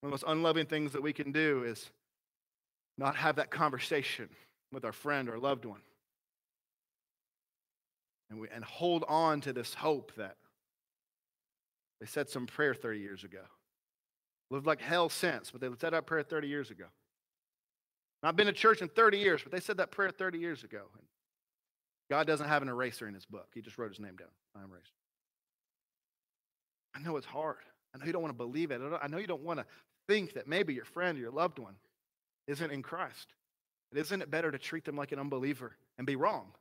One 0.00 0.10
of 0.12 0.20
the 0.20 0.24
most 0.24 0.24
unloving 0.26 0.66
things 0.66 0.92
that 0.94 1.02
we 1.02 1.12
can 1.12 1.30
do 1.30 1.62
is 1.62 1.88
not 2.96 3.14
have 3.14 3.36
that 3.36 3.50
conversation 3.50 4.28
with 4.72 4.84
our 4.84 4.92
friend 4.92 5.28
or 5.28 5.38
loved 5.38 5.66
one. 5.66 5.82
And, 8.28 8.40
we, 8.40 8.48
and 8.52 8.64
hold 8.64 9.04
on 9.06 9.40
to 9.42 9.52
this 9.52 9.72
hope 9.72 10.10
that 10.16 10.34
they 12.00 12.06
said 12.06 12.28
some 12.28 12.46
prayer 12.46 12.74
30 12.74 13.00
years 13.00 13.24
ago. 13.24 13.42
Lived 14.50 14.66
like 14.66 14.80
hell 14.80 15.08
since, 15.08 15.50
but 15.50 15.60
they 15.60 15.68
said 15.78 15.92
that 15.92 16.06
prayer 16.06 16.22
30 16.22 16.48
years 16.48 16.70
ago. 16.70 16.86
I've 18.22 18.36
been 18.36 18.46
to 18.46 18.52
church 18.52 18.82
in 18.82 18.88
30 18.88 19.18
years, 19.18 19.42
but 19.42 19.52
they 19.52 19.60
said 19.60 19.76
that 19.76 19.90
prayer 19.90 20.10
30 20.10 20.38
years 20.38 20.64
ago. 20.64 20.82
And 20.94 21.06
God 22.10 22.26
doesn't 22.26 22.48
have 22.48 22.62
an 22.62 22.68
eraser 22.68 23.06
in 23.06 23.14
his 23.14 23.26
book. 23.26 23.48
He 23.54 23.60
just 23.60 23.78
wrote 23.78 23.90
his 23.90 24.00
name 24.00 24.16
down. 24.16 24.28
I'm 24.56 24.70
erased. 24.70 24.92
I 26.96 27.00
know 27.00 27.16
it's 27.16 27.26
hard. 27.26 27.56
I 27.94 27.98
know 27.98 28.06
you 28.06 28.12
don't 28.12 28.22
want 28.22 28.34
to 28.34 28.36
believe 28.36 28.70
it. 28.70 28.80
I 29.00 29.06
know 29.08 29.18
you 29.18 29.26
don't 29.26 29.42
want 29.42 29.60
to 29.60 29.66
think 30.08 30.32
that 30.34 30.48
maybe 30.48 30.74
your 30.74 30.84
friend 30.84 31.16
or 31.18 31.20
your 31.20 31.30
loved 31.30 31.58
one 31.58 31.74
isn't 32.46 32.72
in 32.72 32.82
Christ. 32.82 33.34
Isn't 33.94 34.22
it 34.22 34.30
better 34.30 34.50
to 34.50 34.58
treat 34.58 34.84
them 34.84 34.96
like 34.96 35.12
an 35.12 35.18
unbeliever 35.18 35.76
and 35.96 36.06
be 36.06 36.16
wrong 36.16 36.52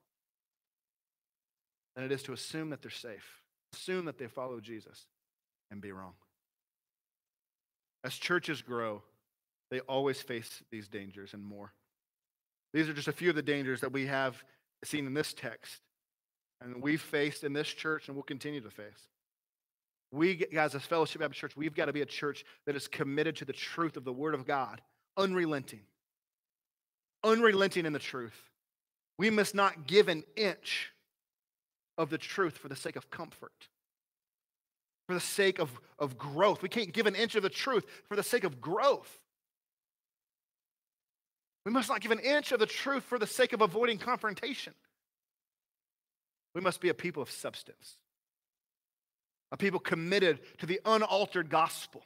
than 1.95 2.05
it 2.05 2.11
is 2.11 2.23
to 2.23 2.33
assume 2.33 2.69
that 2.69 2.81
they're 2.81 2.91
safe, 2.91 3.41
assume 3.73 4.05
that 4.05 4.17
they 4.17 4.27
follow 4.27 4.59
Jesus 4.59 5.07
and 5.71 5.81
be 5.81 5.91
wrong? 5.91 6.13
As 8.03 8.15
churches 8.15 8.61
grow, 8.61 9.03
they 9.69 9.79
always 9.81 10.21
face 10.21 10.63
these 10.71 10.87
dangers 10.87 11.33
and 11.33 11.43
more. 11.43 11.73
These 12.73 12.87
are 12.89 12.93
just 12.93 13.07
a 13.07 13.13
few 13.13 13.29
of 13.29 13.35
the 13.35 13.41
dangers 13.41 13.81
that 13.81 13.91
we 13.91 14.05
have 14.07 14.43
seen 14.83 15.05
in 15.07 15.13
this 15.13 15.33
text 15.33 15.81
and 16.61 16.81
we've 16.81 17.01
faced 17.01 17.43
in 17.43 17.53
this 17.53 17.67
church 17.67 18.07
and 18.07 18.15
will 18.15 18.23
continue 18.23 18.61
to 18.61 18.69
face. 18.69 19.07
We, 20.11 20.35
guys, 20.35 20.73
as 20.73 20.83
Fellowship 20.83 21.21
Baptist 21.21 21.41
Church, 21.41 21.57
we've 21.57 21.75
got 21.75 21.85
to 21.85 21.93
be 21.93 22.01
a 22.01 22.05
church 22.05 22.45
that 22.65 22.75
is 22.75 22.87
committed 22.87 23.35
to 23.37 23.45
the 23.45 23.53
truth 23.53 23.97
of 23.97 24.05
the 24.05 24.13
Word 24.13 24.33
of 24.33 24.45
God, 24.45 24.81
unrelenting. 25.17 25.81
Unrelenting 27.23 27.85
in 27.85 27.93
the 27.93 27.99
truth. 27.99 28.39
We 29.17 29.29
must 29.29 29.53
not 29.53 29.85
give 29.85 30.07
an 30.07 30.23
inch 30.35 30.91
of 31.97 32.09
the 32.09 32.17
truth 32.17 32.57
for 32.57 32.69
the 32.69 32.75
sake 32.75 32.95
of 32.95 33.09
comfort, 33.09 33.67
for 35.07 35.13
the 35.13 35.19
sake 35.19 35.59
of, 35.59 35.71
of 35.97 36.17
growth. 36.17 36.61
We 36.61 36.69
can't 36.69 36.91
give 36.91 37.07
an 37.07 37.15
inch 37.15 37.35
of 37.35 37.43
the 37.43 37.49
truth 37.49 37.85
for 38.07 38.15
the 38.15 38.23
sake 38.23 38.43
of 38.43 38.61
growth. 38.61 39.19
We 41.65 41.71
must 41.71 41.89
not 41.89 42.01
give 42.01 42.11
an 42.11 42.19
inch 42.19 42.51
of 42.51 42.59
the 42.59 42.65
truth 42.65 43.03
for 43.03 43.17
the 43.17 43.27
sake 43.27 43.53
of 43.53 43.61
avoiding 43.61 43.97
confrontation. 43.97 44.73
We 46.53 46.61
must 46.61 46.81
be 46.81 46.89
a 46.89 46.93
people 46.93 47.21
of 47.21 47.31
substance, 47.31 47.97
a 49.51 49.57
people 49.57 49.79
committed 49.79 50.39
to 50.59 50.65
the 50.65 50.81
unaltered 50.85 51.49
gospel. 51.49 52.03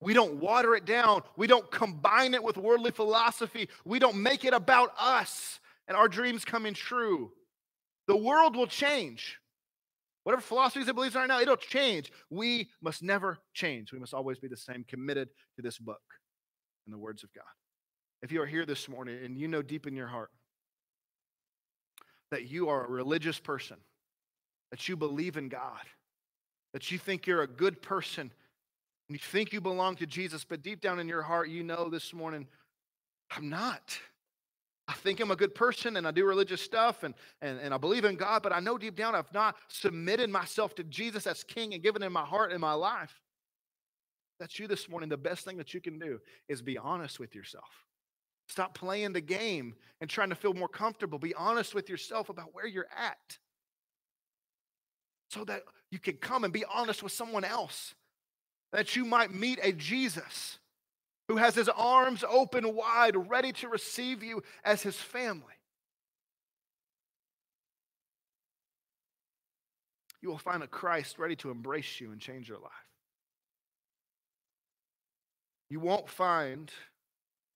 We 0.00 0.14
don't 0.14 0.36
water 0.36 0.74
it 0.74 0.86
down. 0.86 1.22
We 1.36 1.46
don't 1.46 1.70
combine 1.70 2.34
it 2.34 2.42
with 2.42 2.56
worldly 2.56 2.90
philosophy. 2.90 3.68
We 3.84 3.98
don't 3.98 4.16
make 4.16 4.44
it 4.44 4.54
about 4.54 4.94
us 4.98 5.60
and 5.86 5.96
our 5.96 6.08
dreams 6.08 6.44
coming 6.44 6.72
true. 6.72 7.32
The 8.06 8.16
world 8.16 8.56
will 8.56 8.66
change. 8.66 9.38
Whatever 10.24 10.42
philosophies 10.42 10.92
believes 10.92 11.14
in 11.14 11.20
right 11.20 11.28
now, 11.28 11.40
it'll 11.40 11.56
change. 11.56 12.12
We 12.28 12.68
must 12.82 13.02
never 13.02 13.38
change. 13.54 13.92
We 13.92 13.98
must 13.98 14.12
always 14.12 14.38
be 14.38 14.48
the 14.48 14.56
same, 14.56 14.84
committed 14.86 15.30
to 15.56 15.62
this 15.62 15.78
book 15.78 16.02
and 16.86 16.94
the 16.94 16.98
words 16.98 17.24
of 17.24 17.32
God. 17.32 17.44
If 18.22 18.30
you 18.30 18.42
are 18.42 18.46
here 18.46 18.66
this 18.66 18.88
morning 18.88 19.24
and 19.24 19.38
you 19.38 19.48
know 19.48 19.62
deep 19.62 19.86
in 19.86 19.96
your 19.96 20.08
heart 20.08 20.30
that 22.30 22.48
you 22.48 22.68
are 22.68 22.84
a 22.84 22.90
religious 22.90 23.40
person, 23.40 23.76
that 24.70 24.88
you 24.88 24.96
believe 24.96 25.36
in 25.36 25.48
God, 25.48 25.80
that 26.72 26.90
you 26.92 26.98
think 26.98 27.26
you're 27.26 27.42
a 27.42 27.48
good 27.48 27.82
person, 27.82 28.30
and 29.08 29.16
you 29.16 29.18
think 29.18 29.52
you 29.52 29.60
belong 29.60 29.96
to 29.96 30.06
Jesus, 30.06 30.44
but 30.44 30.62
deep 30.62 30.80
down 30.80 31.00
in 31.00 31.08
your 31.08 31.22
heart, 31.22 31.48
you 31.48 31.64
know 31.64 31.88
this 31.88 32.14
morning, 32.14 32.46
I'm 33.30 33.48
not. 33.48 33.98
I 34.90 34.92
think 34.94 35.20
I'm 35.20 35.30
a 35.30 35.36
good 35.36 35.54
person 35.54 35.96
and 35.96 36.06
I 36.06 36.10
do 36.10 36.26
religious 36.26 36.60
stuff 36.60 37.04
and, 37.04 37.14
and, 37.40 37.60
and 37.60 37.72
I 37.72 37.78
believe 37.78 38.04
in 38.04 38.16
God, 38.16 38.42
but 38.42 38.52
I 38.52 38.58
know 38.58 38.76
deep 38.76 38.96
down 38.96 39.14
I've 39.14 39.32
not 39.32 39.54
submitted 39.68 40.30
myself 40.30 40.74
to 40.74 40.82
Jesus 40.82 41.28
as 41.28 41.44
King 41.44 41.74
and 41.74 41.82
given 41.82 42.02
him 42.02 42.12
my 42.12 42.24
heart 42.24 42.50
and 42.50 42.60
my 42.60 42.72
life. 42.72 43.20
That's 44.40 44.58
you 44.58 44.66
this 44.66 44.88
morning. 44.88 45.08
The 45.08 45.16
best 45.16 45.44
thing 45.44 45.58
that 45.58 45.72
you 45.72 45.80
can 45.80 46.00
do 46.00 46.18
is 46.48 46.60
be 46.60 46.76
honest 46.76 47.20
with 47.20 47.36
yourself. 47.36 47.68
Stop 48.48 48.74
playing 48.74 49.12
the 49.12 49.20
game 49.20 49.76
and 50.00 50.10
trying 50.10 50.30
to 50.30 50.34
feel 50.34 50.54
more 50.54 50.66
comfortable. 50.66 51.20
Be 51.20 51.34
honest 51.34 51.72
with 51.72 51.88
yourself 51.88 52.28
about 52.28 52.52
where 52.52 52.66
you're 52.66 52.88
at 52.96 53.38
so 55.28 55.44
that 55.44 55.62
you 55.92 56.00
can 56.00 56.16
come 56.16 56.42
and 56.42 56.52
be 56.52 56.64
honest 56.64 57.00
with 57.00 57.12
someone 57.12 57.44
else. 57.44 57.94
That 58.72 58.96
you 58.96 59.04
might 59.04 59.32
meet 59.32 59.60
a 59.62 59.70
Jesus 59.70 60.58
who 61.30 61.36
has 61.36 61.54
his 61.54 61.68
arms 61.68 62.24
open 62.28 62.74
wide, 62.74 63.14
ready 63.30 63.52
to 63.52 63.68
receive 63.68 64.20
you 64.20 64.42
as 64.64 64.82
his 64.82 64.96
family. 64.96 65.44
You 70.20 70.28
will 70.28 70.38
find 70.38 70.64
a 70.64 70.66
Christ 70.66 71.20
ready 71.20 71.36
to 71.36 71.52
embrace 71.52 72.00
you 72.00 72.10
and 72.10 72.20
change 72.20 72.48
your 72.48 72.58
life. 72.58 72.72
You 75.68 75.78
won't 75.78 76.08
find 76.08 76.68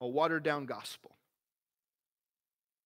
a 0.01 0.07
watered 0.07 0.45
down 0.45 0.67
gospel. 0.67 1.17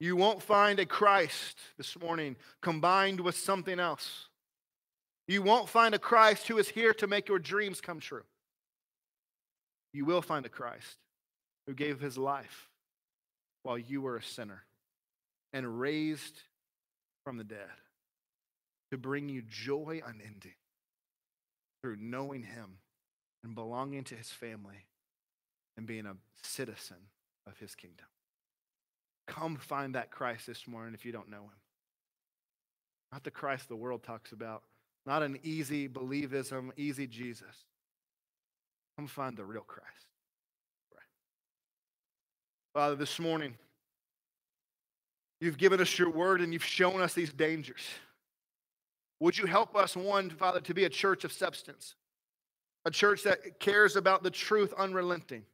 You 0.00 0.16
won't 0.16 0.42
find 0.42 0.80
a 0.80 0.86
Christ 0.86 1.58
this 1.76 1.98
morning 2.00 2.34
combined 2.62 3.20
with 3.20 3.36
something 3.36 3.78
else. 3.78 4.28
You 5.26 5.42
won't 5.42 5.68
find 5.68 5.94
a 5.94 5.98
Christ 5.98 6.48
who 6.48 6.56
is 6.56 6.70
here 6.70 6.94
to 6.94 7.06
make 7.06 7.28
your 7.28 7.38
dreams 7.38 7.82
come 7.82 8.00
true. 8.00 8.24
You 9.92 10.04
will 10.04 10.22
find 10.22 10.44
a 10.46 10.50
Christ 10.50 10.96
who 11.66 11.74
gave 11.74 12.00
his 12.00 12.16
life 12.18 12.68
while 13.62 13.78
you 13.78 14.00
were 14.02 14.16
a 14.16 14.22
sinner 14.22 14.64
and 15.52 15.80
raised 15.80 16.40
from 17.24 17.36
the 17.36 17.44
dead 17.44 17.68
to 18.90 18.98
bring 18.98 19.28
you 19.28 19.42
joy 19.42 20.00
unending 20.04 20.54
through 21.82 21.96
knowing 22.00 22.42
him 22.42 22.78
and 23.44 23.54
belonging 23.54 24.04
to 24.04 24.14
his 24.14 24.30
family 24.30 24.86
and 25.76 25.86
being 25.86 26.06
a 26.06 26.16
citizen 26.42 26.96
of 27.46 27.58
his 27.58 27.74
kingdom. 27.74 28.06
Come 29.26 29.56
find 29.56 29.94
that 29.94 30.10
Christ 30.10 30.46
this 30.46 30.66
morning 30.66 30.94
if 30.94 31.04
you 31.04 31.12
don't 31.12 31.30
know 31.30 31.42
him. 31.42 31.60
Not 33.12 33.24
the 33.24 33.30
Christ 33.30 33.68
the 33.68 33.76
world 33.76 34.02
talks 34.02 34.32
about, 34.32 34.62
not 35.06 35.22
an 35.22 35.38
easy 35.42 35.88
believism, 35.88 36.70
easy 36.76 37.06
Jesus. 37.06 37.64
Come 38.98 39.06
find 39.06 39.36
the 39.36 39.44
real 39.44 39.62
Christ. 39.62 40.08
Right. 40.92 41.00
Father, 42.74 42.96
this 42.96 43.20
morning, 43.20 43.54
you've 45.40 45.56
given 45.56 45.80
us 45.80 45.96
your 46.00 46.10
word 46.10 46.40
and 46.40 46.52
you've 46.52 46.64
shown 46.64 47.00
us 47.00 47.14
these 47.14 47.32
dangers. 47.32 47.82
Would 49.20 49.38
you 49.38 49.46
help 49.46 49.76
us, 49.76 49.94
one, 49.94 50.30
Father, 50.30 50.60
to 50.62 50.74
be 50.74 50.82
a 50.82 50.88
church 50.88 51.22
of 51.22 51.32
substance, 51.32 51.94
a 52.86 52.90
church 52.90 53.22
that 53.22 53.60
cares 53.60 53.94
about 53.94 54.24
the 54.24 54.32
truth 54.32 54.74
unrelenting, 54.76 55.44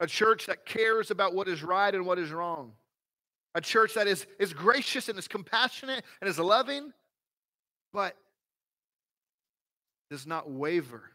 a 0.00 0.06
church 0.06 0.44
that 0.44 0.66
cares 0.66 1.10
about 1.10 1.34
what 1.34 1.48
is 1.48 1.62
right 1.62 1.94
and 1.94 2.04
what 2.04 2.18
is 2.18 2.32
wrong, 2.32 2.72
a 3.54 3.62
church 3.62 3.94
that 3.94 4.06
is, 4.06 4.26
is 4.38 4.52
gracious 4.52 5.08
and 5.08 5.18
is 5.18 5.26
compassionate 5.26 6.04
and 6.20 6.28
is 6.28 6.38
loving, 6.38 6.92
but 7.94 8.14
does 10.10 10.26
not 10.26 10.50
waver, 10.50 11.11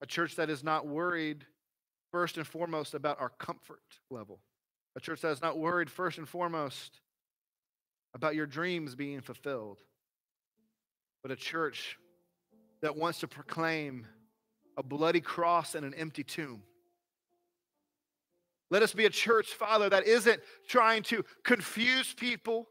a 0.00 0.06
church 0.06 0.36
that 0.36 0.50
is 0.50 0.62
not 0.62 0.86
worried 0.86 1.44
first 2.10 2.36
and 2.36 2.46
foremost 2.46 2.94
about 2.94 3.20
our 3.20 3.30
comfort 3.30 3.82
level, 4.10 4.40
a 4.96 5.00
church 5.00 5.20
that 5.22 5.30
is 5.30 5.42
not 5.42 5.58
worried 5.58 5.90
first 5.90 6.18
and 6.18 6.28
foremost 6.28 7.00
about 8.14 8.34
your 8.34 8.46
dreams 8.46 8.94
being 8.94 9.20
fulfilled 9.20 9.82
but 11.22 11.30
a 11.30 11.36
church 11.36 11.98
that 12.80 12.96
wants 12.96 13.20
to 13.20 13.28
proclaim 13.28 14.06
a 14.76 14.82
bloody 14.82 15.20
cross 15.20 15.74
and 15.74 15.84
an 15.84 15.94
empty 15.94 16.22
tomb. 16.22 16.62
Let 18.70 18.82
us 18.82 18.92
be 18.92 19.06
a 19.06 19.10
church, 19.10 19.48
Father, 19.48 19.88
that 19.88 20.06
isn't 20.06 20.40
trying 20.68 21.02
to 21.04 21.24
confuse 21.42 22.12
people. 22.12 22.68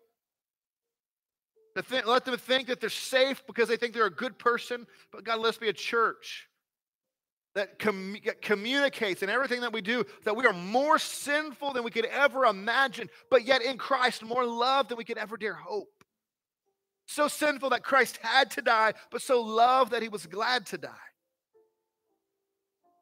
To 1.76 1.84
think, 1.84 2.08
let 2.08 2.26
them 2.26 2.38
think 2.38 2.68
that 2.68 2.80
they're 2.80 2.90
safe 2.90 3.44
because 3.46 3.68
they 3.68 3.78
think 3.78 3.94
they're 3.94 4.06
a 4.06 4.12
good 4.12 4.40
person. 4.40 4.88
But 5.12 5.24
God, 5.24 5.40
let's 5.40 5.58
be 5.58 5.70
a 5.70 5.74
church 5.74 6.48
that 7.58 7.80
com- 7.80 8.16
communicates 8.44 9.24
in 9.24 9.30
everything 9.32 9.62
that 9.62 9.74
we 9.74 9.82
do 9.82 10.06
that 10.26 10.36
we 10.36 10.46
are 10.46 10.54
more 10.54 11.00
sinful 11.00 11.74
than 11.74 11.84
we 11.84 11.90
could 11.90 12.06
ever 12.06 12.46
imagine, 12.46 13.10
but 13.32 13.46
yet 13.46 13.64
in 13.64 13.80
Christ 13.80 14.24
more 14.24 14.46
love 14.46 14.88
than 14.88 14.98
we 14.98 15.04
could 15.04 15.18
ever 15.18 15.38
dare 15.38 15.56
hope. 15.56 15.90
So 17.08 17.28
sinful 17.28 17.72
that 17.72 17.84
Christ 17.84 18.20
had 18.22 18.52
to 18.52 18.62
die, 18.62 18.94
but 19.10 19.24
so 19.24 19.42
loved 19.42 19.92
that 19.92 20.04
he 20.04 20.08
was 20.08 20.28
glad 20.28 20.68
to 20.68 20.78
die. 20.78 20.92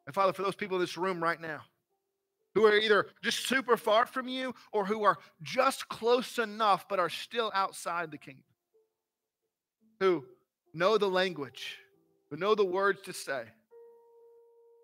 And 0.05 0.15
Father, 0.15 0.31
for 0.31 0.43
those 0.43 0.55
people 0.55 0.77
in 0.77 0.81
this 0.81 0.97
room 0.97 1.21
right 1.21 1.41
now 1.41 1.61
who 2.53 2.65
are 2.65 2.77
either 2.77 3.07
just 3.21 3.49
super 3.49 3.75
far 3.75 4.05
from 4.05 4.29
you 4.29 4.55
or 4.71 4.85
who 4.85 5.03
are 5.03 5.17
just 5.41 5.89
close 5.89 6.37
enough 6.37 6.87
but 6.87 6.97
are 6.97 7.09
still 7.09 7.51
outside 7.53 8.09
the 8.09 8.17
kingdom, 8.17 8.45
who 9.99 10.23
know 10.73 10.97
the 10.97 11.09
language, 11.09 11.77
who 12.29 12.37
know 12.37 12.55
the 12.55 12.63
words 12.63 13.01
to 13.01 13.11
say, 13.11 13.43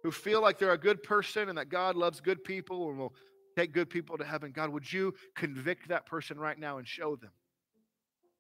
who 0.04 0.12
feel 0.12 0.41
like 0.41 0.60
they're 0.60 0.72
a 0.72 0.78
good 0.78 1.04
person 1.04 1.49
and 1.49 1.58
that 1.58 1.70
God 1.70 1.95
loves 1.95 2.20
good 2.20 2.43
people 2.43 2.89
and 2.89 2.97
will 2.97 3.14
take 3.58 3.74
good 3.74 3.89
people 3.89 4.18
to 4.18 4.24
heaven, 4.24 4.52
God, 4.52 4.70
would 4.70 4.91
you 4.91 5.14
convict 5.36 5.89
that 5.89 6.06
person 6.06 6.39
right 6.39 6.58
now 6.58 6.78
and 6.78 6.88
show 6.88 7.16
them 7.16 7.32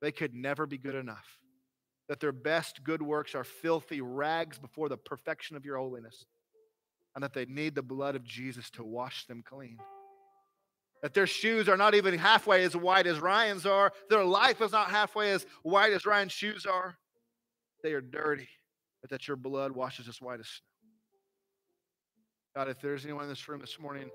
they 0.01 0.11
could 0.11 0.33
never 0.33 0.65
be 0.65 0.77
good 0.77 0.95
enough. 0.95 1.37
That 2.09 2.19
their 2.19 2.31
best 2.31 2.83
good 2.83 3.01
works 3.01 3.35
are 3.35 3.43
filthy 3.43 4.01
rags 4.01 4.57
before 4.59 4.89
the 4.89 4.97
perfection 4.97 5.55
of 5.55 5.63
your 5.63 5.77
holiness. 5.77 6.25
And 7.15 7.23
that 7.23 7.33
they 7.33 7.45
need 7.45 7.75
the 7.75 7.81
blood 7.81 8.15
of 8.15 8.23
Jesus 8.23 8.69
to 8.71 8.83
wash 8.83 9.25
them 9.27 9.43
clean. 9.47 9.77
That 11.03 11.13
their 11.13 11.27
shoes 11.27 11.69
are 11.69 11.77
not 11.77 11.95
even 11.95 12.17
halfway 12.17 12.63
as 12.63 12.75
white 12.75 13.07
as 13.07 13.19
Ryan's 13.19 13.65
are. 13.65 13.91
Their 14.09 14.23
life 14.23 14.61
is 14.61 14.71
not 14.71 14.89
halfway 14.89 15.31
as 15.31 15.45
white 15.63 15.93
as 15.93 16.05
Ryan's 16.05 16.31
shoes 16.31 16.65
are. 16.65 16.97
They 17.83 17.93
are 17.93 18.01
dirty, 18.01 18.49
but 19.01 19.09
that 19.09 19.27
your 19.27 19.37
blood 19.37 19.71
washes 19.71 20.07
as 20.07 20.21
white 20.21 20.39
as 20.39 20.47
snow. 20.47 20.70
God, 22.55 22.67
if 22.67 22.81
there's 22.81 23.05
anyone 23.05 23.23
in 23.23 23.29
this 23.29 23.47
room 23.47 23.61
this 23.61 23.79
morning 23.79 24.09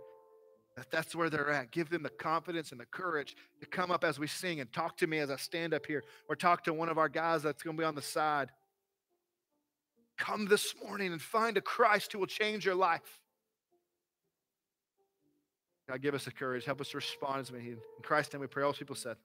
that 0.76 0.90
that's 0.90 1.14
where 1.14 1.30
they're 1.30 1.50
at. 1.50 1.70
Give 1.70 1.88
them 1.88 2.02
the 2.02 2.10
confidence 2.10 2.70
and 2.70 2.80
the 2.80 2.86
courage 2.86 3.34
to 3.60 3.66
come 3.66 3.90
up 3.90 4.04
as 4.04 4.18
we 4.18 4.26
sing 4.26 4.60
and 4.60 4.70
talk 4.72 4.98
to 4.98 5.06
me 5.06 5.18
as 5.18 5.30
I 5.30 5.36
stand 5.36 5.72
up 5.72 5.86
here 5.86 6.04
or 6.28 6.36
talk 6.36 6.64
to 6.64 6.74
one 6.74 6.90
of 6.90 6.98
our 6.98 7.08
guys 7.08 7.42
that's 7.42 7.62
going 7.62 7.76
to 7.76 7.80
be 7.80 7.84
on 7.84 7.94
the 7.94 8.02
side. 8.02 8.50
Come 10.18 10.46
this 10.46 10.74
morning 10.82 11.12
and 11.12 11.20
find 11.20 11.56
a 11.56 11.62
Christ 11.62 12.12
who 12.12 12.18
will 12.18 12.26
change 12.26 12.66
your 12.66 12.74
life. 12.74 13.20
God, 15.88 16.02
give 16.02 16.14
us 16.14 16.24
the 16.24 16.32
courage. 16.32 16.64
Help 16.64 16.80
us 16.80 16.90
to 16.90 16.98
respond 16.98 17.40
as 17.40 17.52
we 17.52 17.60
need. 17.60 17.72
In 17.72 18.02
Christ's 18.02 18.34
name 18.34 18.40
we 18.40 18.46
pray. 18.46 18.64
All 18.64 18.72
people 18.72 18.96
said. 18.96 19.16